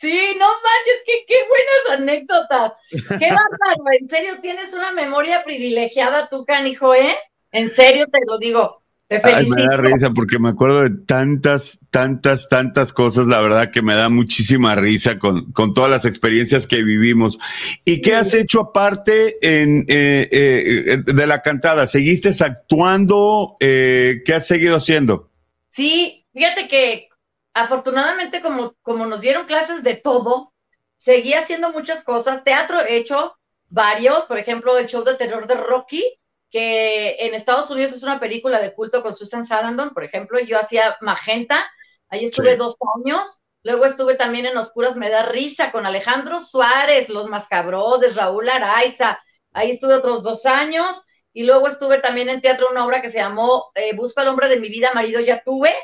Sí, 0.00 0.18
no 0.38 0.46
manches, 0.46 1.02
qué, 1.04 1.12
qué 1.28 1.34
buenas 1.46 2.00
anécdotas. 2.00 2.72
Qué 2.90 2.96
bárbaro, 3.30 3.84
en 4.00 4.08
serio, 4.08 4.40
tienes 4.40 4.72
una 4.72 4.92
memoria 4.92 5.44
privilegiada 5.44 6.28
tú, 6.30 6.46
canijo, 6.46 6.94
¿eh? 6.94 7.16
En 7.52 7.70
serio 7.70 8.06
te 8.10 8.20
lo 8.26 8.38
digo. 8.38 8.80
Te 9.08 9.16
Ay, 9.16 9.44
felicito. 9.44 9.56
me 9.56 9.62
da 9.62 9.76
risa 9.76 10.10
porque 10.12 10.38
me 10.38 10.50
acuerdo 10.50 10.84
de 10.84 10.90
tantas, 11.04 11.80
tantas, 11.90 12.48
tantas 12.48 12.92
cosas, 12.94 13.26
la 13.26 13.40
verdad 13.40 13.72
que 13.72 13.82
me 13.82 13.94
da 13.94 14.08
muchísima 14.08 14.74
risa 14.74 15.18
con, 15.18 15.52
con 15.52 15.74
todas 15.74 15.90
las 15.90 16.04
experiencias 16.06 16.66
que 16.66 16.82
vivimos. 16.82 17.38
¿Y 17.84 18.00
qué 18.00 18.14
has 18.14 18.32
hecho 18.32 18.60
aparte 18.60 19.36
en, 19.42 19.84
eh, 19.88 20.28
eh, 20.30 20.96
de 21.04 21.26
la 21.26 21.42
cantada? 21.42 21.86
¿Seguiste 21.86 22.30
actuando? 22.42 23.56
Eh, 23.60 24.22
¿Qué 24.24 24.32
has 24.32 24.46
seguido 24.46 24.76
haciendo? 24.76 25.28
Sí, 25.68 26.24
fíjate 26.32 26.68
que 26.68 27.09
afortunadamente 27.54 28.42
como, 28.42 28.74
como 28.82 29.06
nos 29.06 29.20
dieron 29.20 29.46
clases 29.46 29.82
de 29.82 29.96
todo, 29.96 30.52
seguí 30.98 31.34
haciendo 31.34 31.72
muchas 31.72 32.02
cosas. 32.04 32.44
Teatro 32.44 32.80
he 32.80 32.96
hecho 32.96 33.36
varios, 33.68 34.24
por 34.24 34.38
ejemplo, 34.38 34.76
el 34.78 34.86
show 34.86 35.04
de 35.04 35.16
terror 35.16 35.46
de 35.46 35.54
Rocky, 35.54 36.04
que 36.50 37.16
en 37.20 37.34
Estados 37.34 37.70
Unidos 37.70 37.92
es 37.92 38.02
una 38.02 38.18
película 38.18 38.60
de 38.60 38.74
culto 38.74 39.02
con 39.02 39.14
Susan 39.14 39.46
Sarandon, 39.46 39.90
por 39.90 40.04
ejemplo, 40.04 40.40
yo 40.40 40.58
hacía 40.58 40.96
Magenta, 41.00 41.70
ahí 42.08 42.24
estuve 42.24 42.52
Sí. 42.52 42.56
dos 42.56 42.76
años. 42.96 43.40
Luego 43.62 43.84
estuve 43.84 44.14
también 44.14 44.46
en 44.46 44.56
Oscuras 44.56 44.96
Me 44.96 45.10
da 45.10 45.26
risa 45.26 45.70
con 45.70 45.84
Alejandro 45.84 46.40
Suárez, 46.40 47.10
Los 47.10 47.28
Mascabrodes, 47.28 48.16
Raúl 48.16 48.48
Araiza. 48.48 49.20
Ahí 49.52 49.72
estuve 49.72 49.94
otros 49.94 50.22
dos 50.22 50.46
años. 50.46 51.06
Y 51.34 51.44
luego 51.44 51.68
estuve 51.68 51.98
también 52.00 52.30
en 52.30 52.40
teatro 52.40 52.68
una 52.70 52.86
obra 52.86 53.02
que 53.02 53.10
se 53.10 53.18
llamó 53.18 53.70
eh, 53.74 53.94
Busca 53.94 54.22
al 54.22 54.28
hombre 54.28 54.48
de 54.48 54.58
mi 54.58 54.70
vida, 54.70 54.92
marido 54.94 55.20
ya 55.20 55.42
tuve. 55.44 55.74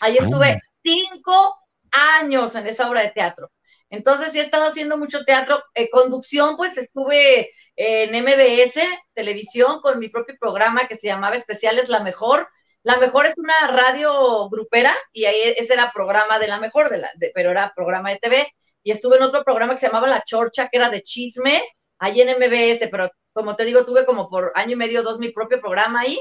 Ahí 0.00 0.16
estuve 0.16 0.54
Oh. 0.54 0.67
Cinco 0.82 1.56
años 1.90 2.54
en 2.54 2.66
esa 2.66 2.88
obra 2.88 3.02
de 3.02 3.10
teatro. 3.10 3.50
Entonces 3.90 4.32
sí 4.32 4.38
he 4.38 4.42
estado 4.42 4.66
haciendo 4.66 4.98
mucho 4.98 5.24
teatro. 5.24 5.62
Eh, 5.74 5.88
conducción, 5.90 6.56
pues 6.56 6.76
estuve 6.76 7.50
en 7.76 8.14
MBS, 8.14 8.80
televisión, 9.14 9.80
con 9.80 9.98
mi 9.98 10.08
propio 10.08 10.36
programa 10.38 10.88
que 10.88 10.96
se 10.96 11.06
llamaba 11.06 11.36
Especiales 11.36 11.88
La 11.88 12.00
Mejor. 12.00 12.48
La 12.82 12.98
Mejor 12.98 13.26
es 13.26 13.34
una 13.38 13.68
radio 13.68 14.48
grupera 14.50 14.94
y 15.12 15.24
ahí 15.24 15.54
ese 15.56 15.72
era 15.72 15.92
programa 15.92 16.38
de 16.38 16.48
La 16.48 16.58
Mejor, 16.60 16.90
de 16.90 16.98
la, 16.98 17.10
pero 17.34 17.50
era 17.50 17.72
programa 17.74 18.10
de 18.10 18.18
TV. 18.18 18.52
Y 18.82 18.92
estuve 18.92 19.16
en 19.16 19.22
otro 19.22 19.44
programa 19.44 19.74
que 19.74 19.80
se 19.80 19.86
llamaba 19.86 20.08
La 20.08 20.22
Chorcha, 20.24 20.68
que 20.68 20.78
era 20.78 20.90
de 20.90 21.02
chismes, 21.02 21.62
ahí 21.98 22.20
en 22.20 22.30
MBS, 22.30 22.88
pero 22.90 23.10
como 23.32 23.56
te 23.56 23.64
digo, 23.64 23.84
tuve 23.84 24.06
como 24.06 24.28
por 24.28 24.52
año 24.54 24.72
y 24.72 24.76
medio, 24.76 25.02
dos 25.02 25.18
mi 25.18 25.30
propio 25.30 25.60
programa 25.60 26.00
ahí. 26.00 26.18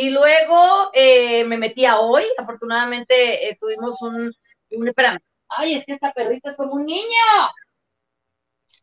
Y 0.00 0.10
luego 0.10 0.90
eh, 0.92 1.42
me 1.44 1.58
metí 1.58 1.84
a 1.84 1.98
hoy, 1.98 2.22
afortunadamente 2.36 3.48
eh, 3.48 3.58
tuvimos 3.60 4.00
un, 4.00 4.32
un, 4.70 4.94
ay, 5.48 5.74
es 5.74 5.84
que 5.84 5.94
esta 5.94 6.12
perrita 6.12 6.50
es 6.50 6.56
como 6.56 6.74
un 6.74 6.86
niño. 6.86 7.26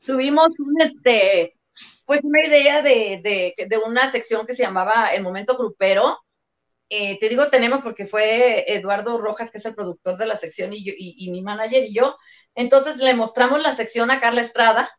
Tuvimos 0.05 0.49
un, 0.59 0.81
este, 0.81 1.57
pues 2.05 2.19
una 2.21 2.45
idea 2.45 2.81
de, 2.81 3.53
de, 3.55 3.77
una 3.77 4.11
sección 4.11 4.45
que 4.45 4.53
se 4.53 4.63
llamaba 4.63 5.13
El 5.13 5.23
Momento 5.23 5.57
Grupero. 5.57 6.19
Eh, 6.89 7.17
te 7.17 7.29
digo 7.29 7.49
tenemos 7.49 7.79
porque 7.81 8.05
fue 8.05 8.65
Eduardo 8.73 9.17
Rojas, 9.17 9.51
que 9.51 9.59
es 9.59 9.65
el 9.65 9.73
productor 9.73 10.17
de 10.17 10.25
la 10.25 10.35
sección, 10.35 10.73
y, 10.73 10.83
yo, 10.83 10.91
y 10.97 11.31
mi 11.31 11.41
manager 11.41 11.81
y 11.85 11.95
yo. 11.95 12.17
Entonces 12.55 12.97
le 12.97 13.13
mostramos 13.13 13.61
la 13.61 13.73
sección 13.77 14.11
a 14.11 14.19
Carla 14.19 14.41
Estrada 14.41 14.91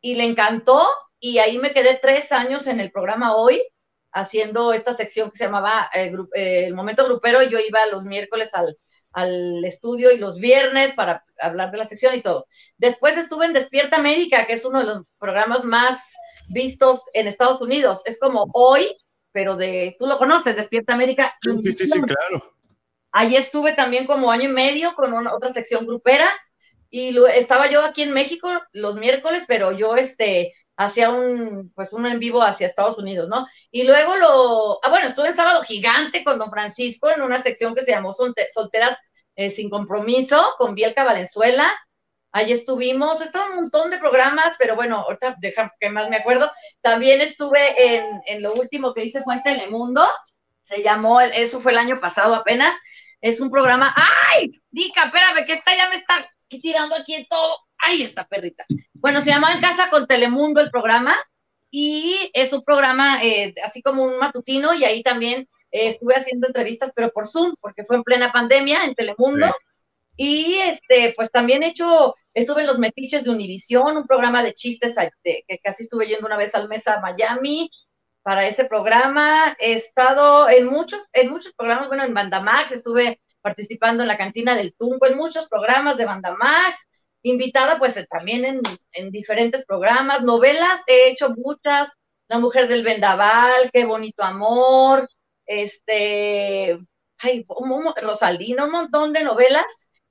y 0.00 0.16
le 0.16 0.24
encantó 0.24 0.84
y 1.20 1.38
ahí 1.38 1.58
me 1.58 1.72
quedé 1.72 1.96
tres 2.02 2.32
años 2.32 2.66
en 2.66 2.80
el 2.80 2.90
programa 2.90 3.36
hoy 3.36 3.62
haciendo 4.14 4.72
esta 4.72 4.94
sección 4.94 5.30
que 5.30 5.36
se 5.36 5.44
llamaba 5.44 5.90
eh, 5.92 6.14
eh, 6.34 6.66
El 6.66 6.74
Momento 6.74 7.04
Grupero 7.04 7.42
y 7.42 7.50
yo 7.50 7.58
iba 7.58 7.84
los 7.86 8.04
miércoles 8.04 8.54
al, 8.54 8.78
al 9.12 9.64
estudio 9.64 10.12
y 10.12 10.18
los 10.18 10.38
viernes 10.38 10.92
para 10.94 11.24
hablar 11.40 11.72
de 11.72 11.78
la 11.78 11.84
sección 11.84 12.14
y 12.14 12.22
todo. 12.22 12.46
Después 12.78 13.16
estuve 13.16 13.46
en 13.46 13.52
Despierta 13.52 13.96
América, 13.96 14.46
que 14.46 14.54
es 14.54 14.64
uno 14.64 14.78
de 14.78 14.86
los 14.86 15.02
programas 15.18 15.64
más 15.64 16.00
vistos 16.48 17.02
en 17.12 17.26
Estados 17.26 17.60
Unidos. 17.60 18.02
Es 18.04 18.18
como 18.18 18.46
hoy, 18.54 18.96
pero 19.32 19.56
de, 19.56 19.96
tú 19.98 20.06
lo 20.06 20.16
conoces, 20.16 20.56
Despierta 20.56 20.94
América. 20.94 21.34
Sí, 21.42 21.72
sí, 21.72 21.88
sí, 21.88 22.00
claro. 22.00 22.54
Ahí 23.10 23.36
estuve 23.36 23.74
también 23.74 24.06
como 24.06 24.30
año 24.30 24.48
y 24.48 24.52
medio 24.52 24.94
con 24.94 25.12
una, 25.12 25.34
otra 25.34 25.52
sección 25.52 25.86
grupera 25.86 26.28
y 26.90 27.12
lo, 27.12 27.26
estaba 27.26 27.70
yo 27.70 27.84
aquí 27.84 28.02
en 28.02 28.12
México 28.12 28.48
los 28.72 28.96
miércoles, 28.96 29.44
pero 29.46 29.72
yo 29.72 29.96
este 29.96 30.52
hacía 30.76 31.10
un 31.10 31.72
pues 31.74 31.92
un 31.92 32.06
en 32.06 32.18
vivo 32.18 32.42
hacia 32.42 32.66
Estados 32.66 32.98
Unidos, 32.98 33.28
¿no? 33.28 33.46
Y 33.70 33.84
luego 33.84 34.16
lo, 34.16 34.84
ah 34.84 34.90
bueno, 34.90 35.06
estuve 35.06 35.28
en 35.28 35.36
Sábado 35.36 35.62
Gigante 35.62 36.24
con 36.24 36.38
Don 36.38 36.50
Francisco 36.50 37.10
en 37.10 37.22
una 37.22 37.42
sección 37.42 37.74
que 37.74 37.82
se 37.82 37.92
llamó 37.92 38.12
Solte, 38.12 38.46
Solteras 38.52 38.98
eh, 39.36 39.50
sin 39.50 39.70
compromiso 39.70 40.54
con 40.58 40.74
Bielka 40.74 41.04
Valenzuela. 41.04 41.72
Ahí 42.32 42.52
estuvimos, 42.52 43.20
estaba 43.20 43.50
un 43.50 43.56
montón 43.56 43.90
de 43.90 43.98
programas, 43.98 44.56
pero 44.58 44.74
bueno, 44.74 44.96
ahorita 44.98 45.36
deja 45.38 45.72
que 45.78 45.88
más 45.88 46.08
me 46.10 46.16
acuerdo. 46.16 46.50
También 46.80 47.20
estuve 47.20 47.96
en, 47.96 48.22
en 48.26 48.42
lo 48.42 48.54
último 48.54 48.92
que 48.92 49.04
hice 49.04 49.22
fue 49.22 49.34
en 49.34 49.42
Telemundo, 49.44 50.04
se 50.64 50.82
llamó, 50.82 51.20
eso 51.20 51.60
fue 51.60 51.70
el 51.72 51.78
año 51.78 52.00
pasado 52.00 52.34
apenas, 52.34 52.74
es 53.20 53.40
un 53.40 53.50
programa, 53.50 53.94
¡ay! 53.96 54.50
Dica, 54.70 55.04
espérame, 55.04 55.46
que 55.46 55.52
esta 55.54 55.76
ya 55.76 55.88
me 55.88 55.96
está 55.96 56.28
tirando 56.48 56.96
aquí 56.96 57.14
en 57.14 57.26
todo, 57.26 57.58
¡ay, 57.78 58.02
esta 58.02 58.26
perrita! 58.26 58.64
Bueno, 59.04 59.20
se 59.20 59.28
llama 59.28 59.52
En 59.52 59.60
Casa 59.60 59.90
con 59.90 60.06
Telemundo 60.06 60.62
el 60.62 60.70
programa, 60.70 61.14
y 61.70 62.30
es 62.32 62.54
un 62.54 62.64
programa 62.64 63.22
eh, 63.22 63.54
así 63.62 63.82
como 63.82 64.02
un 64.02 64.16
matutino, 64.18 64.72
y 64.72 64.82
ahí 64.84 65.02
también 65.02 65.46
eh, 65.72 65.88
estuve 65.88 66.14
haciendo 66.14 66.46
entrevistas, 66.46 66.90
pero 66.96 67.10
por 67.10 67.26
Zoom, 67.26 67.52
porque 67.60 67.84
fue 67.84 67.96
en 67.96 68.02
plena 68.02 68.32
pandemia 68.32 68.82
en 68.86 68.94
Telemundo, 68.94 69.48
Sí. 69.48 69.52
y 70.16 70.54
este, 70.60 71.12
pues 71.16 71.30
también 71.30 71.62
he 71.62 71.66
hecho, 71.68 72.14
estuve 72.32 72.62
en 72.62 72.66
Los 72.66 72.78
Metiches 72.78 73.24
de 73.24 73.30
Univisión, 73.30 73.94
un 73.94 74.06
programa 74.06 74.42
de 74.42 74.54
chistes 74.54 74.94
de- 74.94 75.44
que 75.46 75.58
casi 75.58 75.82
estuve 75.82 76.06
yendo 76.06 76.26
una 76.26 76.38
vez 76.38 76.54
al 76.54 76.66
mes 76.70 76.88
a 76.88 77.00
Miami, 77.00 77.68
para 78.22 78.46
ese 78.46 78.64
programa. 78.64 79.54
He 79.58 79.74
estado 79.74 80.48
en 80.48 80.66
muchos, 80.66 81.06
en 81.12 81.28
muchos 81.28 81.52
programas, 81.52 81.88
bueno, 81.88 82.04
en 82.04 82.14
Bandamax, 82.14 82.72
estuve 82.72 83.20
participando 83.42 84.02
en 84.02 84.08
la 84.08 84.16
cantina 84.16 84.54
del 84.56 84.74
Tunco, 84.74 85.04
en 85.04 85.18
muchos 85.18 85.46
programas 85.46 85.98
de 85.98 86.06
Bandamax, 86.06 86.78
invitada 87.24 87.78
pues 87.78 87.96
también 88.10 88.44
en, 88.46 88.62
en 88.92 89.10
diferentes 89.10 89.64
programas, 89.66 90.22
novelas, 90.24 90.82
he 90.86 91.10
hecho 91.10 91.30
muchas, 91.36 91.90
La 92.28 92.38
Mujer 92.38 92.68
del 92.68 92.84
Vendaval, 92.84 93.70
Qué 93.72 93.84
Bonito 93.86 94.22
Amor, 94.24 95.08
este, 95.46 96.78
ay, 97.18 97.46
Rosalina, 98.02 98.64
un 98.64 98.70
montón 98.72 99.12
de 99.12 99.24
novelas, 99.24 99.66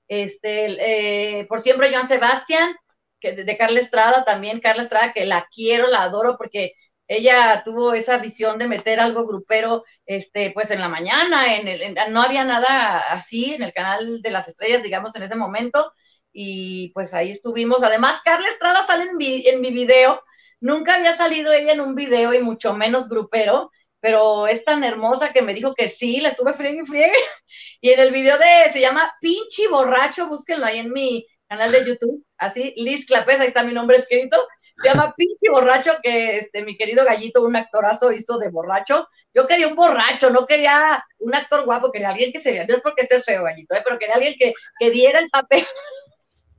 este, 0.08 1.40
eh, 1.40 1.46
por 1.48 1.62
siempre 1.62 1.92
Joan 1.94 2.08
Sebastián, 2.08 2.76
que 3.20 3.34
de, 3.34 3.44
de 3.46 3.58
Carla 3.58 3.80
Estrada 3.80 4.26
también, 4.26 4.60
Carla 4.60 4.84
Estrada, 4.84 5.14
que 5.14 5.26
la 5.26 5.48
quiero, 5.54 5.88
la 5.88 6.04
adoro 6.04 6.36
porque 6.38 6.74
ella 7.08 7.62
tuvo 7.66 7.94
esa 7.94 8.18
visión 8.18 8.58
de 8.58 8.68
meter 8.68 9.00
algo 9.00 9.28
grupero, 9.28 9.84
este, 10.06 10.52
pues 10.54 10.72
en 10.72 10.80
la 10.82 10.90
mañana, 10.90 11.56
en 11.56 11.68
el, 11.68 11.82
en- 11.82 11.96
no 12.14 12.22
había 12.22 12.44
nada 12.46 13.00
así 13.00 13.54
en 13.54 13.64
el 13.64 13.74
canal 13.74 14.22
de 14.22 14.32
las 14.32 14.48
estrellas, 14.48 14.84
digamos, 14.84 15.16
en 15.16 15.24
ese 15.24 15.36
momento, 15.36 15.92
y 16.34 16.92
pues 16.94 17.14
ahí 17.14 17.32
estuvimos. 17.32 17.84
Además, 17.84 18.22
Carla 18.24 18.48
Estrada 18.50 18.86
sale 18.88 19.06
en, 19.12 19.18
vi- 19.18 19.48
en 19.48 19.62
mi 19.62 19.72
video, 19.72 20.22
nunca 20.60 20.96
había 20.96 21.16
salido 21.16 21.52
ella 21.54 21.74
en 21.74 21.82
un 21.82 21.96
video 21.96 22.34
y 22.34 22.42
mucho 22.42 22.74
menos 22.74 23.08
grupero, 23.10 23.72
pero 24.00 24.48
es 24.48 24.64
tan 24.66 24.84
hermosa 24.84 25.32
que 25.34 25.42
me 25.42 25.54
dijo 25.54 25.74
que 25.76 25.90
sí, 25.90 26.20
la 26.22 26.30
estuve 26.30 26.54
friegue 26.54 26.82
y 26.84 26.86
friegue. 26.86 27.14
Y 27.82 27.92
en 27.92 28.00
el 28.00 28.12
video 28.12 28.38
de, 28.38 28.72
se 28.72 28.80
llama 28.82 29.14
Pinchi 29.22 29.68
Borracho, 29.68 30.28
búsquenlo 30.28 30.66
ahí 30.66 30.80
en 30.80 30.92
mi 30.92 31.26
canal 31.48 31.72
de 31.72 31.86
YouTube, 31.86 32.26
así, 32.38 32.74
Liz 32.78 33.06
Clapés, 33.06 33.40
ahí 33.40 33.48
está 33.48 33.64
mi 33.64 33.74
nombre 33.74 33.98
escrito. 33.98 34.38
Se 34.82 34.90
llama 34.90 35.14
Pinche 35.16 35.50
Borracho, 35.52 35.92
que 36.02 36.38
este, 36.38 36.64
mi 36.64 36.76
querido 36.78 37.06
Gallito, 37.06 37.44
un 37.44 37.56
actorazo, 37.56 38.12
hizo 38.12 38.38
de 38.40 38.50
borracho. 38.50 39.08
Yo 39.34 39.48
quería 39.48 39.68
un 39.68 39.76
borracho, 39.76 40.30
no 40.30 40.46
quería 40.46 41.04
un 41.20 41.36
actor 41.36 41.66
guapo, 41.66 41.92
quería 41.92 42.10
alguien 42.10 42.32
que 42.32 42.40
se 42.42 42.52
vea, 42.52 42.66
no 42.68 42.76
es 42.76 42.82
porque 42.82 43.04
estés 43.04 43.24
feo, 43.26 43.44
Gallito, 43.44 43.76
¿eh? 43.76 43.82
pero 43.84 44.00
quería 44.00 44.16
alguien 44.16 44.36
que, 44.38 44.54
que 44.80 44.92
diera 44.92 45.20
el 45.20 45.30
papel. 45.30 45.66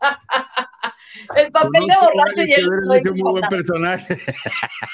el 1.36 1.52
papel 1.52 1.86
de 1.86 1.94
borracho 2.00 2.42
y 2.44 2.52
él 2.52 2.66
lo 2.66 2.94
es 2.94 3.06
un 3.06 3.18
muy 3.18 3.32
buen 3.32 3.48
personaje. 3.48 4.16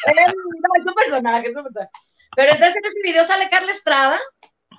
No, 0.07 0.68
es 0.77 0.87
un 0.87 0.94
personaje, 0.94 1.49
es 1.49 1.57
un 1.57 1.64
personaje. 1.64 1.90
Pero 2.37 2.53
entonces 2.53 2.77
en 2.77 2.85
este 2.85 3.01
video 3.03 3.25
sale 3.25 3.51
Carla 3.51 3.73
Estrada 3.73 4.20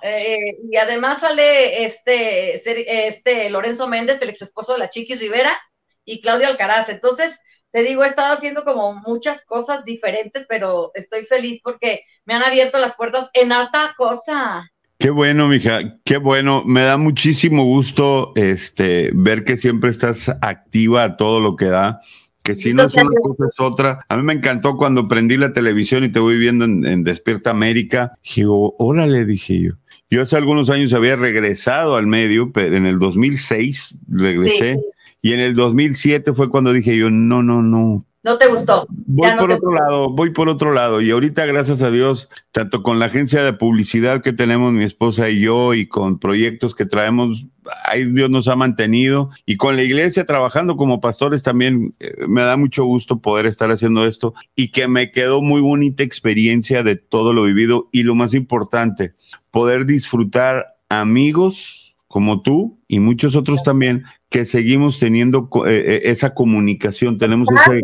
eh, 0.02 0.56
y 0.70 0.76
además 0.76 1.20
sale 1.20 1.84
este, 1.84 3.06
este 3.08 3.50
Lorenzo 3.50 3.86
Méndez, 3.88 4.20
el 4.22 4.30
ex 4.30 4.42
esposo 4.42 4.72
de 4.72 4.78
la 4.78 4.90
Chiquis 4.90 5.20
Rivera, 5.20 5.56
y 6.04 6.20
Claudio 6.20 6.48
Alcaraz. 6.48 6.88
Entonces, 6.88 7.38
te 7.70 7.82
digo, 7.82 8.04
he 8.04 8.08
estado 8.08 8.32
haciendo 8.32 8.64
como 8.64 8.94
muchas 8.94 9.44
cosas 9.44 9.84
diferentes, 9.84 10.46
pero 10.48 10.90
estoy 10.94 11.24
feliz 11.24 11.60
porque 11.62 12.04
me 12.24 12.34
han 12.34 12.42
abierto 12.42 12.78
las 12.78 12.96
puertas 12.96 13.30
en 13.34 13.52
harta 13.52 13.94
cosa. 13.96 14.68
Qué 15.02 15.10
bueno, 15.10 15.48
mija, 15.48 15.98
qué 16.04 16.16
bueno. 16.16 16.62
Me 16.64 16.82
da 16.82 16.96
muchísimo 16.96 17.64
gusto 17.64 18.32
este, 18.36 19.10
ver 19.12 19.42
que 19.42 19.56
siempre 19.56 19.90
estás 19.90 20.28
activa 20.40 21.02
a 21.02 21.16
todo 21.16 21.40
lo 21.40 21.56
que 21.56 21.64
da. 21.64 21.98
Que 22.44 22.54
si 22.54 22.72
no 22.72 22.84
es 22.84 22.94
una 22.94 23.10
cosa 23.20 23.44
es 23.48 23.58
otra. 23.58 24.06
A 24.08 24.16
mí 24.16 24.22
me 24.22 24.32
encantó 24.32 24.76
cuando 24.76 25.08
prendí 25.08 25.36
la 25.36 25.52
televisión 25.52 26.04
y 26.04 26.10
te 26.10 26.20
voy 26.20 26.38
viendo 26.38 26.66
en, 26.66 26.86
en 26.86 27.02
Despierta 27.02 27.50
América. 27.50 28.12
Digo, 28.36 28.76
órale, 28.78 29.24
dije 29.24 29.60
yo. 29.60 29.72
Yo 30.08 30.22
hace 30.22 30.36
algunos 30.36 30.70
años 30.70 30.92
había 30.92 31.16
regresado 31.16 31.96
al 31.96 32.06
medio, 32.06 32.52
pero 32.52 32.76
en 32.76 32.86
el 32.86 33.00
2006 33.00 33.98
regresé. 34.08 34.74
Sí. 34.76 34.80
Y 35.20 35.32
en 35.32 35.40
el 35.40 35.54
2007 35.54 36.32
fue 36.32 36.48
cuando 36.48 36.72
dije 36.72 36.96
yo, 36.96 37.10
no, 37.10 37.42
no, 37.42 37.60
no, 37.60 38.06
¿No 38.24 38.38
te 38.38 38.46
gustó? 38.46 38.86
Voy 38.88 39.30
no 39.30 39.36
por 39.36 39.48
te- 39.50 39.54
otro 39.56 39.72
lado, 39.72 40.10
voy 40.10 40.30
por 40.30 40.48
otro 40.48 40.72
lado. 40.72 41.00
Y 41.00 41.10
ahorita, 41.10 41.44
gracias 41.44 41.82
a 41.82 41.90
Dios, 41.90 42.28
tanto 42.52 42.82
con 42.84 43.00
la 43.00 43.06
agencia 43.06 43.42
de 43.42 43.52
publicidad 43.52 44.22
que 44.22 44.32
tenemos 44.32 44.72
mi 44.72 44.84
esposa 44.84 45.28
y 45.28 45.40
yo, 45.40 45.74
y 45.74 45.86
con 45.86 46.20
proyectos 46.20 46.76
que 46.76 46.86
traemos, 46.86 47.46
ahí 47.86 48.04
Dios 48.04 48.30
nos 48.30 48.46
ha 48.46 48.54
mantenido. 48.54 49.30
Y 49.44 49.56
con 49.56 49.74
la 49.74 49.82
iglesia 49.82 50.24
trabajando 50.24 50.76
como 50.76 51.00
pastores 51.00 51.42
también, 51.42 51.94
eh, 51.98 52.14
me 52.28 52.42
da 52.42 52.56
mucho 52.56 52.84
gusto 52.84 53.18
poder 53.18 53.46
estar 53.46 53.72
haciendo 53.72 54.06
esto. 54.06 54.34
Y 54.54 54.68
que 54.70 54.86
me 54.86 55.10
quedó 55.10 55.42
muy 55.42 55.60
bonita 55.60 56.04
experiencia 56.04 56.84
de 56.84 56.94
todo 56.94 57.32
lo 57.32 57.42
vivido. 57.42 57.88
Y 57.90 58.04
lo 58.04 58.14
más 58.14 58.34
importante, 58.34 59.14
poder 59.50 59.84
disfrutar 59.84 60.76
amigos 60.88 61.81
como 62.12 62.42
tú 62.42 62.78
y 62.88 63.00
muchos 63.00 63.36
otros 63.36 63.62
también 63.62 64.04
que 64.28 64.44
seguimos 64.44 65.00
teniendo 65.00 65.48
eh, 65.66 65.70
eh, 65.70 66.00
esa 66.04 66.34
comunicación, 66.34 67.16
tenemos 67.16 67.48
Claro 67.48 67.80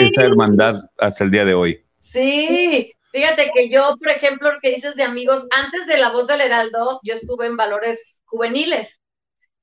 esa 0.00 0.24
hermandad 0.24 0.80
hasta 0.98 1.22
el 1.22 1.30
día 1.30 1.44
de 1.44 1.54
hoy. 1.54 1.84
Sí, 2.00 2.92
fíjate 3.12 3.52
que 3.54 3.70
yo, 3.70 3.96
por 3.98 4.08
ejemplo, 4.08 4.52
lo 4.52 4.58
que 4.60 4.74
dices 4.74 4.96
de 4.96 5.04
amigos, 5.04 5.46
antes 5.52 5.86
de 5.86 5.96
La 5.96 6.10
Voz 6.10 6.26
del 6.26 6.40
Heraldo, 6.40 6.98
yo 7.04 7.14
estuve 7.14 7.46
en 7.46 7.56
Valores 7.56 8.24
Juveniles. 8.24 9.00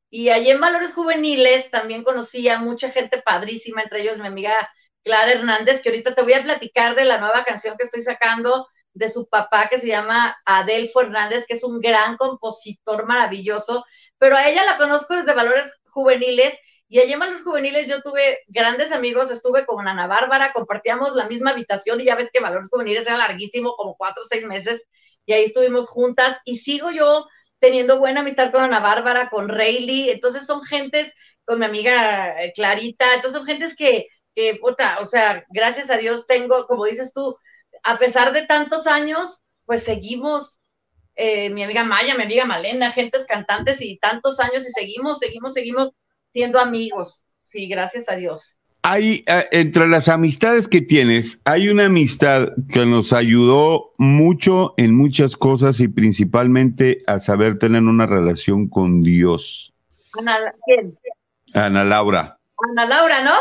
Y 0.09 0.29
allí 0.29 0.49
en 0.49 0.61
Valores 0.61 0.93
Juveniles 0.93 1.69
también 1.69 2.05
conocí 2.05 2.47
a 2.47 2.57
mucha 2.57 2.91
gente 2.91 3.21
padrísima, 3.21 3.81
entre 3.81 4.03
ellos 4.03 4.17
mi 4.17 4.27
amiga 4.27 4.53
Clara 5.03 5.33
Hernández, 5.33 5.81
que 5.81 5.89
ahorita 5.89 6.15
te 6.15 6.21
voy 6.21 6.33
a 6.33 6.43
platicar 6.43 6.95
de 6.95 7.03
la 7.03 7.19
nueva 7.19 7.43
canción 7.43 7.75
que 7.77 7.83
estoy 7.83 8.01
sacando 8.01 8.65
de 8.99 9.09
su 9.09 9.27
papá, 9.29 9.69
que 9.69 9.79
se 9.79 9.87
llama 9.87 10.37
Adelfo 10.45 11.01
Hernández, 11.01 11.45
que 11.47 11.53
es 11.53 11.63
un 11.63 11.79
gran 11.79 12.17
compositor 12.17 13.05
maravilloso, 13.07 13.85
pero 14.17 14.35
a 14.35 14.47
ella 14.49 14.65
la 14.65 14.77
conozco 14.77 15.15
desde 15.15 15.33
Valores 15.33 15.71
Juveniles 15.85 16.53
y 16.89 16.99
allí 16.99 17.13
en 17.13 17.19
Valores 17.19 17.43
Juveniles 17.43 17.87
yo 17.87 18.01
tuve 18.01 18.39
grandes 18.47 18.91
amigos, 18.91 19.31
estuve 19.31 19.65
con 19.65 19.87
Ana 19.87 20.07
Bárbara, 20.07 20.51
compartíamos 20.53 21.15
la 21.15 21.27
misma 21.27 21.51
habitación 21.51 22.01
y 22.01 22.05
ya 22.05 22.15
ves 22.15 22.29
que 22.33 22.41
Valores 22.41 22.67
Juveniles 22.69 23.03
era 23.03 23.17
larguísimo, 23.17 23.73
como 23.77 23.95
cuatro 23.95 24.23
o 24.23 24.25
seis 24.25 24.45
meses, 24.45 24.81
y 25.25 25.31
ahí 25.31 25.45
estuvimos 25.45 25.87
juntas 25.87 26.37
y 26.43 26.57
sigo 26.57 26.91
yo 26.91 27.25
teniendo 27.59 27.99
buena 27.99 28.19
amistad 28.19 28.51
con 28.51 28.63
Ana 28.63 28.81
Bárbara, 28.81 29.29
con 29.29 29.47
Rayleigh, 29.47 30.11
entonces 30.11 30.45
son 30.45 30.61
gentes, 30.63 31.13
con 31.45 31.59
mi 31.59 31.65
amiga 31.65 32.43
eh, 32.43 32.51
Clarita, 32.53 33.13
entonces 33.15 33.37
son 33.37 33.45
gentes 33.45 33.75
que, 33.77 34.07
que, 34.35 34.55
puta, 34.55 34.97
o 34.99 35.05
sea, 35.05 35.45
gracias 35.49 35.89
a 35.89 35.97
Dios 35.97 36.27
tengo, 36.27 36.65
como 36.67 36.85
dices 36.85 37.13
tú, 37.13 37.37
a 37.83 37.97
pesar 37.97 38.33
de 38.33 38.45
tantos 38.45 38.87
años, 38.87 39.41
pues 39.65 39.83
seguimos, 39.83 40.59
eh, 41.15 41.49
mi 41.49 41.63
amiga 41.63 41.83
Maya, 41.83 42.15
mi 42.15 42.23
amiga 42.23 42.45
Malena, 42.45 42.91
gentes 42.91 43.25
cantantes 43.25 43.81
y 43.81 43.97
tantos 43.97 44.39
años 44.39 44.67
y 44.67 44.71
seguimos, 44.71 45.19
seguimos, 45.19 45.53
seguimos 45.53 45.91
siendo 46.33 46.59
amigos. 46.59 47.25
Sí, 47.41 47.67
gracias 47.67 48.09
a 48.09 48.15
Dios. 48.15 48.61
Hay, 48.81 49.25
eh, 49.27 49.45
entre 49.51 49.87
las 49.87 50.07
amistades 50.07 50.67
que 50.67 50.81
tienes, 50.81 51.41
hay 51.43 51.67
una 51.69 51.87
amistad 51.87 52.49
que 52.71 52.85
nos 52.85 53.11
ayudó 53.11 53.93
mucho 53.97 54.73
en 54.77 54.95
muchas 54.95 55.35
cosas 55.35 55.79
y 55.81 55.87
principalmente 55.87 57.01
a 57.05 57.19
saber 57.19 57.59
tener 57.59 57.83
una 57.83 58.05
relación 58.05 58.69
con 58.69 59.01
Dios. 59.01 59.73
Ana, 60.17 60.53
¿quién? 60.65 60.97
Ana 61.53 61.83
Laura. 61.83 62.39
Ana 62.69 62.85
Laura, 62.85 63.23
¿no? 63.23 63.35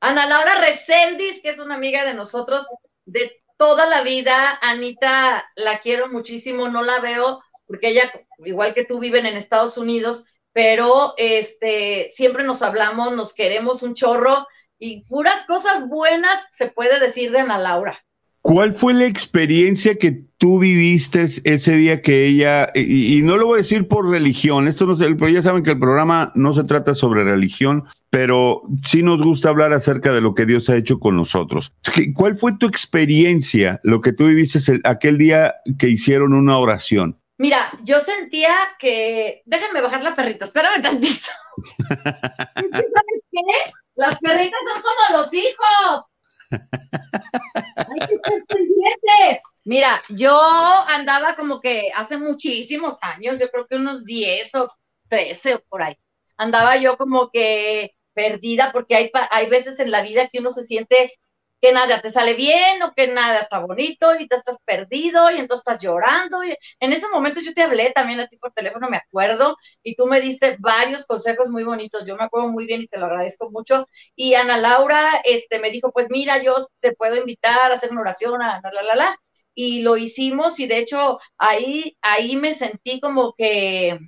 Ana 0.00 0.26
Laura 0.26 0.60
Reséndiz, 0.60 1.40
que 1.42 1.50
es 1.50 1.58
una 1.58 1.74
amiga 1.74 2.04
de 2.04 2.14
nosotros 2.14 2.66
de 3.04 3.40
toda 3.60 3.84
la 3.84 4.02
vida. 4.02 4.58
Anita, 4.62 5.46
la 5.54 5.80
quiero 5.80 6.08
muchísimo, 6.08 6.70
no 6.70 6.82
la 6.82 6.98
veo 7.00 7.42
porque 7.66 7.90
ella, 7.90 8.10
igual 8.38 8.72
que 8.72 8.86
tú, 8.86 8.98
viven 8.98 9.26
en 9.26 9.36
Estados 9.36 9.76
Unidos, 9.76 10.24
pero 10.52 11.12
este, 11.18 12.10
siempre 12.12 12.42
nos 12.42 12.62
hablamos, 12.62 13.12
nos 13.12 13.34
queremos 13.34 13.82
un 13.82 13.94
chorro 13.94 14.48
y 14.78 15.04
puras 15.04 15.44
cosas 15.44 15.86
buenas 15.88 16.42
se 16.52 16.68
puede 16.68 16.98
decir 16.98 17.30
de 17.30 17.40
Ana 17.40 17.58
Laura. 17.58 18.02
¿Cuál 18.42 18.72
fue 18.72 18.94
la 18.94 19.04
experiencia 19.04 19.96
que 19.96 20.22
tú 20.38 20.58
viviste 20.58 21.26
ese 21.44 21.72
día 21.76 22.00
que 22.00 22.26
ella, 22.26 22.68
y, 22.74 23.18
y 23.18 23.22
no 23.22 23.36
lo 23.36 23.46
voy 23.46 23.56
a 23.56 23.58
decir 23.58 23.86
por 23.86 24.08
religión, 24.08 24.66
esto 24.66 24.86
no 24.86 24.96
sé, 24.96 25.14
pero 25.16 25.28
ya 25.28 25.42
saben 25.42 25.62
que 25.62 25.72
el 25.72 25.78
programa 25.78 26.32
no 26.34 26.54
se 26.54 26.64
trata 26.64 26.94
sobre 26.94 27.22
religión, 27.24 27.84
pero 28.08 28.62
sí 28.86 29.02
nos 29.02 29.20
gusta 29.22 29.50
hablar 29.50 29.74
acerca 29.74 30.10
de 30.12 30.22
lo 30.22 30.34
que 30.34 30.46
Dios 30.46 30.70
ha 30.70 30.76
hecho 30.76 30.98
con 30.98 31.16
nosotros. 31.16 31.74
¿Qué- 31.94 32.14
¿Cuál 32.14 32.38
fue 32.38 32.56
tu 32.56 32.66
experiencia, 32.66 33.78
lo 33.82 34.00
que 34.00 34.12
tú 34.14 34.26
viviste 34.26 34.58
el- 34.72 34.80
aquel 34.84 35.18
día 35.18 35.56
que 35.78 35.88
hicieron 35.90 36.32
una 36.32 36.56
oración? 36.56 37.18
Mira, 37.36 37.70
yo 37.84 38.00
sentía 38.00 38.54
que. 38.78 39.42
Déjame 39.46 39.80
bajar 39.80 40.02
la 40.02 40.14
perrita, 40.14 40.44
espérame 40.46 40.82
tantito. 40.82 41.28
¿Sabes 42.00 43.22
qué? 43.30 43.72
Las 43.96 44.18
perritas 44.18 44.60
son 44.72 44.82
como 44.82 45.22
los 45.22 45.32
hijos. 45.34 46.04
Hay 46.50 47.98
que 48.00 48.18
ser 48.24 48.44
pendientes. 48.46 49.42
Mira, 49.64 50.02
yo 50.08 50.36
andaba 50.86 51.36
como 51.36 51.60
que 51.60 51.90
hace 51.94 52.16
muchísimos 52.16 52.98
años, 53.02 53.38
yo 53.38 53.50
creo 53.50 53.66
que 53.66 53.76
unos 53.76 54.04
10 54.04 54.54
o 54.54 54.72
13 55.08 55.56
o 55.56 55.60
por 55.68 55.82
ahí. 55.82 55.96
Andaba 56.36 56.76
yo 56.76 56.96
como 56.96 57.30
que 57.30 57.94
perdida 58.14 58.72
porque 58.72 58.96
hay, 58.96 59.10
hay 59.30 59.48
veces 59.48 59.78
en 59.78 59.90
la 59.90 60.02
vida 60.02 60.28
que 60.28 60.40
uno 60.40 60.50
se 60.50 60.64
siente 60.64 61.12
que 61.60 61.72
nada 61.72 62.00
te 62.00 62.10
sale 62.10 62.34
bien 62.34 62.82
o 62.82 62.92
que 62.92 63.08
nada 63.08 63.40
está 63.40 63.58
bonito 63.60 64.14
y 64.18 64.26
te 64.28 64.36
estás 64.36 64.56
perdido 64.64 65.30
y 65.30 65.38
entonces 65.38 65.64
estás 65.66 65.82
llorando. 65.82 66.42
Y 66.44 66.54
en 66.80 66.92
ese 66.92 67.08
momento 67.08 67.40
yo 67.40 67.52
te 67.54 67.62
hablé 67.62 67.92
también 67.92 68.20
a 68.20 68.26
ti 68.28 68.36
por 68.38 68.52
teléfono, 68.52 68.88
me 68.88 68.96
acuerdo, 68.98 69.56
y 69.82 69.94
tú 69.96 70.06
me 70.06 70.20
diste 70.20 70.56
varios 70.60 71.04
consejos 71.06 71.48
muy 71.48 71.64
bonitos. 71.64 72.06
Yo 72.06 72.16
me 72.16 72.24
acuerdo 72.24 72.48
muy 72.48 72.66
bien 72.66 72.82
y 72.82 72.86
te 72.86 72.98
lo 72.98 73.06
agradezco 73.06 73.50
mucho. 73.50 73.86
Y 74.16 74.34
Ana 74.34 74.56
Laura 74.58 75.20
este, 75.24 75.58
me 75.58 75.70
dijo, 75.70 75.92
pues 75.92 76.06
mira, 76.10 76.42
yo 76.42 76.68
te 76.80 76.92
puedo 76.94 77.16
invitar 77.16 77.70
a 77.70 77.74
hacer 77.74 77.90
una 77.90 78.00
oración, 78.02 78.42
a 78.42 78.60
la, 78.62 78.70
la, 78.72 78.82
la, 78.82 78.94
la. 78.96 79.16
Y 79.54 79.82
lo 79.82 79.96
hicimos 79.96 80.58
y 80.60 80.66
de 80.66 80.78
hecho 80.78 81.18
ahí, 81.36 81.96
ahí 82.02 82.36
me 82.36 82.54
sentí 82.54 83.00
como 83.00 83.34
que 83.36 83.98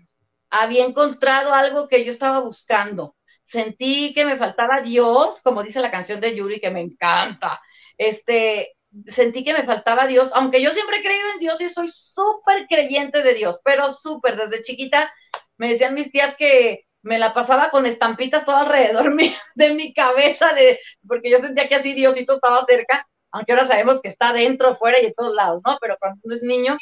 había 0.50 0.84
encontrado 0.84 1.52
algo 1.54 1.88
que 1.88 2.04
yo 2.04 2.10
estaba 2.10 2.40
buscando. 2.40 3.16
Sentí 3.44 4.12
que 4.14 4.24
me 4.24 4.37
faltaba 4.37 4.81
Dios, 4.81 5.40
como 5.42 5.62
dice 5.62 5.81
la 5.81 5.90
canción 5.90 6.20
de 6.20 6.35
Yuri, 6.35 6.61
que 6.61 6.70
me 6.70 6.81
encanta. 6.81 7.61
Este, 7.98 8.76
sentí 9.07 9.44
que 9.44 9.52
me 9.52 9.64
faltaba 9.64 10.07
Dios, 10.07 10.31
aunque 10.35 10.62
yo 10.62 10.70
siempre 10.70 10.98
he 10.98 11.02
creído 11.02 11.28
en 11.33 11.38
Dios 11.38 11.61
y 11.61 11.68
soy 11.68 11.88
súper 11.88 12.66
creyente 12.68 13.22
de 13.22 13.35
Dios, 13.35 13.61
pero 13.64 13.90
súper, 13.90 14.37
desde 14.37 14.62
chiquita 14.62 15.12
me 15.57 15.68
decían 15.68 15.94
mis 15.94 16.11
tías 16.11 16.35
que 16.37 16.87
me 17.02 17.18
la 17.18 17.35
pasaba 17.35 17.70
con 17.70 17.87
estampitas 17.87 18.44
todo 18.44 18.57
alrededor 18.57 19.14
de 19.55 19.74
mi 19.74 19.92
cabeza, 19.92 20.52
de, 20.55 20.78
porque 21.07 21.31
yo 21.31 21.38
sentía 21.38 21.68
que 21.68 21.74
así 21.76 21.94
Diosito 21.94 22.35
estaba 22.35 22.64
cerca. 22.66 23.07
aunque 23.31 23.52
ahora 23.52 23.66
sabemos 23.66 24.00
que 24.02 24.09
está 24.09 24.33
dentro, 24.33 24.74
fuera 24.74 25.00
y 25.00 25.07
en 25.07 25.14
todos 25.14 25.35
lados, 25.35 25.62
¿no? 25.66 25.78
Pero 25.81 25.96
cuando 25.98 26.20
uno 26.22 26.35
es 26.35 26.42
niño. 26.42 26.76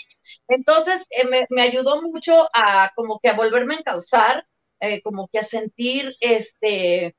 Entonces, 0.49 1.03
eh, 1.11 1.27
me, 1.27 1.47
me, 1.51 1.63
ayudó 1.63 2.03
mucho 2.03 2.49
a 2.53 2.91
como 2.97 3.21
que 3.21 3.29
a 3.29 3.35
volverme 3.35 3.75
a 3.75 3.79
encauzar, 3.79 4.45
eh, 4.81 5.03
como 5.03 5.29
que 5.29 5.39
a 5.39 5.45
sentir 5.45 6.15
este, 6.21 7.15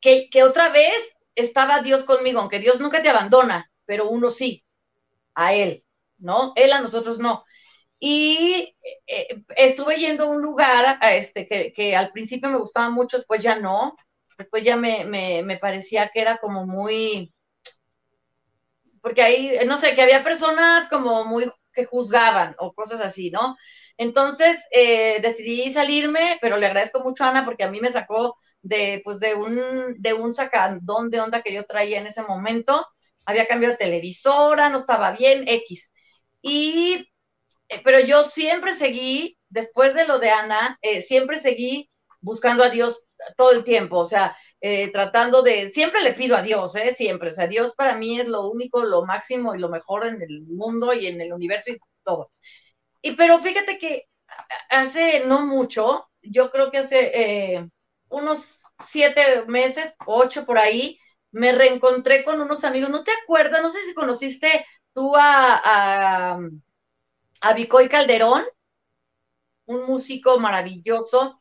que, 0.00 0.28
que 0.30 0.42
otra 0.42 0.70
vez 0.70 0.94
estaba 1.34 1.82
Dios 1.82 2.04
conmigo, 2.04 2.40
aunque 2.40 2.58
Dios 2.58 2.80
nunca 2.80 3.02
te 3.02 3.08
abandona, 3.08 3.70
pero 3.84 4.08
uno 4.08 4.30
sí, 4.30 4.62
a 5.34 5.54
Él, 5.54 5.84
¿no? 6.18 6.52
Él 6.56 6.72
a 6.72 6.80
nosotros 6.80 7.18
no. 7.18 7.44
Y 7.98 8.76
eh, 9.06 9.42
estuve 9.56 9.96
yendo 9.96 10.24
a 10.24 10.28
un 10.28 10.42
lugar 10.42 10.98
este, 11.02 11.46
que, 11.46 11.72
que, 11.72 11.96
al 11.96 12.12
principio 12.12 12.50
me 12.50 12.58
gustaba 12.58 12.90
mucho, 12.90 13.16
después 13.18 13.42
ya 13.42 13.58
no, 13.58 13.96
después 14.38 14.64
ya 14.64 14.76
me, 14.76 15.04
me, 15.04 15.42
me 15.42 15.58
parecía 15.58 16.10
que 16.12 16.20
era 16.20 16.38
como 16.38 16.66
muy, 16.66 17.32
porque 19.00 19.22
ahí, 19.22 19.58
no 19.66 19.78
sé, 19.78 19.94
que 19.94 20.02
había 20.02 20.24
personas 20.24 20.88
como 20.88 21.24
muy 21.24 21.50
que 21.72 21.84
juzgaban 21.84 22.56
o 22.58 22.72
cosas 22.72 23.00
así, 23.00 23.30
¿no? 23.30 23.56
Entonces 23.98 24.58
eh, 24.70 25.20
decidí 25.22 25.72
salirme, 25.72 26.38
pero 26.40 26.56
le 26.56 26.66
agradezco 26.66 27.02
mucho 27.02 27.24
a 27.24 27.30
Ana 27.30 27.44
porque 27.44 27.64
a 27.64 27.70
mí 27.70 27.80
me 27.80 27.92
sacó 27.92 28.36
de, 28.62 29.00
pues, 29.04 29.20
de 29.20 29.34
un, 29.34 29.94
de 29.98 30.12
un 30.14 30.34
sacandón 30.34 31.10
de 31.10 31.20
onda 31.20 31.42
que 31.42 31.54
yo 31.54 31.64
traía 31.64 31.98
en 31.98 32.06
ese 32.06 32.22
momento. 32.22 32.86
Había 33.24 33.46
cambiado 33.46 33.72
de 33.72 33.78
televisora, 33.78 34.68
no 34.68 34.78
estaba 34.78 35.12
bien, 35.12 35.44
X. 35.48 35.90
Y, 36.42 37.08
eh, 37.68 37.80
pero 37.84 38.00
yo 38.00 38.24
siempre 38.24 38.76
seguí, 38.76 39.38
después 39.48 39.94
de 39.94 40.06
lo 40.06 40.18
de 40.18 40.30
Ana, 40.30 40.78
eh, 40.82 41.02
siempre 41.02 41.40
seguí 41.40 41.90
buscando 42.20 42.64
a 42.64 42.70
Dios 42.70 43.04
todo 43.36 43.52
el 43.52 43.64
tiempo. 43.64 43.98
O 43.98 44.06
sea, 44.06 44.36
eh, 44.60 44.90
tratando 44.92 45.42
de, 45.42 45.68
siempre 45.68 46.02
le 46.02 46.14
pido 46.14 46.36
a 46.36 46.42
Dios, 46.42 46.76
¿eh? 46.76 46.94
siempre, 46.94 47.30
o 47.30 47.32
sea, 47.32 47.46
Dios 47.46 47.74
para 47.76 47.96
mí 47.96 48.20
es 48.20 48.26
lo 48.28 48.48
único, 48.50 48.82
lo 48.84 49.04
máximo 49.04 49.54
y 49.54 49.58
lo 49.58 49.68
mejor 49.68 50.06
en 50.06 50.22
el 50.22 50.42
mundo 50.46 50.92
y 50.94 51.06
en 51.06 51.20
el 51.20 51.32
universo 51.32 51.72
y 51.72 51.78
todo. 52.04 52.28
Y 53.02 53.12
pero 53.16 53.38
fíjate 53.40 53.78
que 53.78 54.08
hace 54.70 55.24
no 55.26 55.46
mucho, 55.46 56.08
yo 56.22 56.50
creo 56.50 56.70
que 56.70 56.78
hace 56.78 57.10
eh, 57.14 57.68
unos 58.08 58.62
siete 58.84 59.44
meses, 59.46 59.92
ocho 60.06 60.44
por 60.44 60.58
ahí, 60.58 60.98
me 61.32 61.52
reencontré 61.52 62.24
con 62.24 62.40
unos 62.40 62.64
amigos, 62.64 62.90
¿no 62.90 63.04
te 63.04 63.12
acuerdas? 63.22 63.62
No 63.62 63.70
sé 63.70 63.80
si 63.86 63.94
conociste 63.94 64.64
tú 64.94 65.14
a, 65.14 65.60
a, 65.62 66.38
a 67.40 67.52
Vicoy 67.54 67.88
Calderón, 67.88 68.44
un 69.66 69.86
músico 69.86 70.38
maravilloso, 70.38 71.40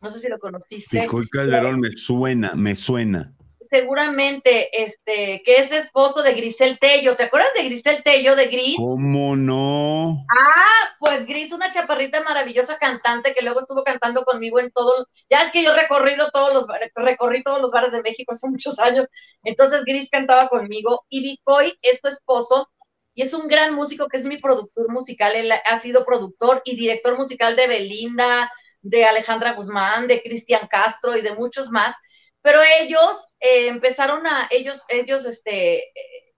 no 0.00 0.10
sé 0.10 0.20
si 0.20 0.28
lo 0.28 0.38
conociste. 0.38 1.02
Picoy 1.02 1.28
Calderón 1.28 1.80
me 1.80 1.90
suena, 1.92 2.54
me 2.54 2.76
suena. 2.76 3.34
Seguramente, 3.74 4.84
este, 4.84 5.42
que 5.44 5.58
es 5.58 5.72
esposo 5.72 6.22
de 6.22 6.34
Grisel 6.34 6.78
Tello. 6.78 7.16
¿Te 7.16 7.24
acuerdas 7.24 7.52
de 7.56 7.64
Grisel 7.64 8.04
Tello, 8.04 8.36
de 8.36 8.46
Gris? 8.46 8.76
¿Cómo 8.76 9.34
no? 9.34 10.24
Ah, 10.30 10.96
pues 11.00 11.26
Gris, 11.26 11.50
una 11.50 11.72
chaparrita 11.72 12.22
maravillosa 12.22 12.78
cantante 12.78 13.34
que 13.34 13.42
luego 13.42 13.58
estuvo 13.58 13.82
cantando 13.82 14.24
conmigo 14.24 14.60
en 14.60 14.70
todo. 14.70 15.08
Ya 15.28 15.42
es 15.42 15.50
que 15.50 15.64
yo 15.64 15.74
recorrido 15.74 16.30
todos 16.30 16.54
los 16.54 16.66
recorrí 16.94 17.42
todos 17.42 17.60
los 17.60 17.72
bares 17.72 17.90
de 17.90 18.02
México 18.02 18.34
hace 18.34 18.48
muchos 18.48 18.78
años. 18.78 19.08
Entonces 19.42 19.82
Gris 19.84 20.08
cantaba 20.08 20.46
conmigo 20.48 21.04
y 21.08 21.24
Vicoy 21.24 21.76
es 21.82 21.98
su 22.00 22.06
esposo 22.06 22.70
y 23.12 23.22
es 23.22 23.34
un 23.34 23.48
gran 23.48 23.74
músico 23.74 24.06
que 24.06 24.18
es 24.18 24.24
mi 24.24 24.36
productor 24.36 24.88
musical. 24.92 25.34
Él 25.34 25.50
ha 25.50 25.80
sido 25.80 26.04
productor 26.04 26.62
y 26.64 26.76
director 26.76 27.18
musical 27.18 27.56
de 27.56 27.66
Belinda, 27.66 28.52
de 28.84 29.04
Alejandra 29.04 29.54
Guzmán, 29.54 30.06
de 30.06 30.22
Cristian 30.22 30.68
Castro 30.68 31.16
y 31.16 31.22
de 31.22 31.34
muchos 31.34 31.70
más, 31.70 31.94
pero 32.44 32.60
ellos 32.62 33.26
eh, 33.40 33.68
empezaron 33.68 34.26
a, 34.26 34.48
ellos, 34.50 34.84
ellos, 34.88 35.24
este, 35.24 35.78
eh, 35.78 36.34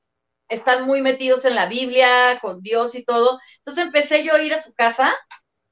están 0.49 0.87
muy 0.87 1.01
metidos 1.01 1.45
en 1.45 1.57
la 1.57 1.67
Biblia, 1.67 2.39
con 2.41 2.63
Dios 2.63 2.95
y 2.95 3.05
todo. 3.05 3.41
Entonces 3.59 3.87
empecé 3.87 4.23
yo 4.23 4.35
a 4.35 4.41
ir 4.41 4.55
a 4.55 4.63
su 4.63 4.73
casa 4.73 5.17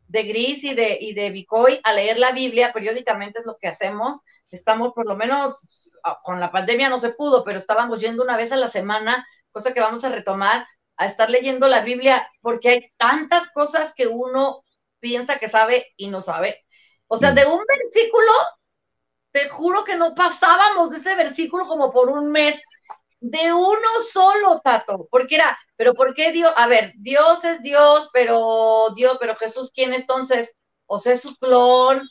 de 0.09 0.25
Gris 0.25 0.65
y 0.65 0.75
de, 0.75 0.99
y 1.01 1.15
de 1.15 1.31
Bicoy 1.31 1.81
a 1.85 1.93
leer 1.93 2.19
la 2.19 2.33
Biblia, 2.33 2.73
periódicamente 2.73 3.39
es 3.39 3.47
lo 3.47 3.59
que 3.59 3.69
hacemos. 3.69 4.19
Estamos 4.51 4.93
por 4.93 5.07
lo 5.07 5.15
menos, 5.15 5.93
con 6.25 6.41
la 6.41 6.51
pandemia 6.51 6.89
no 6.89 6.99
se 6.99 7.11
pudo, 7.11 7.45
pero 7.45 7.61
estábamos 7.61 8.01
yendo 8.01 8.25
una 8.25 8.37
vez 8.37 8.51
a 8.51 8.57
la 8.57 8.69
semana, 8.69 9.25
cosa 9.53 9.73
que 9.73 9.81
vamos 9.81 10.03
a 10.03 10.09
retomar, 10.09 10.67
a 10.97 11.07
estar 11.07 11.31
leyendo 11.31 11.69
la 11.69 11.85
Biblia, 11.85 12.29
porque 12.41 12.69
hay 12.71 12.93
tantas 12.97 13.53
cosas 13.53 13.93
que 13.95 14.09
uno 14.09 14.65
piensa 14.99 15.39
que 15.39 15.49
sabe 15.49 15.93
y 15.97 16.09
no 16.09 16.23
sabe. 16.23 16.65
O 17.07 17.19
sea, 17.19 17.31
de 17.31 17.47
un 17.47 17.63
versículo, 17.69 18.33
te 19.35 19.49
juro 19.49 19.83
que 19.83 19.97
no 19.97 20.15
pasábamos 20.15 20.91
de 20.91 20.99
ese 20.99 21.17
versículo 21.17 21.67
como 21.67 21.93
por 21.93 22.09
un 22.09 22.31
mes, 22.31 22.55
de 23.19 23.53
uno 23.53 23.89
solo, 24.09 24.61
Tato, 24.63 25.09
porque 25.11 25.35
era, 25.35 25.59
pero 25.75 25.93
¿por 25.93 26.15
qué 26.15 26.31
Dios? 26.31 26.53
A 26.57 26.69
ver, 26.69 26.93
Dios 26.99 27.43
es 27.43 27.61
Dios, 27.61 28.11
pero 28.13 28.91
Dios, 28.95 29.17
pero 29.19 29.35
Jesús, 29.35 29.73
¿quién 29.75 29.93
entonces? 29.93 30.55
O 30.87 31.01
sea, 31.01 31.15
es 31.15 31.23
su 31.23 31.35
clon, 31.37 32.09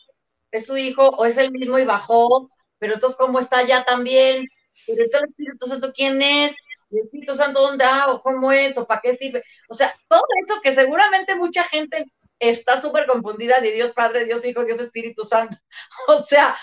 es 0.51 0.65
su 0.65 0.75
hijo, 0.75 1.07
o 1.12 1.23
es 1.25 1.38
el 1.38 1.51
mismo 1.51 1.79
y 1.79 1.86
bajó, 1.86 2.49
pero 2.77 2.95
entonces, 2.95 3.17
¿cómo 3.17 3.39
está 3.39 3.59
allá 3.59 3.86
también? 3.86 4.45
Pero 4.86 5.05
entonces 5.05 5.21
el 5.23 5.29
Espíritu 5.29 5.67
Santo, 5.67 5.93
¿quién 5.95 6.21
es? 6.21 6.53
¿El 6.91 7.05
Espíritu 7.05 7.36
Santo 7.36 7.62
dónde 7.62 7.86
va? 7.86 8.03
¿O 8.09 8.21
cómo 8.21 8.51
es? 8.51 8.77
¿O 8.77 8.86
para 8.86 8.99
qué 8.99 9.15
sirve? 9.15 9.45
O 9.69 9.73
sea, 9.73 9.95
todo 10.09 10.23
eso 10.45 10.59
que 10.62 10.73
seguramente 10.73 11.36
mucha 11.36 11.63
gente 11.63 12.03
está 12.39 12.82
súper 12.82 13.08
confundida 13.08 13.60
de 13.62 13.72
Dios 13.72 13.91
Padre, 13.91 14.26
Dios 14.26 14.46
Hijo, 14.46 14.63
Dios 14.63 14.80
Espíritu 14.80 15.24
Santo. 15.24 15.58
O 16.08 16.24
sea, 16.24 16.56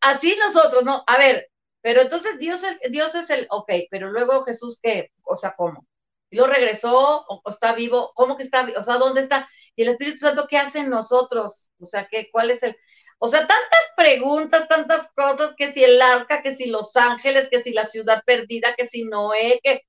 así 0.00 0.36
nosotros, 0.36 0.84
¿no? 0.84 1.04
A 1.06 1.18
ver, 1.18 1.50
pero 1.82 2.02
entonces 2.02 2.38
Dios, 2.38 2.62
Dios 2.90 3.14
es 3.14 3.30
el, 3.30 3.46
ok, 3.50 3.70
pero 3.90 4.10
luego 4.10 4.44
Jesús, 4.44 4.78
¿qué? 4.82 5.10
O 5.24 5.36
sea, 5.36 5.54
¿cómo? 5.56 5.86
Y 6.30 6.36
lo 6.36 6.46
regresó, 6.46 7.24
o, 7.28 7.42
está 7.50 7.74
vivo, 7.74 8.12
¿cómo 8.14 8.36
que 8.36 8.44
está 8.44 8.68
O 8.76 8.82
sea, 8.82 8.98
¿dónde 8.98 9.22
está? 9.22 9.48
Y 9.76 9.82
el 9.82 9.90
Espíritu 9.90 10.18
Santo, 10.18 10.46
¿qué 10.48 10.58
hace 10.58 10.80
en 10.80 10.90
nosotros? 10.90 11.72
O 11.80 11.86
sea, 11.86 12.06
¿qué, 12.08 12.28
¿cuál 12.30 12.50
es 12.50 12.62
el...? 12.62 12.76
O 13.18 13.28
sea, 13.28 13.40
tantas 13.40 13.80
preguntas, 13.96 14.68
tantas 14.68 15.10
cosas, 15.12 15.54
que 15.56 15.72
si 15.72 15.84
el 15.84 16.00
arca, 16.00 16.42
que 16.42 16.54
si 16.54 16.66
los 16.66 16.96
ángeles, 16.96 17.48
que 17.50 17.62
si 17.62 17.72
la 17.72 17.84
ciudad 17.84 18.22
perdida, 18.24 18.74
que 18.76 18.86
si 18.86 19.04
Noé, 19.04 19.60
que... 19.62 19.82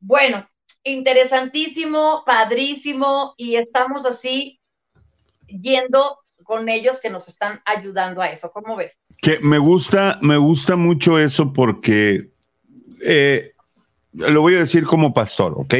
Bueno, 0.00 0.48
interesantísimo, 0.84 2.22
padrísimo, 2.24 3.34
y 3.36 3.56
estamos 3.56 4.06
así 4.06 4.60
yendo 5.46 6.18
con 6.44 6.68
ellos 6.68 6.98
que 7.00 7.10
nos 7.10 7.28
están 7.28 7.60
ayudando 7.64 8.22
a 8.22 8.28
eso. 8.28 8.50
¿Cómo 8.52 8.76
ves? 8.76 8.92
Que 9.20 9.38
me 9.40 9.58
gusta, 9.58 10.18
me 10.22 10.36
gusta 10.36 10.76
mucho 10.76 11.18
eso 11.18 11.52
porque 11.52 12.30
eh, 13.04 13.52
lo 14.12 14.40
voy 14.40 14.54
a 14.54 14.60
decir 14.60 14.84
como 14.84 15.12
pastor, 15.12 15.54
¿ok? 15.56 15.74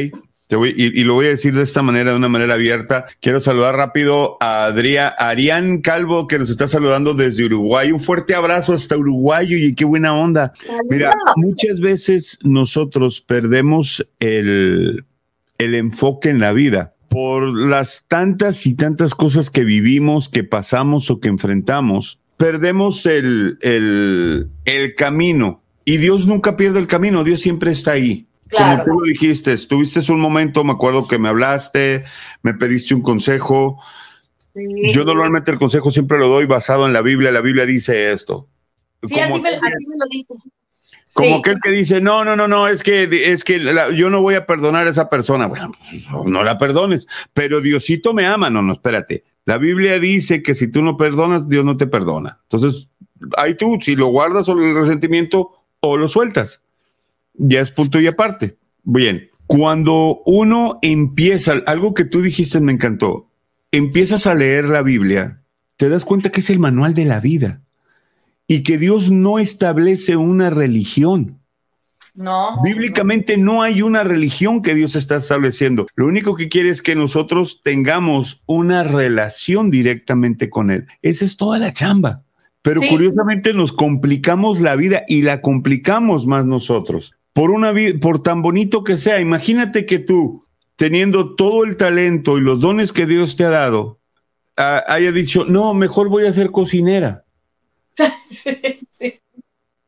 Te 0.49 0.55
voy, 0.55 0.73
y, 0.75 0.99
y, 0.99 1.03
lo 1.03 1.13
voy 1.13 1.27
a 1.27 1.29
decir 1.29 1.53
de 1.53 1.61
esta 1.61 1.83
manera, 1.83 2.09
de 2.09 2.17
una 2.17 2.27
manera 2.27 2.55
abierta. 2.55 3.05
Quiero 3.21 3.39
saludar 3.39 3.75
rápido 3.75 4.35
a 4.39 4.65
Adrián, 4.65 5.13
Arián 5.19 5.81
Calvo, 5.81 6.25
que 6.25 6.39
nos 6.39 6.49
está 6.49 6.67
saludando 6.67 7.13
desde 7.13 7.45
Uruguay. 7.45 7.91
Un 7.91 8.01
fuerte 8.01 8.33
abrazo 8.33 8.73
hasta 8.73 8.97
Uruguay 8.97 9.45
y 9.47 9.75
qué 9.75 9.85
buena 9.85 10.15
onda. 10.15 10.51
Mira, 10.89 11.13
muchas 11.35 11.79
veces 11.79 12.39
nosotros 12.41 13.21
perdemos 13.21 14.03
el, 14.19 15.05
el 15.59 15.75
enfoque 15.75 16.31
en 16.31 16.39
la 16.39 16.51
vida 16.51 16.95
por 17.09 17.55
las 17.55 18.05
tantas 18.07 18.65
y 18.65 18.73
tantas 18.73 19.13
cosas 19.13 19.51
que 19.51 19.63
vivimos, 19.63 20.29
que 20.29 20.43
pasamos 20.43 21.11
o 21.11 21.19
que 21.19 21.27
enfrentamos. 21.27 22.21
Perdemos 22.37 23.05
el, 23.05 23.59
el, 23.61 24.49
el 24.65 24.95
camino 24.95 25.61
y 25.85 25.97
Dios 25.97 26.25
nunca 26.25 26.57
pierde 26.57 26.79
el 26.79 26.87
camino, 26.87 27.23
Dios 27.23 27.39
siempre 27.39 27.69
está 27.69 27.91
ahí. 27.91 28.25
Claro. 28.49 28.83
Como 28.83 28.95
tú 28.95 28.99
lo 29.01 29.05
dijiste, 29.05 29.55
tuviste 29.67 29.99
un 30.11 30.19
momento, 30.19 30.63
me 30.63 30.71
acuerdo 30.71 31.07
que 31.07 31.19
me 31.19 31.29
hablaste, 31.29 32.03
me 32.41 32.53
pediste 32.55 32.95
un 32.95 33.01
consejo. 33.01 33.81
Sí. 34.55 34.91
Yo 34.91 35.05
normalmente 35.05 35.51
el 35.51 35.59
consejo 35.59 35.91
siempre 35.91 36.17
lo 36.17 36.27
doy 36.27 36.45
basado 36.45 36.87
en 36.87 36.93
la 36.93 37.01
Biblia. 37.01 37.31
La 37.31 37.41
Biblia 37.41 37.65
dice 37.65 38.11
esto. 38.11 38.47
Sí, 39.07 39.19
así 39.19 39.39
me, 39.39 39.49
así 39.49 39.87
me, 39.87 39.97
lo 39.97 40.05
dice. 40.09 40.33
Como 41.13 41.29
sí. 41.29 41.35
aquel 41.35 41.59
que 41.61 41.69
dice, 41.69 42.01
no, 42.01 42.25
no, 42.25 42.35
no, 42.35 42.47
no, 42.47 42.67
es 42.67 42.83
que, 42.83 43.07
es 43.31 43.43
que 43.43 43.59
la, 43.59 43.91
yo 43.91 44.09
no 44.09 44.21
voy 44.21 44.35
a 44.35 44.45
perdonar 44.45 44.87
a 44.87 44.89
esa 44.89 45.09
persona. 45.09 45.47
Bueno, 45.47 45.71
no 46.25 46.43
la 46.43 46.57
perdones, 46.57 47.07
pero 47.33 47.61
Diosito 47.61 48.13
me 48.13 48.25
ama. 48.25 48.49
No, 48.49 48.63
no, 48.63 48.73
espérate. 48.73 49.23
La 49.45 49.57
Biblia 49.57 49.99
dice 49.99 50.41
que 50.41 50.55
si 50.55 50.71
tú 50.71 50.81
no 50.81 50.97
perdonas, 50.97 51.47
Dios 51.47 51.65
no 51.65 51.77
te 51.77 51.87
perdona. 51.87 52.39
Entonces, 52.49 52.89
ahí 53.37 53.53
tú, 53.53 53.77
si 53.81 53.95
lo 53.95 54.07
guardas 54.07 54.49
o 54.49 54.53
el 54.53 54.75
resentimiento 54.75 55.51
o 55.81 55.97
lo 55.97 56.07
sueltas 56.07 56.63
ya 57.39 57.61
es 57.61 57.71
punto 57.71 57.99
y 57.99 58.07
aparte. 58.07 58.57
Bien, 58.83 59.29
cuando 59.47 60.21
uno 60.25 60.77
empieza, 60.83 61.53
algo 61.65 61.95
que 61.95 62.05
tú 62.05 62.21
dijiste 62.21 62.59
me 62.59 62.73
encantó, 62.73 63.31
empiezas 63.71 64.27
a 64.27 64.35
leer 64.35 64.65
la 64.65 64.83
Biblia, 64.83 65.41
te 65.77 65.89
das 65.89 66.05
cuenta 66.05 66.29
que 66.29 66.41
es 66.41 66.49
el 66.49 66.59
manual 66.59 66.93
de 66.93 67.05
la 67.05 67.19
vida 67.19 67.61
y 68.45 68.63
que 68.63 68.77
Dios 68.77 69.09
no 69.09 69.39
establece 69.39 70.17
una 70.17 70.49
religión. 70.49 71.39
No. 72.13 72.61
Bíblicamente 72.63 73.37
no 73.37 73.61
hay 73.61 73.81
una 73.81 74.03
religión 74.03 74.61
que 74.61 74.75
Dios 74.75 74.95
está 74.95 75.17
estableciendo. 75.17 75.87
Lo 75.95 76.07
único 76.07 76.35
que 76.35 76.49
quiere 76.49 76.69
es 76.69 76.81
que 76.81 76.95
nosotros 76.95 77.61
tengamos 77.63 78.43
una 78.45 78.83
relación 78.83 79.71
directamente 79.71 80.49
con 80.49 80.69
Él. 80.69 80.87
Esa 81.01 81.23
es 81.23 81.37
toda 81.37 81.59
la 81.59 81.71
chamba. 81.71 82.23
Pero 82.61 82.81
sí. 82.81 82.89
curiosamente 82.89 83.53
nos 83.53 83.71
complicamos 83.71 84.59
la 84.59 84.75
vida 84.75 85.03
y 85.07 85.21
la 85.21 85.41
complicamos 85.41 86.25
más 86.25 86.45
nosotros 86.45 87.15
por 87.39 87.51
una 87.51 87.73
por 88.01 88.21
tan 88.21 88.41
bonito 88.41 88.83
que 88.83 88.97
sea, 88.97 89.21
imagínate 89.21 89.85
que 89.85 89.99
tú, 89.99 90.43
teniendo 90.75 91.35
todo 91.35 91.63
el 91.63 91.77
talento 91.77 92.37
y 92.37 92.41
los 92.41 92.59
dones 92.59 92.91
que 92.91 93.05
Dios 93.05 93.37
te 93.37 93.45
ha 93.45 93.49
dado, 93.49 94.01
haya 94.57 95.13
dicho, 95.13 95.45
no, 95.45 95.73
mejor 95.73 96.09
voy 96.09 96.25
a 96.25 96.33
ser 96.33 96.51
cocinera. 96.51 97.23
Sí, 98.29 98.57
sí. 98.91 99.21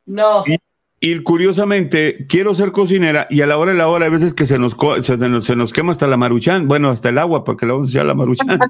No. 0.06 0.46
Y- 0.48 0.56
Y 1.04 1.18
curiosamente, 1.24 2.28
quiero 2.30 2.54
ser 2.54 2.72
cocinera 2.72 3.26
y 3.32 3.42
a 3.42 3.48
la 3.48 3.58
hora 3.58 3.72
de 3.72 3.78
la 3.80 3.88
hora 3.88 4.06
hay 4.06 4.12
veces 4.12 4.36
que 4.36 4.46
se 4.46 4.60
nos, 4.60 4.78
se 5.02 5.18
nos, 5.18 5.46
se 5.46 5.56
nos 5.56 5.74
quema 5.74 5.92
hasta 5.92 6.06
la 6.06 6.16
maruchan, 6.16 6.68
bueno, 6.68 6.90
hasta 6.90 7.10
el 7.10 7.18
agua, 7.18 7.44
porque 7.44 7.66
la 7.66 7.74
vamos 7.74 7.90
a 7.90 7.92
echar 7.92 8.06
la 8.06 8.14
maruchan. 8.14 8.48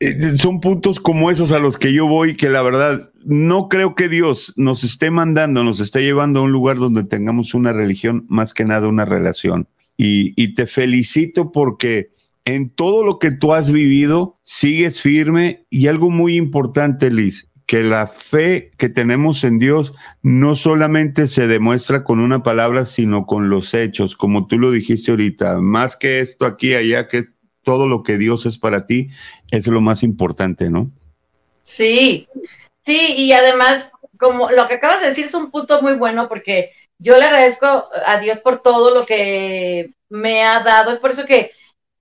Eh, 0.00 0.38
Son 0.38 0.60
puntos 0.60 1.00
como 1.00 1.28
esos 1.28 1.50
a 1.50 1.58
los 1.58 1.76
que 1.76 1.92
yo 1.92 2.06
voy 2.06 2.36
que 2.36 2.48
la 2.48 2.62
verdad 2.62 3.10
no 3.24 3.68
creo 3.68 3.96
que 3.96 4.08
Dios 4.08 4.52
nos 4.56 4.84
esté 4.84 5.10
mandando, 5.10 5.64
nos 5.64 5.80
esté 5.80 6.02
llevando 6.02 6.38
a 6.38 6.42
un 6.44 6.52
lugar 6.52 6.76
donde 6.78 7.02
tengamos 7.02 7.52
una 7.52 7.72
religión, 7.72 8.24
más 8.28 8.54
que 8.54 8.64
nada 8.64 8.86
una 8.86 9.04
relación. 9.04 9.66
Y, 9.96 10.40
y 10.40 10.54
te 10.54 10.68
felicito 10.68 11.50
porque 11.50 12.12
en 12.44 12.70
todo 12.70 13.04
lo 13.04 13.18
que 13.18 13.32
tú 13.32 13.52
has 13.52 13.72
vivido 13.72 14.38
sigues 14.44 15.02
firme 15.02 15.66
y 15.68 15.88
algo 15.88 16.10
muy 16.10 16.36
importante, 16.36 17.10
Liz, 17.10 17.47
que 17.68 17.82
la 17.82 18.06
fe 18.06 18.72
que 18.78 18.88
tenemos 18.88 19.44
en 19.44 19.58
Dios 19.58 19.92
no 20.22 20.56
solamente 20.56 21.26
se 21.26 21.46
demuestra 21.46 22.02
con 22.02 22.18
una 22.18 22.42
palabra, 22.42 22.86
sino 22.86 23.26
con 23.26 23.50
los 23.50 23.74
hechos, 23.74 24.16
como 24.16 24.46
tú 24.46 24.58
lo 24.58 24.70
dijiste 24.70 25.10
ahorita, 25.10 25.58
más 25.58 25.94
que 25.94 26.20
esto 26.20 26.46
aquí, 26.46 26.74
allá, 26.74 27.08
que 27.08 27.26
todo 27.64 27.86
lo 27.86 28.02
que 28.02 28.16
Dios 28.16 28.46
es 28.46 28.56
para 28.56 28.86
ti, 28.86 29.10
es 29.50 29.66
lo 29.66 29.82
más 29.82 30.02
importante, 30.02 30.70
¿no? 30.70 30.90
Sí, 31.62 32.26
sí, 32.86 33.14
y 33.18 33.32
además, 33.32 33.92
como 34.18 34.50
lo 34.50 34.66
que 34.66 34.74
acabas 34.76 35.02
de 35.02 35.08
decir 35.08 35.26
es 35.26 35.34
un 35.34 35.50
punto 35.50 35.82
muy 35.82 35.98
bueno 35.98 36.26
porque 36.26 36.72
yo 36.98 37.18
le 37.18 37.24
agradezco 37.24 37.66
a 37.66 38.18
Dios 38.18 38.38
por 38.38 38.62
todo 38.62 38.94
lo 38.98 39.04
que 39.04 39.90
me 40.08 40.42
ha 40.42 40.60
dado. 40.60 40.90
Es 40.90 41.00
por 41.00 41.10
eso 41.10 41.26
que, 41.26 41.52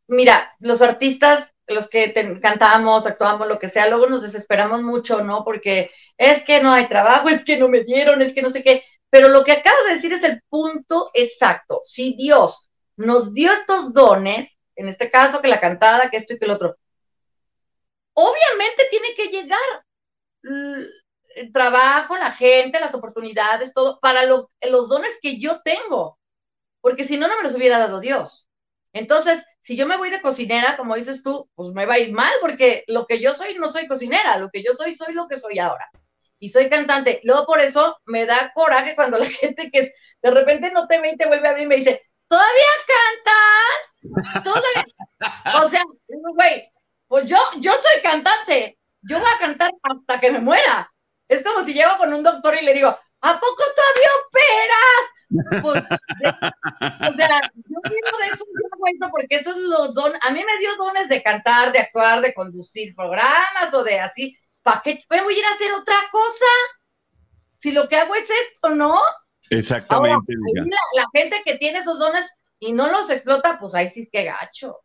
mira, 0.07 0.55
los 0.61 0.81
artistas, 0.81 1.53
los 1.67 1.89
que 1.89 2.13
cantamos, 2.41 3.05
actuamos, 3.05 3.47
lo 3.47 3.59
que 3.59 3.67
sea, 3.69 3.87
luego 3.89 4.07
nos 4.07 4.21
desesperamos 4.21 4.81
mucho, 4.83 5.23
¿no? 5.23 5.43
Porque 5.43 5.91
es 6.17 6.43
que 6.43 6.61
no 6.61 6.71
hay 6.71 6.87
trabajo, 6.87 7.29
es 7.29 7.43
que 7.43 7.57
no 7.57 7.67
me 7.67 7.83
dieron, 7.83 8.21
es 8.21 8.33
que 8.33 8.41
no 8.41 8.49
sé 8.49 8.63
qué. 8.63 8.83
Pero 9.09 9.29
lo 9.29 9.43
que 9.43 9.53
acabas 9.53 9.85
de 9.87 9.95
decir 9.95 10.13
es 10.13 10.23
el 10.23 10.41
punto 10.49 11.11
exacto. 11.13 11.81
Si 11.83 12.15
Dios 12.15 12.69
nos 12.95 13.33
dio 13.33 13.51
estos 13.51 13.93
dones, 13.93 14.57
en 14.75 14.89
este 14.89 15.09
caso 15.09 15.41
que 15.41 15.47
la 15.47 15.59
cantada, 15.59 16.09
que 16.09 16.17
esto 16.17 16.33
y 16.33 16.39
que 16.39 16.45
el 16.45 16.51
otro, 16.51 16.77
obviamente 18.13 18.83
tiene 18.89 19.13
que 19.15 19.27
llegar 19.27 19.59
el 21.35 21.51
trabajo, 21.53 22.17
la 22.17 22.31
gente, 22.31 22.79
las 22.79 22.93
oportunidades, 22.95 23.73
todo, 23.73 23.99
para 23.99 24.25
lo- 24.25 24.49
los 24.61 24.89
dones 24.89 25.11
que 25.21 25.39
yo 25.39 25.61
tengo, 25.61 26.17
porque 26.81 27.05
si 27.05 27.17
no, 27.17 27.27
no 27.27 27.37
me 27.37 27.43
los 27.43 27.55
hubiera 27.55 27.77
dado 27.79 27.99
Dios. 27.99 28.47
Entonces, 28.93 29.43
si 29.67 29.75
yo 29.75 29.85
me 29.85 29.97
voy 29.97 30.09
de 30.09 30.21
cocinera, 30.21 30.77
como 30.77 30.95
dices 30.95 31.21
tú, 31.21 31.49
pues 31.53 31.71
me 31.73 31.85
va 31.85 31.95
a 31.95 31.99
ir 31.99 32.13
mal, 32.13 32.31
porque 32.39 32.85
lo 32.87 33.05
que 33.05 33.19
yo 33.19 33.33
soy 33.33 33.55
no 33.55 33.67
soy 33.67 33.85
cocinera, 33.85 34.37
lo 34.37 34.49
que 34.49 34.63
yo 34.63 34.71
soy 34.71 34.95
soy 34.95 35.13
lo 35.13 35.27
que 35.27 35.37
soy 35.37 35.59
ahora. 35.59 35.89
Y 36.39 36.47
soy 36.47 36.69
cantante. 36.69 37.19
Luego 37.25 37.45
por 37.45 37.59
eso 37.59 37.97
me 38.05 38.25
da 38.25 38.53
coraje 38.55 38.95
cuando 38.95 39.17
la 39.17 39.25
gente 39.29 39.69
que 39.69 39.91
de 40.21 40.31
repente 40.31 40.71
no 40.71 40.87
te 40.87 41.01
ve 41.01 41.11
y 41.11 41.17
te 41.17 41.27
vuelve 41.27 41.49
a 41.49 41.51
ver 41.51 41.63
y 41.63 41.67
me 41.67 41.75
dice, 41.75 42.01
¿todavía 42.29 42.65
cantas? 42.87 44.43
¿Todavía? 44.45 44.85
O 45.61 45.67
sea, 45.67 45.83
güey, 46.07 46.71
pues 47.09 47.29
yo, 47.29 47.37
yo 47.59 47.73
soy 47.73 48.01
cantante. 48.01 48.79
Yo 49.01 49.19
voy 49.19 49.29
a 49.35 49.39
cantar 49.39 49.71
hasta 49.83 50.21
que 50.21 50.31
me 50.31 50.39
muera. 50.39 50.89
Es 51.27 51.43
como 51.43 51.61
si 51.63 51.73
llego 51.73 51.97
con 51.97 52.13
un 52.13 52.23
doctor 52.23 52.55
y 52.55 52.63
le 52.63 52.73
digo, 52.73 52.87
¿a 52.87 53.33
poco 53.33 53.63
todavía 53.75 54.09
operas? 54.29 55.16
Pues, 55.29 55.83
de- 55.89 56.27
o 56.29 57.13
sea, 57.15 57.41
yo 57.55 57.79
vivo 57.83 58.17
de 58.21 58.27
eso, 58.33 58.45
yo 58.45 58.77
cuento 58.79 59.09
porque 59.11 59.35
esos 59.35 59.57
los 59.57 59.93
dones. 59.93 60.19
A 60.23 60.31
mí 60.31 60.39
me 60.39 60.59
dio 60.59 60.75
dones 60.77 61.09
de 61.09 61.21
cantar, 61.21 61.71
de 61.73 61.79
actuar, 61.79 62.21
de 62.21 62.33
conducir 62.33 62.95
programas 62.95 63.73
o 63.73 63.83
de 63.83 63.99
así. 63.99 64.37
¿Para 64.63 64.81
qué 64.81 65.03
me 65.09 65.23
voy 65.23 65.35
a 65.35 65.39
ir 65.39 65.45
a 65.45 65.51
hacer 65.55 65.71
otra 65.73 65.95
cosa? 66.11 66.45
Si 67.59 67.71
lo 67.71 67.87
que 67.87 67.95
hago 67.97 68.15
es 68.15 68.23
esto, 68.29 68.69
¿no? 68.75 68.95
Exactamente. 69.49 70.33
la, 70.53 70.77
la 70.95 71.05
gente 71.13 71.41
que 71.45 71.55
tiene 71.57 71.79
esos 71.79 71.99
dones 71.99 72.25
y 72.59 72.71
no 72.73 72.87
los 72.91 73.09
explota, 73.09 73.57
pues 73.59 73.75
ahí 73.75 73.89
sí 73.89 74.09
que 74.11 74.25
gacho. 74.25 74.77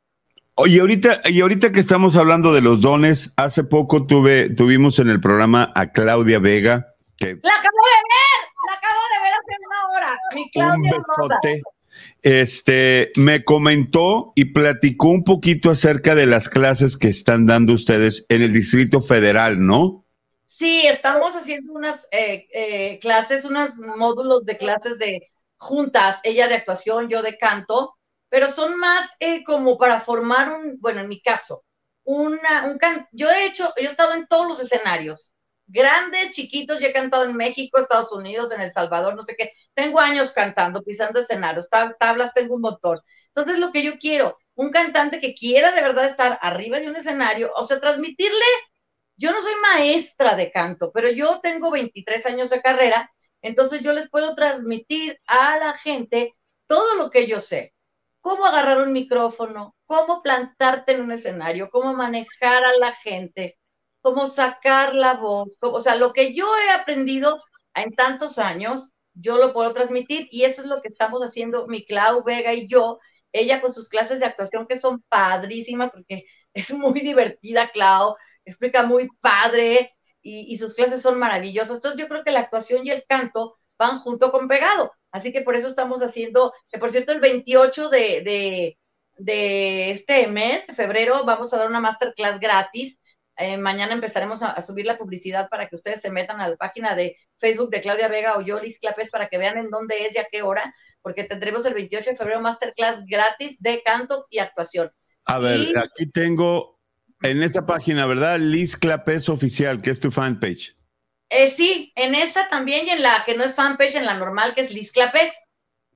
Oye, 0.55 0.81
ahorita, 0.81 1.23
y 1.25 1.41
ahorita 1.41 1.73
que 1.73 1.81
estamos 1.81 2.15
hablando 2.17 2.53
de 2.53 2.61
los 2.61 2.81
dones, 2.81 3.33
hace 3.37 3.65
poco 3.65 4.07
tuve, 4.07 4.51
tuvimos 4.51 4.99
en 4.99 5.09
el 5.09 5.19
programa 5.21 5.73
a 5.75 5.91
Claudia 5.93 6.39
Vega, 6.41 6.87
que 7.17 7.39
La 7.43 7.53
acabo 7.55 7.83
de 7.89 8.03
ver, 8.13 8.49
la 8.67 8.75
acabo 8.77 9.01
de 9.09 9.23
ver 9.23 9.33
hace. 9.33 9.53
Mi 10.35 10.43
un 10.43 10.49
Claudia 10.51 10.93
besote. 10.93 11.63
Este 12.23 13.13
me 13.17 13.45
comentó 13.45 14.33
y 14.35 14.47
platicó 14.47 15.09
un 15.09 15.25
poquito 15.25 15.71
acerca 15.71 16.15
de 16.15 16.27
las 16.27 16.49
clases 16.49 16.97
que 16.97 17.09
están 17.09 17.47
dando 17.47 17.75
ustedes 17.75 18.25
en 18.29 18.43
el 18.43 18.53
Distrito 18.53 19.01
Federal, 19.01 19.65
¿no? 19.65 20.05
Sí, 20.47 20.87
estamos 20.87 21.35
haciendo 21.35 21.73
unas 21.73 22.07
eh, 22.11 22.47
eh, 22.53 22.99
clases, 23.01 23.45
unos 23.45 23.77
módulos 23.79 24.45
de 24.45 24.57
clases 24.57 24.99
de 24.99 25.33
juntas, 25.57 26.19
ella 26.23 26.49
de 26.49 26.55
actuación, 26.55 27.09
yo 27.09 27.23
de 27.23 27.37
canto, 27.37 27.97
pero 28.29 28.49
son 28.49 28.79
más 28.79 29.11
eh, 29.21 29.43
como 29.45 29.77
para 29.77 30.01
formar 30.01 30.53
un, 30.53 30.79
bueno, 30.81 31.01
en 31.01 31.09
mi 31.09 31.21
caso, 31.21 31.65
una, 32.05 32.67
un 32.67 32.79
can, 32.79 33.09
yo 33.13 33.31
he 33.31 33.47
hecho, 33.47 33.73
yo 33.81 33.89
he 33.89 33.91
estado 33.91 34.15
en 34.15 34.27
todos 34.27 34.47
los 34.47 34.61
escenarios, 34.61 35.35
grandes, 35.73 36.31
chiquitos, 36.33 36.81
yo 36.81 36.89
he 36.89 36.93
cantado 36.93 37.25
en 37.25 37.37
México, 37.37 37.79
Estados 37.81 38.13
Unidos, 38.13 38.53
en 38.53 38.61
El 38.61 38.73
Salvador, 38.73 39.15
no 39.17 39.23
sé 39.23 39.35
qué, 39.37 39.53
tengo 39.75 40.01
años 40.01 40.33
cantando, 40.33 40.83
pisando 40.83 41.21
escenarios, 41.21 41.69
tab- 41.71 41.97
tablas 41.99 42.35
tengo 42.35 42.55
un 42.57 42.63
montón. 42.63 43.01
Entonces, 43.29 43.59
lo 43.59 43.73
que 43.73 43.83
yo 43.85 43.99
quiero, 43.99 44.39
un 44.55 44.71
cantante 44.71 45.21
que 45.21 45.35
quiera 45.35 45.73
de 45.73 45.83
verdad 45.83 46.07
estar 46.07 46.39
arriba 46.43 46.79
de 46.81 46.89
un 46.89 46.97
escenario, 46.97 47.53
o 47.57 47.65
sea, 47.65 47.81
transmitirle 47.81 48.45
yo 49.17 49.33
no 49.33 49.41
soy 49.43 49.55
maestra 49.63 50.35
de 50.37 50.51
canto, 50.51 50.91
pero 50.93 51.11
yo 51.11 51.41
tengo 51.43 51.71
23 51.71 52.25
años 52.27 52.51
de 52.51 52.63
carrera, 52.63 53.11
entonces 53.43 53.81
yo 53.83 53.93
les 53.93 54.11
puedo 54.11 54.35
transmitir 54.35 55.19
a 55.27 55.59
la 55.59 55.75
gente 55.75 56.35
todo 56.67 56.95
lo 56.97 57.11
que 57.11 57.27
yo 57.27 57.41
sé. 57.41 57.75
Cómo 58.21 58.47
agarrar 58.47 58.79
un 58.83 58.93
micrófono, 58.93 59.75
cómo 59.85 60.23
plantarte 60.23 60.93
en 60.93 61.03
un 61.03 61.13
escenario, 61.13 61.71
cómo 61.71 61.93
manejar 61.95 62.65
a 62.65 62.77
la 62.79 62.95
gente, 62.95 63.59
cómo 64.03 64.27
sacar 64.27 64.95
la 64.95 65.15
voz, 65.15 65.57
o 65.61 65.81
sea, 65.81 65.97
lo 65.97 66.13
que 66.13 66.35
yo 66.35 66.47
he 66.59 66.71
aprendido 66.71 67.43
en 67.75 67.93
tantos 67.95 68.39
años, 68.39 68.91
yo 69.15 69.37
lo 69.39 69.53
puedo 69.53 69.73
transmitir 69.73 70.29
y 70.31 70.45
eso 70.45 70.63
es 70.63 70.69
lo 70.69 70.81
que 70.83 70.89
estamos 70.89 71.21
haciendo 71.23 71.67
mi 71.69 71.85
Clau 71.85 72.25
Vega 72.25 72.53
y 72.55 72.67
yo, 72.69 72.99
ella 73.33 73.61
con 73.61 73.73
sus 73.73 73.89
clases 73.89 74.21
de 74.21 74.27
actuación 74.27 74.67
que 74.67 74.77
son 74.79 75.03
padrísimas 75.09 75.91
porque 75.91 76.25
es 76.55 76.73
muy 76.73 77.01
divertida, 77.01 77.71
Clau, 77.71 78.17
explica 78.45 78.83
muy 78.85 79.09
padre 79.21 79.95
y, 80.23 80.53
y 80.53 80.59
sus 80.59 80.75
clases 80.75 81.03
son 81.03 81.19
maravillosas. 81.19 81.77
Entonces 81.77 82.01
yo 82.01 82.09
creo 82.09 82.25
que 82.25 82.31
la 82.33 82.41
actuación 82.41 82.87
y 82.87 82.91
el 82.91 83.05
canto 83.07 83.57
van 83.79 83.99
junto 83.99 84.31
con 84.33 84.49
pegado. 84.49 84.93
Así 85.11 85.33
que 85.33 85.43
por 85.43 85.57
eso 85.57 85.69
estamos 85.69 86.03
haciendo, 86.03 86.53
que 86.71 86.79
por 86.79 86.91
cierto 86.91 87.13
el 87.13 87.21
28 87.21 87.89
de, 87.91 88.23
de, 88.23 88.79
de 89.17 89.91
este 89.93 90.27
mes, 90.29 90.67
de 90.67 90.75
febrero, 90.75 91.25
vamos 91.25 91.53
a 91.53 91.59
dar 91.59 91.69
una 91.69 91.81
masterclass 91.81 92.41
gratis. 92.41 92.99
Eh, 93.43 93.57
mañana 93.59 93.93
empezaremos 93.93 94.43
a, 94.45 94.51
a, 94.53 94.63
subir 94.63 94.87
la 94.87 94.97
publicidad 94.97 95.49
para 95.49 95.69
que 95.69 95.75
ustedes 95.75 96.01
se 96.01 96.11
metan 96.11 96.41
a 96.41 96.49
la 96.49 96.57
página 96.57 96.95
de 96.95 97.17
Facebook 97.39 97.71
de 97.71 97.81
Claudia 97.81 98.07
Vega 98.07 98.37
o 98.39 98.41
yo, 98.41 98.61
Liz 98.61 98.79
Clapés, 98.79 99.11
para 99.11 99.29
que 99.29 99.37
vean 99.37 99.59
en 99.59 99.69
dónde 99.69 100.07
es 100.07 100.15
y 100.15 100.19
a 100.19 100.29
qué 100.31 100.43
hora, 100.43 100.73
porque 101.01 101.25
tendremos 101.25 101.67
el 101.67 101.75
28 101.75 102.11
de 102.11 102.17
febrero 102.17 102.41
masterclass 102.41 103.05
gratis 103.05 103.61
de 103.61 103.83
canto 103.83 104.27
y 104.31 104.39
actuación. 104.39 104.91
A 105.25 105.41
ver, 105.41 105.59
Y- 105.59 105.75
aquí 105.77 106.09
tengo 106.13 106.79
en 107.23 107.43
esta 107.43 107.67
página, 107.67 108.07
¿verdad? 108.07 108.39
Liz 108.39 108.77
Clapés 108.77 109.29
Oficial, 109.29 109.83
que 109.83 109.91
es 109.91 109.99
tu 109.99 110.13
fanpage. 110.13 110.77
Eh, 111.29 111.51
sí, 111.51 111.93
en 111.97 112.15
esa 112.15 112.49
también 112.49 112.87
y 112.87 112.91
en 112.91 113.03
la 113.03 113.25
que 113.27 113.37
no 113.37 113.43
es 113.43 113.55
fanpage, 113.57 113.97
en 113.97 114.07
la 114.07 114.15
normal, 114.15 114.55
que 114.55 114.61
es 114.61 114.73
Liz 114.73 114.93
Clapés, 114.93 115.33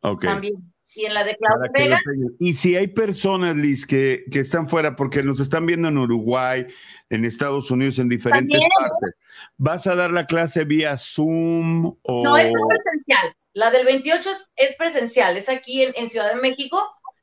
Ok. 0.03 0.24
también. 0.24 0.55
Y 0.95 1.05
en 1.05 1.14
la 1.14 1.24
de 1.24 1.37
Claudia 1.37 1.66
lo 1.66 1.72
Vega. 1.72 2.01
Y 2.39 2.55
si 2.55 2.76
hay 2.76 2.89
personas, 2.89 3.57
Liz, 3.57 3.84
que, 3.87 4.24
que 4.30 4.41
están 4.41 4.68
fuera, 4.68 4.97
porque 4.97 5.22
nos 5.22 5.41
están 5.41 5.66
viendo 5.66 5.89
en 5.89 5.99
Uruguay, 5.99 6.66
en 7.11 7.24
Estados 7.24 7.70
Unidos, 7.70 7.99
en 7.99 8.09
diferentes 8.09 8.49
También. 8.49 8.70
partes, 8.78 9.14
¿vas 9.57 9.87
a 9.87 9.95
dar 9.95 10.11
la 10.12 10.26
clase 10.26 10.64
vía 10.64 10.97
Zoom 10.97 11.97
o...? 12.03 12.24
no 12.24 12.37
es 12.37 12.51
presencial. 12.51 13.37
La 13.53 13.70
del 13.70 13.87
28 13.87 14.30
es, 14.30 14.49
es 14.57 14.76
presencial, 14.76 15.37
es 15.37 15.49
aquí 15.49 15.82
en, 15.82 15.93
en 15.97 16.11
Ciudad 16.11 16.34
de 16.34 16.41
México, 16.41 16.78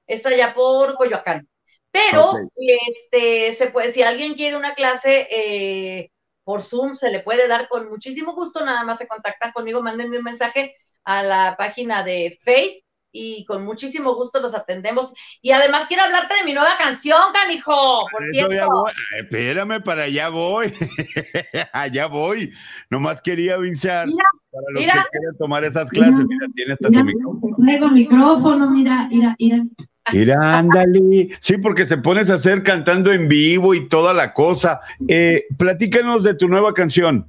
es 0.07 0.25
allá 0.25 0.53
por 0.53 0.95
Coyoacán. 0.95 1.47
Pero, 1.91 2.33
este, 2.57 3.53
se 3.53 3.67
puede, 3.67 3.91
si 3.91 4.01
alguien 4.01 4.33
quiere 4.33 4.57
una 4.57 4.73
clase 4.73 5.27
eh, 5.29 6.11
por 6.43 6.63
Zoom, 6.63 6.95
se 6.95 7.11
le 7.11 7.19
puede 7.19 7.47
dar 7.47 7.67
con 7.67 7.87
muchísimo 7.87 8.33
gusto, 8.33 8.65
nada 8.65 8.83
más 8.83 8.97
se 8.97 9.07
contactan 9.07 9.51
conmigo, 9.51 9.83
mándenme 9.83 10.17
un 10.17 10.23
mensaje 10.23 10.75
a 11.03 11.21
la 11.21 11.55
página 11.55 12.03
de 12.03 12.39
Face 12.43 12.83
y 13.15 13.45
con 13.45 13.63
muchísimo 13.63 14.15
gusto 14.15 14.41
los 14.41 14.53
atendemos. 14.55 15.13
Y 15.41 15.51
además 15.51 15.85
quiero 15.87 16.03
hablarte 16.03 16.33
de 16.35 16.43
mi 16.43 16.53
nueva 16.53 16.71
canción, 16.77 17.19
canijo, 17.33 18.05
por 18.11 18.23
cierto. 18.31 18.53
ya 18.53 18.65
voy. 18.67 18.91
Ay, 19.13 19.21
Espérame, 19.21 19.81
para 19.83 20.03
allá 20.03 20.29
voy. 20.29 20.73
allá 21.71 22.07
voy. 22.07 22.51
Nomás 22.89 23.21
quería 23.21 23.53
avisar. 23.55 24.07
Mira, 24.07 24.23
Para 24.51 24.65
los 24.71 24.81
Mira. 24.81 24.93
que 24.93 25.17
quieren 25.17 25.37
tomar 25.37 25.63
esas 25.63 25.89
clases, 25.89 26.25
mira, 26.27 26.47
tiene 26.55 26.73
hasta 26.73 26.87
su 26.87 26.91
Mira, 26.91 27.03
micrófono. 27.05 27.55
traigo 27.63 27.89
micrófono, 27.89 28.69
mira, 28.71 29.07
mira, 29.09 29.35
mira. 29.39 29.63
Mira, 30.11 30.57
ándale. 30.59 31.29
Sí, 31.39 31.57
porque 31.59 31.85
se 31.85 31.97
pones 31.97 32.29
a 32.29 32.33
hacer 32.33 32.61
cantando 32.63 33.13
en 33.13 33.29
vivo 33.29 33.73
y 33.73 33.87
toda 33.87 34.13
la 34.13 34.33
cosa. 34.33 34.81
Eh, 35.07 35.45
platícanos 35.57 36.23
de 36.23 36.33
tu 36.33 36.47
nueva 36.49 36.73
canción. 36.73 37.27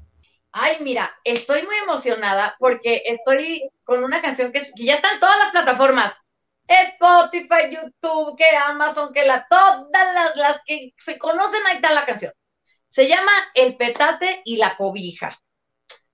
Ay, 0.56 0.76
mira, 0.80 1.12
estoy 1.24 1.64
muy 1.64 1.74
emocionada 1.76 2.54
porque 2.60 3.02
estoy 3.06 3.68
con 3.82 4.04
una 4.04 4.22
canción 4.22 4.52
que, 4.52 4.60
que 4.76 4.84
ya 4.84 4.94
está 4.94 5.12
en 5.12 5.18
todas 5.20 5.36
las 5.38 5.50
plataformas. 5.50 6.14
Spotify, 6.68 7.70
YouTube, 7.72 8.36
que 8.38 8.56
Amazon, 8.56 9.12
que 9.12 9.24
la, 9.24 9.46
todas 9.50 9.88
las, 9.92 10.36
las 10.36 10.60
que 10.64 10.92
se 10.96 11.18
conocen, 11.18 11.60
ahí 11.66 11.76
está 11.76 11.92
la 11.92 12.06
canción. 12.06 12.32
Se 12.90 13.08
llama 13.08 13.32
El 13.54 13.76
petate 13.76 14.42
y 14.44 14.56
la 14.56 14.76
cobija. 14.76 15.36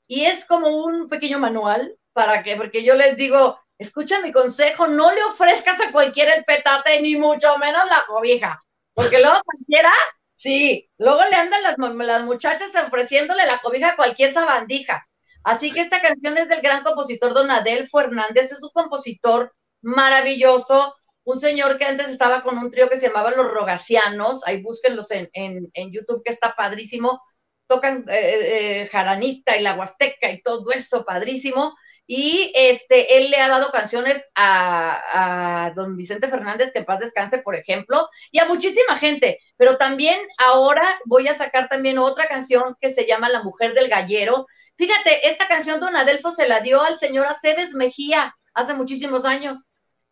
Y 0.06 0.24
es 0.24 0.46
como 0.46 0.68
un 0.84 1.08
pequeño 1.10 1.38
manual 1.38 1.96
para 2.14 2.42
que, 2.42 2.56
porque 2.56 2.82
yo 2.82 2.94
les 2.94 3.16
digo, 3.18 3.60
escucha 3.78 4.20
mi 4.20 4.32
consejo, 4.32 4.86
no 4.88 5.12
le 5.12 5.22
ofrezcas 5.24 5.80
a 5.80 5.92
cualquiera 5.92 6.34
el 6.34 6.44
petate, 6.44 7.02
ni 7.02 7.16
mucho 7.16 7.58
menos 7.58 7.84
la 7.86 8.04
cobija. 8.06 8.64
Porque 8.94 9.20
luego 9.20 9.40
cualquiera, 9.44 9.92
sí, 10.40 10.90
luego 10.96 11.20
le 11.30 11.36
andan 11.36 11.62
las, 11.62 11.76
las 11.78 12.24
muchachas 12.24 12.70
ofreciéndole 12.86 13.44
la 13.44 13.58
cobija 13.58 13.90
a 13.90 13.96
cualquier 13.96 14.32
sabandija. 14.32 15.06
Así 15.44 15.70
que 15.70 15.80
esta 15.80 16.00
canción 16.00 16.36
es 16.38 16.48
del 16.48 16.62
gran 16.62 16.82
compositor 16.82 17.34
Don 17.34 17.50
Adelfo 17.50 18.00
Hernández, 18.00 18.52
es 18.52 18.62
un 18.62 18.70
compositor 18.72 19.52
maravilloso, 19.82 20.94
un 21.24 21.38
señor 21.38 21.76
que 21.76 21.84
antes 21.84 22.08
estaba 22.08 22.42
con 22.42 22.56
un 22.56 22.70
trío 22.70 22.88
que 22.88 22.98
se 22.98 23.08
llamaba 23.08 23.30
Los 23.30 23.50
Rogacianos, 23.50 24.42
ahí 24.46 24.62
búsquenlos 24.62 25.10
en, 25.10 25.28
en, 25.34 25.70
en 25.74 25.92
YouTube 25.92 26.22
que 26.24 26.32
está 26.32 26.54
padrísimo, 26.56 27.22
tocan 27.66 28.04
eh, 28.08 28.82
eh, 28.82 28.86
jaranita 28.90 29.56
y 29.56 29.62
la 29.62 29.74
huasteca 29.74 30.30
y 30.30 30.42
todo 30.42 30.72
eso, 30.72 31.04
padrísimo, 31.04 31.76
y 32.12 32.50
este, 32.56 33.18
él 33.18 33.30
le 33.30 33.36
ha 33.36 33.48
dado 33.48 33.70
canciones 33.70 34.28
a, 34.34 35.66
a, 35.66 35.70
don 35.74 35.96
Vicente 35.96 36.26
Fernández, 36.26 36.72
que 36.72 36.80
en 36.80 36.84
paz 36.84 36.98
descanse, 36.98 37.38
por 37.38 37.54
ejemplo, 37.54 38.08
y 38.32 38.40
a 38.40 38.46
muchísima 38.46 38.98
gente, 38.98 39.38
pero 39.56 39.76
también 39.76 40.18
ahora 40.36 40.98
voy 41.04 41.28
a 41.28 41.34
sacar 41.34 41.68
también 41.68 41.98
otra 41.98 42.26
canción 42.26 42.76
que 42.80 42.92
se 42.94 43.06
llama 43.06 43.28
La 43.28 43.44
Mujer 43.44 43.74
del 43.74 43.86
Gallero. 43.86 44.48
Fíjate, 44.76 45.28
esta 45.28 45.46
canción 45.46 45.78
don 45.78 45.94
Adelfo 45.94 46.32
se 46.32 46.48
la 46.48 46.58
dio 46.58 46.82
al 46.82 46.98
señor 46.98 47.26
Aceves 47.26 47.74
Mejía 47.74 48.34
hace 48.54 48.74
muchísimos 48.74 49.24
años. 49.24 49.66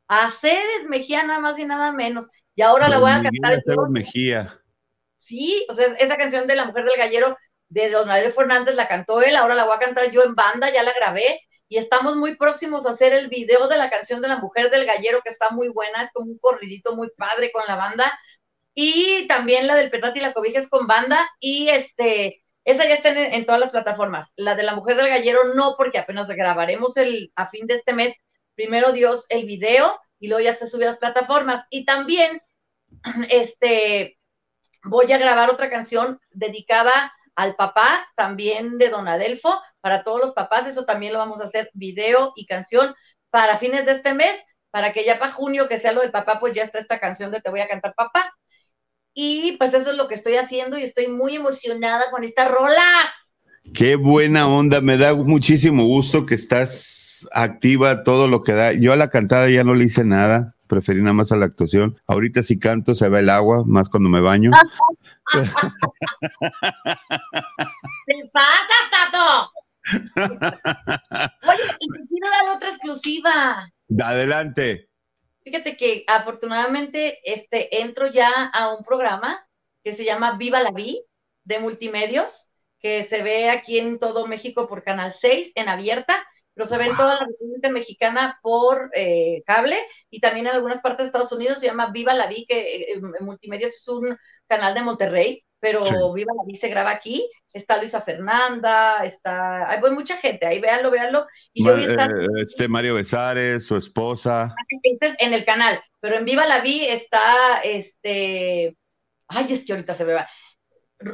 Aceves 0.07 0.85
Mejía, 0.89 1.25
nada 1.25 1.41
más 1.41 1.59
y 1.59 1.65
nada 1.65 1.91
menos. 1.91 2.29
Y 2.55 2.63
ahora 2.63 2.89
la 2.89 3.01
voy 3.01 3.11
a 3.11 3.25
cantar. 3.25 3.55
Aceves 3.55 3.91
Mejía. 3.91 4.63
Sí, 5.19 5.67
o 5.69 5.75
sea, 5.75 5.87
esa 5.99 6.17
canción 6.17 6.47
de 6.47 6.55
La 6.55 6.67
Mujer 6.67 6.85
del 6.85 6.97
Gallero 6.97 7.37
de 7.69 7.91
Don 7.91 8.09
Adelfo 8.09 8.43
Fernández 8.43 8.77
la 8.77 8.87
cantó 8.87 9.21
él, 9.21 9.35
ahora 9.35 9.57
la 9.57 9.65
voy 9.65 9.75
a 9.75 9.81
cantar 9.81 10.13
yo 10.13 10.23
en 10.23 10.37
banda, 10.37 10.73
ya 10.73 10.85
la 10.85 10.93
grabé 10.93 11.41
y 11.69 11.77
estamos 11.77 12.17
muy 12.17 12.37
próximos 12.37 12.87
a 12.87 12.91
hacer 12.91 13.13
el 13.13 13.29
video 13.29 13.69
de 13.69 13.77
la 13.77 13.91
canción 13.91 14.23
de 14.23 14.29
la 14.29 14.39
mujer 14.39 14.71
del 14.71 14.87
gallero, 14.87 15.21
que 15.23 15.29
está 15.29 15.51
muy 15.51 15.69
buena, 15.69 16.03
es 16.03 16.13
como 16.13 16.31
un 16.31 16.39
corridito 16.39 16.97
muy 16.97 17.11
padre 17.11 17.53
con 17.53 17.63
la 17.67 17.77
banda. 17.77 18.19
Y 18.75 19.27
también 19.29 19.67
la 19.67 19.75
del 19.75 19.91
petate 19.91 20.21
y 20.21 20.23
la 20.23 20.33
cobija 20.33 20.61
es 20.61 20.69
con 20.69 20.87
banda. 20.87 21.29
Y 21.41 21.69
este, 21.69 22.43
esa 22.65 22.89
ya 22.89 22.95
está 22.95 23.11
en, 23.11 23.19
en, 23.35 23.45
todas 23.45 23.61
las 23.61 23.71
plataformas. 23.71 24.33
La 24.37 24.55
de 24.55 24.63
la 24.63 24.75
mujer 24.75 24.97
del 24.97 25.09
gallero 25.09 25.55
no, 25.55 25.75
porque 25.77 25.99
apenas 25.99 26.29
grabaremos 26.29 26.97
el, 26.97 27.33
a 27.37 27.47
fin 27.49 27.67
de 27.67 27.75
este 27.75 27.93
mes, 27.93 28.17
primero 28.55 28.93
Dios, 28.93 29.27
el 29.29 29.45
video, 29.45 30.01
y 30.19 30.29
luego 30.29 30.43
ya 30.43 30.55
se 30.55 30.67
sube 30.67 30.87
a 30.87 30.91
las 30.91 30.99
plataformas. 30.99 31.67
Y 31.71 31.85
también, 31.85 32.41
este, 33.31 34.19
voy 34.85 35.13
a 35.13 35.19
grabar 35.19 35.51
otra 35.51 35.69
canción 35.69 36.19
dedicada 36.31 37.13
al 37.35 37.57
papá, 37.57 38.09
también 38.17 38.79
de 38.79 38.89
Don 38.89 39.07
Adelfo, 39.07 39.61
para 39.89 40.05
todos 40.05 40.21
los 40.21 40.33
papás, 40.33 40.67
eso 40.67 40.85
también 40.85 41.15
lo 41.15 41.19
vamos 41.19 41.41
a 41.41 41.45
hacer 41.45 41.71
video 41.73 42.35
y 42.37 42.45
canción 42.45 42.95
para 43.31 43.57
fines 43.57 43.87
de 43.87 43.93
este 43.93 44.13
mes, 44.13 44.39
para 44.71 44.93
que 44.93 45.03
ya 45.03 45.19
para 45.19 45.33
junio, 45.33 45.67
que 45.67 45.79
sea 45.79 45.93
lo 45.93 46.03
del 46.03 46.11
papá, 46.11 46.39
pues 46.39 46.53
ya 46.55 46.63
está 46.63 46.79
esta 46.79 47.01
canción 47.01 47.31
de 47.31 47.41
Te 47.41 47.49
voy 47.49 47.61
a 47.61 47.69
cantar 47.69 47.95
papá. 47.95 48.35
Y 49.15 49.57
pues 49.57 49.73
eso 49.73 49.93
es 49.93 49.97
lo 49.97 50.07
que 50.07 50.15
estoy 50.15 50.37
haciendo 50.37 50.77
y 50.77 50.83
estoy 50.83 51.09
muy 51.09 51.37
emocionada 51.37 52.11
con 52.11 52.23
estas 52.23 52.51
rolas. 52.51 53.09
Qué 53.73 53.97
buena 53.97 54.47
onda, 54.47 54.83
me 54.83 54.99
da 54.99 55.15
muchísimo 55.15 55.85
gusto 55.85 56.27
que 56.27 56.35
estás 56.35 57.27
activa 57.33 58.03
todo 58.05 58.29
lo 58.29 58.43
que 58.43 58.53
da. 58.53 58.75
Yo 58.75 58.93
a 58.93 58.97
la 58.97 59.09
cantada 59.09 59.49
ya 59.49 59.65
no 59.65 59.75
le 59.75 59.85
hice 59.85 60.05
nada, 60.05 60.55
preferí 60.67 61.01
nada 61.01 61.15
más 61.15 61.33
a 61.33 61.37
la 61.37 61.47
actuación. 61.47 61.97
Ahorita 62.07 62.43
si 62.43 62.59
canto 62.59 62.95
se 62.95 63.09
ve 63.09 63.21
el 63.21 63.31
agua, 63.31 63.65
más 63.65 63.89
cuando 63.89 64.11
me 64.11 64.21
baño. 64.21 64.51
¿Qué 68.07 68.31
pasa, 68.35 68.77
Tato? 68.91 69.51
Oye, 69.95 71.63
y 71.81 71.89
te 71.91 71.99
quiero 72.09 72.31
dar 72.31 72.57
otra 72.57 72.69
exclusiva. 72.69 73.71
Adelante. 74.03 74.89
Fíjate 75.43 75.77
que 75.77 76.05
afortunadamente 76.07 77.19
este, 77.25 77.81
entro 77.81 78.09
ya 78.09 78.51
a 78.53 78.75
un 78.75 78.85
programa 78.85 79.47
que 79.83 79.93
se 79.93 80.05
llama 80.05 80.37
Viva 80.37 80.63
la 80.63 80.73
Vi 80.73 81.03
de 81.45 81.59
multimedios, 81.61 82.51
que 82.81 83.05
se 83.05 83.23
ve 83.23 83.49
aquí 83.49 83.79
en 83.79 83.99
todo 83.99 84.27
México 84.27 84.69
por 84.69 84.85
Canal 84.85 85.13
6 85.13 85.53
en 85.55 85.69
abierta, 85.69 86.27
pero 86.53 86.67
se 86.67 86.77
ve 86.77 86.87
en 86.87 86.97
toda 86.97 87.15
la 87.15 87.27
República 87.27 87.71
Mexicana 87.71 88.39
por 88.43 88.91
eh, 88.95 89.43
cable 89.47 89.79
y 90.11 90.21
también 90.21 90.47
en 90.49 90.55
algunas 90.55 90.81
partes 90.81 91.05
de 91.05 91.07
Estados 91.07 91.33
Unidos 91.33 91.61
se 91.61 91.67
llama 91.67 91.91
Viva 91.93 92.15
la 92.15 92.27
Vi, 92.27 92.45
que 92.47 92.77
eh, 92.77 92.93
en 92.95 93.25
multimedios 93.25 93.77
es 93.77 93.89
un 93.89 94.17
canal 94.47 94.75
de 94.75 94.83
Monterrey, 94.83 95.45
pero 95.61 95.83
sí. 95.83 95.95
Viva 96.15 96.33
la 96.37 96.43
Vi 96.47 96.57
se 96.57 96.69
graba 96.69 96.91
aquí. 96.91 97.31
Está 97.53 97.79
Luisa 97.79 98.03
Fernanda, 98.03 99.05
está. 99.05 99.71
Hay 99.71 99.81
mucha 99.91 100.17
gente, 100.19 100.47
ahí 100.47 100.61
véanlo, 100.61 100.91
véanlo. 100.91 101.27
Y 101.53 101.65
yo 101.65 101.73
voy 101.73 101.85
a 101.85 101.91
estar... 101.91 102.11
Este 102.37 102.69
Mario 102.69 102.95
Besares, 102.95 103.67
su 103.67 103.77
esposa. 103.77 104.55
Este 104.83 105.25
en 105.25 105.33
el 105.33 105.45
canal, 105.45 105.81
pero 106.01 106.17
en 106.17 106.25
Viva 106.25 106.47
la 106.47 106.61
Vi 106.61 106.87
está 106.87 107.61
este. 107.61 108.77
Ay, 109.29 109.53
es 109.53 109.65
que 109.65 109.73
ahorita 109.73 109.95
se 109.95 110.05
me 110.05 110.15
va. 110.15 110.29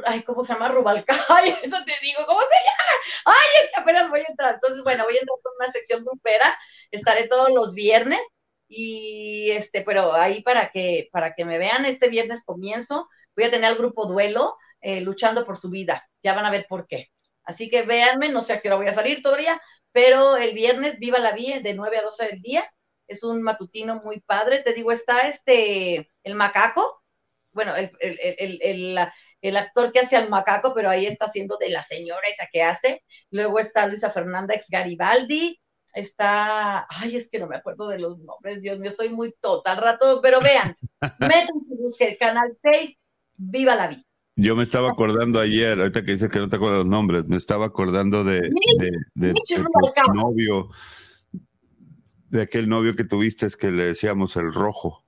Ay, 0.05 0.23
¿cómo 0.23 0.43
se 0.43 0.53
llama? 0.53 0.69
Rubalcay, 0.69 1.49
eso 1.63 1.77
te 1.85 1.93
digo, 2.01 2.25
¿cómo 2.25 2.41
se 2.41 2.47
llama? 2.47 3.35
Ay, 3.37 3.63
es 3.63 3.69
que 3.71 3.81
apenas 3.81 4.09
voy 4.09 4.21
a 4.21 4.25
entrar. 4.27 4.55
Entonces, 4.55 4.83
bueno, 4.83 5.03
voy 5.03 5.15
a 5.15 5.19
entrar 5.19 5.37
con 5.41 5.53
una 5.59 5.71
sección 5.71 6.03
grupera, 6.03 6.57
estaré 6.91 7.27
todos 7.27 7.51
los 7.51 7.73
viernes 7.73 8.19
y 8.67 9.51
este, 9.51 9.81
pero 9.81 10.13
ahí 10.13 10.41
para 10.41 10.71
que, 10.71 11.09
para 11.11 11.35
que 11.35 11.45
me 11.45 11.57
vean, 11.57 11.85
este 11.85 12.09
viernes 12.09 12.43
comienzo, 12.43 13.07
voy 13.35 13.45
a 13.45 13.51
tener 13.51 13.65
al 13.65 13.77
grupo 13.77 14.07
Duelo 14.07 14.55
eh, 14.81 15.01
luchando 15.01 15.45
por 15.45 15.57
su 15.57 15.69
vida, 15.69 16.07
ya 16.25 16.35
van 16.35 16.45
a 16.45 16.51
ver 16.51 16.65
por 16.67 16.87
qué. 16.87 17.07
Así 17.43 17.69
que 17.69 17.83
véanme, 17.83 18.29
no 18.29 18.41
sé 18.41 18.53
a 18.53 18.61
qué 18.61 18.67
hora 18.69 18.77
voy 18.77 18.87
a 18.87 18.93
salir 18.93 19.21
todavía, 19.21 19.61
pero 19.91 20.35
el 20.37 20.53
viernes 20.53 20.99
Viva 20.99 21.19
la 21.19 21.33
Vía 21.33 21.61
de 21.61 21.73
9 21.73 21.99
a 21.99 22.01
12 22.01 22.25
del 22.25 22.41
día, 22.41 22.69
es 23.07 23.23
un 23.23 23.43
matutino 23.43 24.01
muy 24.03 24.19
padre, 24.21 24.63
te 24.63 24.73
digo, 24.73 24.91
está 24.91 25.27
este, 25.29 26.09
el 26.23 26.35
macaco, 26.35 27.03
bueno, 27.53 27.75
el, 27.75 27.91
el, 28.01 28.19
el, 28.39 28.59
el 28.61 28.99
el 29.41 29.57
actor 29.57 29.91
que 29.91 29.99
hace 29.99 30.15
al 30.15 30.29
macaco, 30.29 30.73
pero 30.73 30.89
ahí 30.89 31.05
está 31.05 31.25
haciendo 31.25 31.57
de 31.57 31.69
la 31.69 31.83
señora 31.83 32.27
esa 32.33 32.47
que 32.51 32.63
hace. 32.63 33.03
Luego 33.29 33.59
está 33.59 33.85
Luisa 33.85 34.09
Fernanda 34.09 34.55
ex 34.55 34.65
Garibaldi. 34.69 35.59
Está, 35.93 36.85
ay, 36.89 37.15
es 37.15 37.29
que 37.29 37.39
no 37.39 37.47
me 37.47 37.55
acuerdo 37.55 37.87
de 37.87 37.99
los 37.99 38.17
nombres, 38.19 38.61
Dios 38.61 38.79
mío, 38.79 38.91
soy 38.91 39.09
muy 39.09 39.33
tonta 39.39 39.71
al 39.71 39.77
rato, 39.77 40.19
pero 40.21 40.41
vean, 40.41 40.75
métanse, 41.19 41.75
busquen 41.79 42.17
Canal 42.19 42.57
6, 42.61 42.97
Viva 43.37 43.75
la 43.75 43.87
Vida. 43.87 44.04
Yo 44.37 44.53
me 44.55 44.63
estaba 44.63 44.89
acordando 44.89 45.39
ayer, 45.39 45.79
ahorita 45.79 46.03
que 46.03 46.13
dices 46.13 46.29
que 46.29 46.39
no 46.39 46.49
te 46.49 46.55
acuerdas 46.57 46.79
los 46.79 46.87
nombres, 46.87 47.29
me 47.29 47.37
estaba 47.37 47.67
acordando 47.67 48.25
de, 48.25 48.41
de, 48.41 48.91
de, 49.13 49.27
de 49.27 49.33
tu 49.33 50.13
novio, 50.13 50.71
de 52.29 52.41
aquel 52.41 52.67
novio 52.67 52.97
que 52.97 53.05
tuviste, 53.05 53.45
es 53.45 53.55
que 53.55 53.71
le 53.71 53.85
decíamos 53.85 54.35
el 54.35 54.53
rojo. 54.53 55.05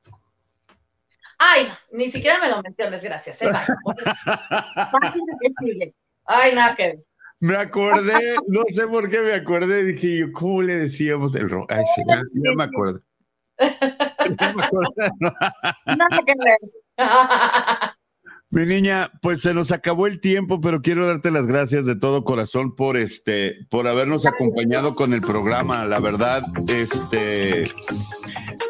Ay, 1.40 1.68
ni 1.92 2.10
siquiera 2.10 2.40
me 2.40 2.48
lo 2.50 2.62
menciones, 2.62 3.02
gracias. 3.02 3.42
¿eh? 3.42 3.52
Ay, 6.26 6.56
nada 6.56 6.74
que 6.76 6.88
ver. 6.88 7.04
Me 7.40 7.56
acordé, 7.58 8.36
no 8.48 8.64
sé 8.70 8.88
por 8.88 9.08
qué 9.10 9.20
me 9.20 9.34
acordé, 9.34 9.84
dije 9.84 10.20
yo, 10.20 10.32
¿cómo 10.32 10.64
le 10.64 10.80
decíamos 10.80 11.36
el 11.36 11.50
rojo? 11.50 11.68
Ay, 11.70 11.84
sí, 11.96 12.02
ya, 12.08 12.22
ya 12.34 12.52
me 12.56 12.64
acuerdo. 12.64 13.02
Nada 15.86 16.24
que 16.26 16.34
ver. 16.34 16.58
Mi 18.50 18.66
niña, 18.66 19.12
pues 19.22 19.42
se 19.42 19.54
nos 19.54 19.74
acabó 19.74 20.08
el 20.08 20.22
tiempo, 20.22 20.62
pero 20.62 20.82
quiero 20.82 21.06
darte 21.06 21.32
las 21.32 21.48
gracias 21.48 21.86
de 21.86 21.98
todo 21.98 22.24
corazón 22.24 22.76
por 22.76 22.96
este, 22.96 23.66
por 23.70 23.88
habernos 23.88 24.26
acompañado 24.26 24.96
con 24.96 25.14
el 25.14 25.20
programa. 25.20 25.84
La 25.86 26.00
verdad, 26.00 26.44
este, 26.70 27.64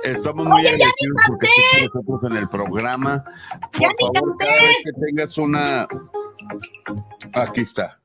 estamos 0.03 0.47
muy 0.47 0.61
Oye, 0.61 0.69
agradecidos 0.69 1.17
porque 1.27 1.47
estés 1.73 1.89
con 1.91 2.05
nosotros 2.05 2.31
en 2.31 2.37
el 2.37 2.49
programa. 2.49 3.23
Por 3.71 3.81
Ya 3.81 3.89
favor, 3.99 4.35
cada 4.39 4.53
vez 4.53 4.77
que 4.83 5.05
tengas 5.05 5.37
una, 5.37 5.87
aquí 7.33 7.61
está. 7.61 7.99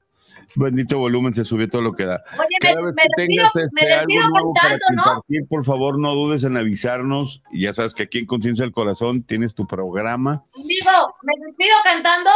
Bendito 0.55 0.98
volumen, 0.98 1.34
se 1.34 1.44
subió 1.44 1.68
todo 1.68 1.82
lo 1.82 1.92
que 1.92 2.05
da. 2.05 2.22
Oye, 2.38 2.57
Cada 2.61 2.76
me, 2.80 2.86
vez 2.86 2.94
que 2.94 3.03
despido, 3.16 3.48
tengas 3.53 3.72
me 3.72 3.82
este, 3.82 4.07
nuevo 4.30 4.53
para 4.55 4.74
¿no? 4.74 5.03
compartir, 5.05 5.46
por 5.48 5.64
favor, 5.64 5.98
no 5.98 6.14
dudes 6.14 6.44
en 6.44 6.57
avisarnos. 6.57 7.42
Y 7.53 7.62
Ya 7.62 7.72
sabes 7.72 7.94
que 7.94 8.03
aquí 8.05 8.18
en 8.18 8.26
Conciencia 8.26 8.64
del 8.64 8.72
Corazón 8.72 9.22
tienes 9.22 9.55
tu 9.55 9.66
programa. 9.66 10.44
Digo, 10.57 11.14
me 11.22 11.32
despido 11.46 11.74
cantando. 11.84 12.30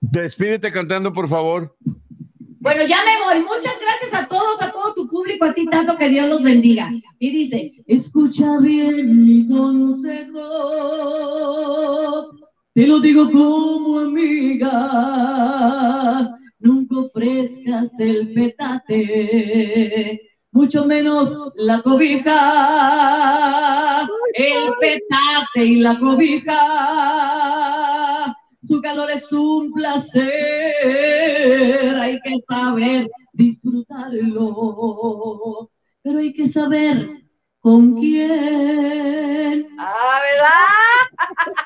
Despídete 0.00 0.72
cantando, 0.72 1.12
por 1.12 1.28
favor. 1.28 1.76
Bueno, 2.60 2.84
ya 2.86 2.98
me 3.04 3.18
voy. 3.24 3.42
Muchas 3.42 3.74
gracias 3.80 4.12
a 4.12 4.26
todos, 4.28 4.60
a 4.60 4.70
todo 4.70 4.92
tu 4.94 5.08
público, 5.08 5.46
a 5.46 5.54
ti 5.54 5.64
tanto 5.66 5.96
que 5.96 6.08
Dios 6.10 6.28
los 6.28 6.42
bendiga. 6.42 6.90
Y 7.18 7.30
dice, 7.30 7.72
escucha 7.86 8.58
bien 8.60 9.24
mi 9.24 9.48
consejo, 9.48 10.42
te 12.74 12.86
lo 12.86 13.00
digo 13.00 13.30
como 13.30 14.00
amiga, 14.00 14.70
nunca 16.60 16.98
ofrezcas 16.98 17.90
el 17.98 18.32
petate, 18.34 20.20
mucho 20.52 20.84
menos 20.86 21.36
la 21.56 21.82
cobija, 21.82 22.32
el 24.34 24.72
petate 24.80 25.64
y 25.64 25.76
la 25.76 25.98
cobija. 25.98 26.56
Su 28.62 28.80
calor 28.82 29.10
es 29.10 29.32
un 29.32 29.72
placer, 29.72 30.30
hay 31.96 32.20
que 32.20 32.36
saber 32.46 33.10
disfrutarlo, 33.32 34.50
pero 36.02 36.18
hay 36.18 36.32
que 36.34 36.46
saber 36.46 37.20
con 37.60 37.94
quién. 38.00 39.66
Ah, 39.78 40.20
¿verdad? 40.22 41.60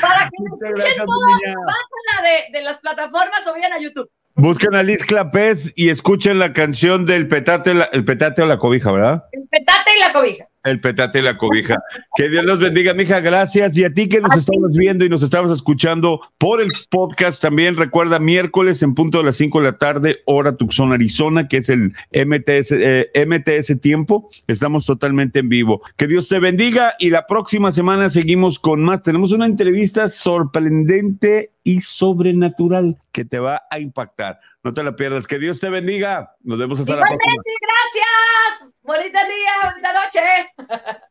Para 0.00 0.28
que 0.28 0.36
escuchen 0.44 1.06
todas, 1.06 1.40
pásenla 1.66 2.22
de, 2.22 2.58
de 2.58 2.64
las 2.64 2.78
plataformas 2.80 3.46
o 3.46 3.52
vayan 3.52 3.72
a 3.72 3.80
YouTube. 3.80 4.08
Busquen 4.36 4.74
a 4.74 4.82
Liz 4.82 5.04
Clapés 5.04 5.72
y 5.76 5.88
escuchen 5.90 6.38
la 6.38 6.52
canción 6.52 7.04
del 7.04 7.28
petate, 7.28 7.74
la- 7.74 7.88
el 7.92 8.04
petate 8.04 8.42
o 8.42 8.46
la 8.46 8.58
cobija, 8.58 8.90
¿verdad? 8.92 9.24
El 9.32 9.46
petate 9.48 9.90
y 9.96 10.00
la 10.00 10.12
cobija. 10.12 10.44
El 10.62 10.80
petate 10.80 11.20
y 11.20 11.22
la 11.22 11.38
cobija. 11.38 11.82
Que 12.16 12.28
Dios 12.28 12.44
los 12.44 12.60
bendiga, 12.60 12.92
mija. 12.92 13.20
Gracias. 13.20 13.76
Y 13.78 13.84
a 13.84 13.94
ti 13.94 14.08
que 14.08 14.20
nos 14.20 14.36
estabas 14.36 14.72
viendo 14.72 15.06
y 15.06 15.08
nos 15.08 15.22
estabas 15.22 15.50
escuchando 15.50 16.20
por 16.36 16.60
el 16.60 16.70
podcast 16.90 17.40
también. 17.40 17.78
Recuerda, 17.78 18.18
miércoles 18.18 18.82
en 18.82 18.94
punto 18.94 19.18
de 19.18 19.24
las 19.24 19.36
5 19.36 19.58
de 19.60 19.64
la 19.64 19.78
tarde, 19.78 20.20
hora 20.26 20.56
Tucson, 20.56 20.92
Arizona, 20.92 21.48
que 21.48 21.58
es 21.58 21.70
el 21.70 21.94
MTS, 22.12 22.72
eh, 22.72 23.10
MTS 23.26 23.80
Tiempo. 23.80 24.28
Estamos 24.46 24.84
totalmente 24.84 25.38
en 25.38 25.48
vivo. 25.48 25.80
Que 25.96 26.06
Dios 26.06 26.28
te 26.28 26.38
bendiga 26.38 26.94
y 26.98 27.08
la 27.08 27.26
próxima 27.26 27.72
semana 27.72 28.10
seguimos 28.10 28.58
con 28.58 28.82
más. 28.82 29.02
Tenemos 29.02 29.32
una 29.32 29.46
entrevista 29.46 30.10
sorprendente 30.10 31.52
y 31.64 31.80
sobrenatural 31.80 32.98
que 33.12 33.24
te 33.24 33.38
va 33.38 33.62
a 33.70 33.78
impactar. 33.80 34.40
No 34.62 34.74
te 34.74 34.82
la 34.82 34.94
pierdas. 34.94 35.26
Que 35.26 35.38
Dios 35.38 35.58
te 35.58 35.70
bendiga. 35.70 36.34
Nos 36.40 36.58
vemos 36.58 36.80
hasta 36.80 36.96
la 36.96 37.06
próxima. 37.06 37.42
Gracias. 37.62 38.82
Bonita 38.82 39.24
día, 39.24 39.70
bonita 39.70 39.92
noche. 39.92 41.00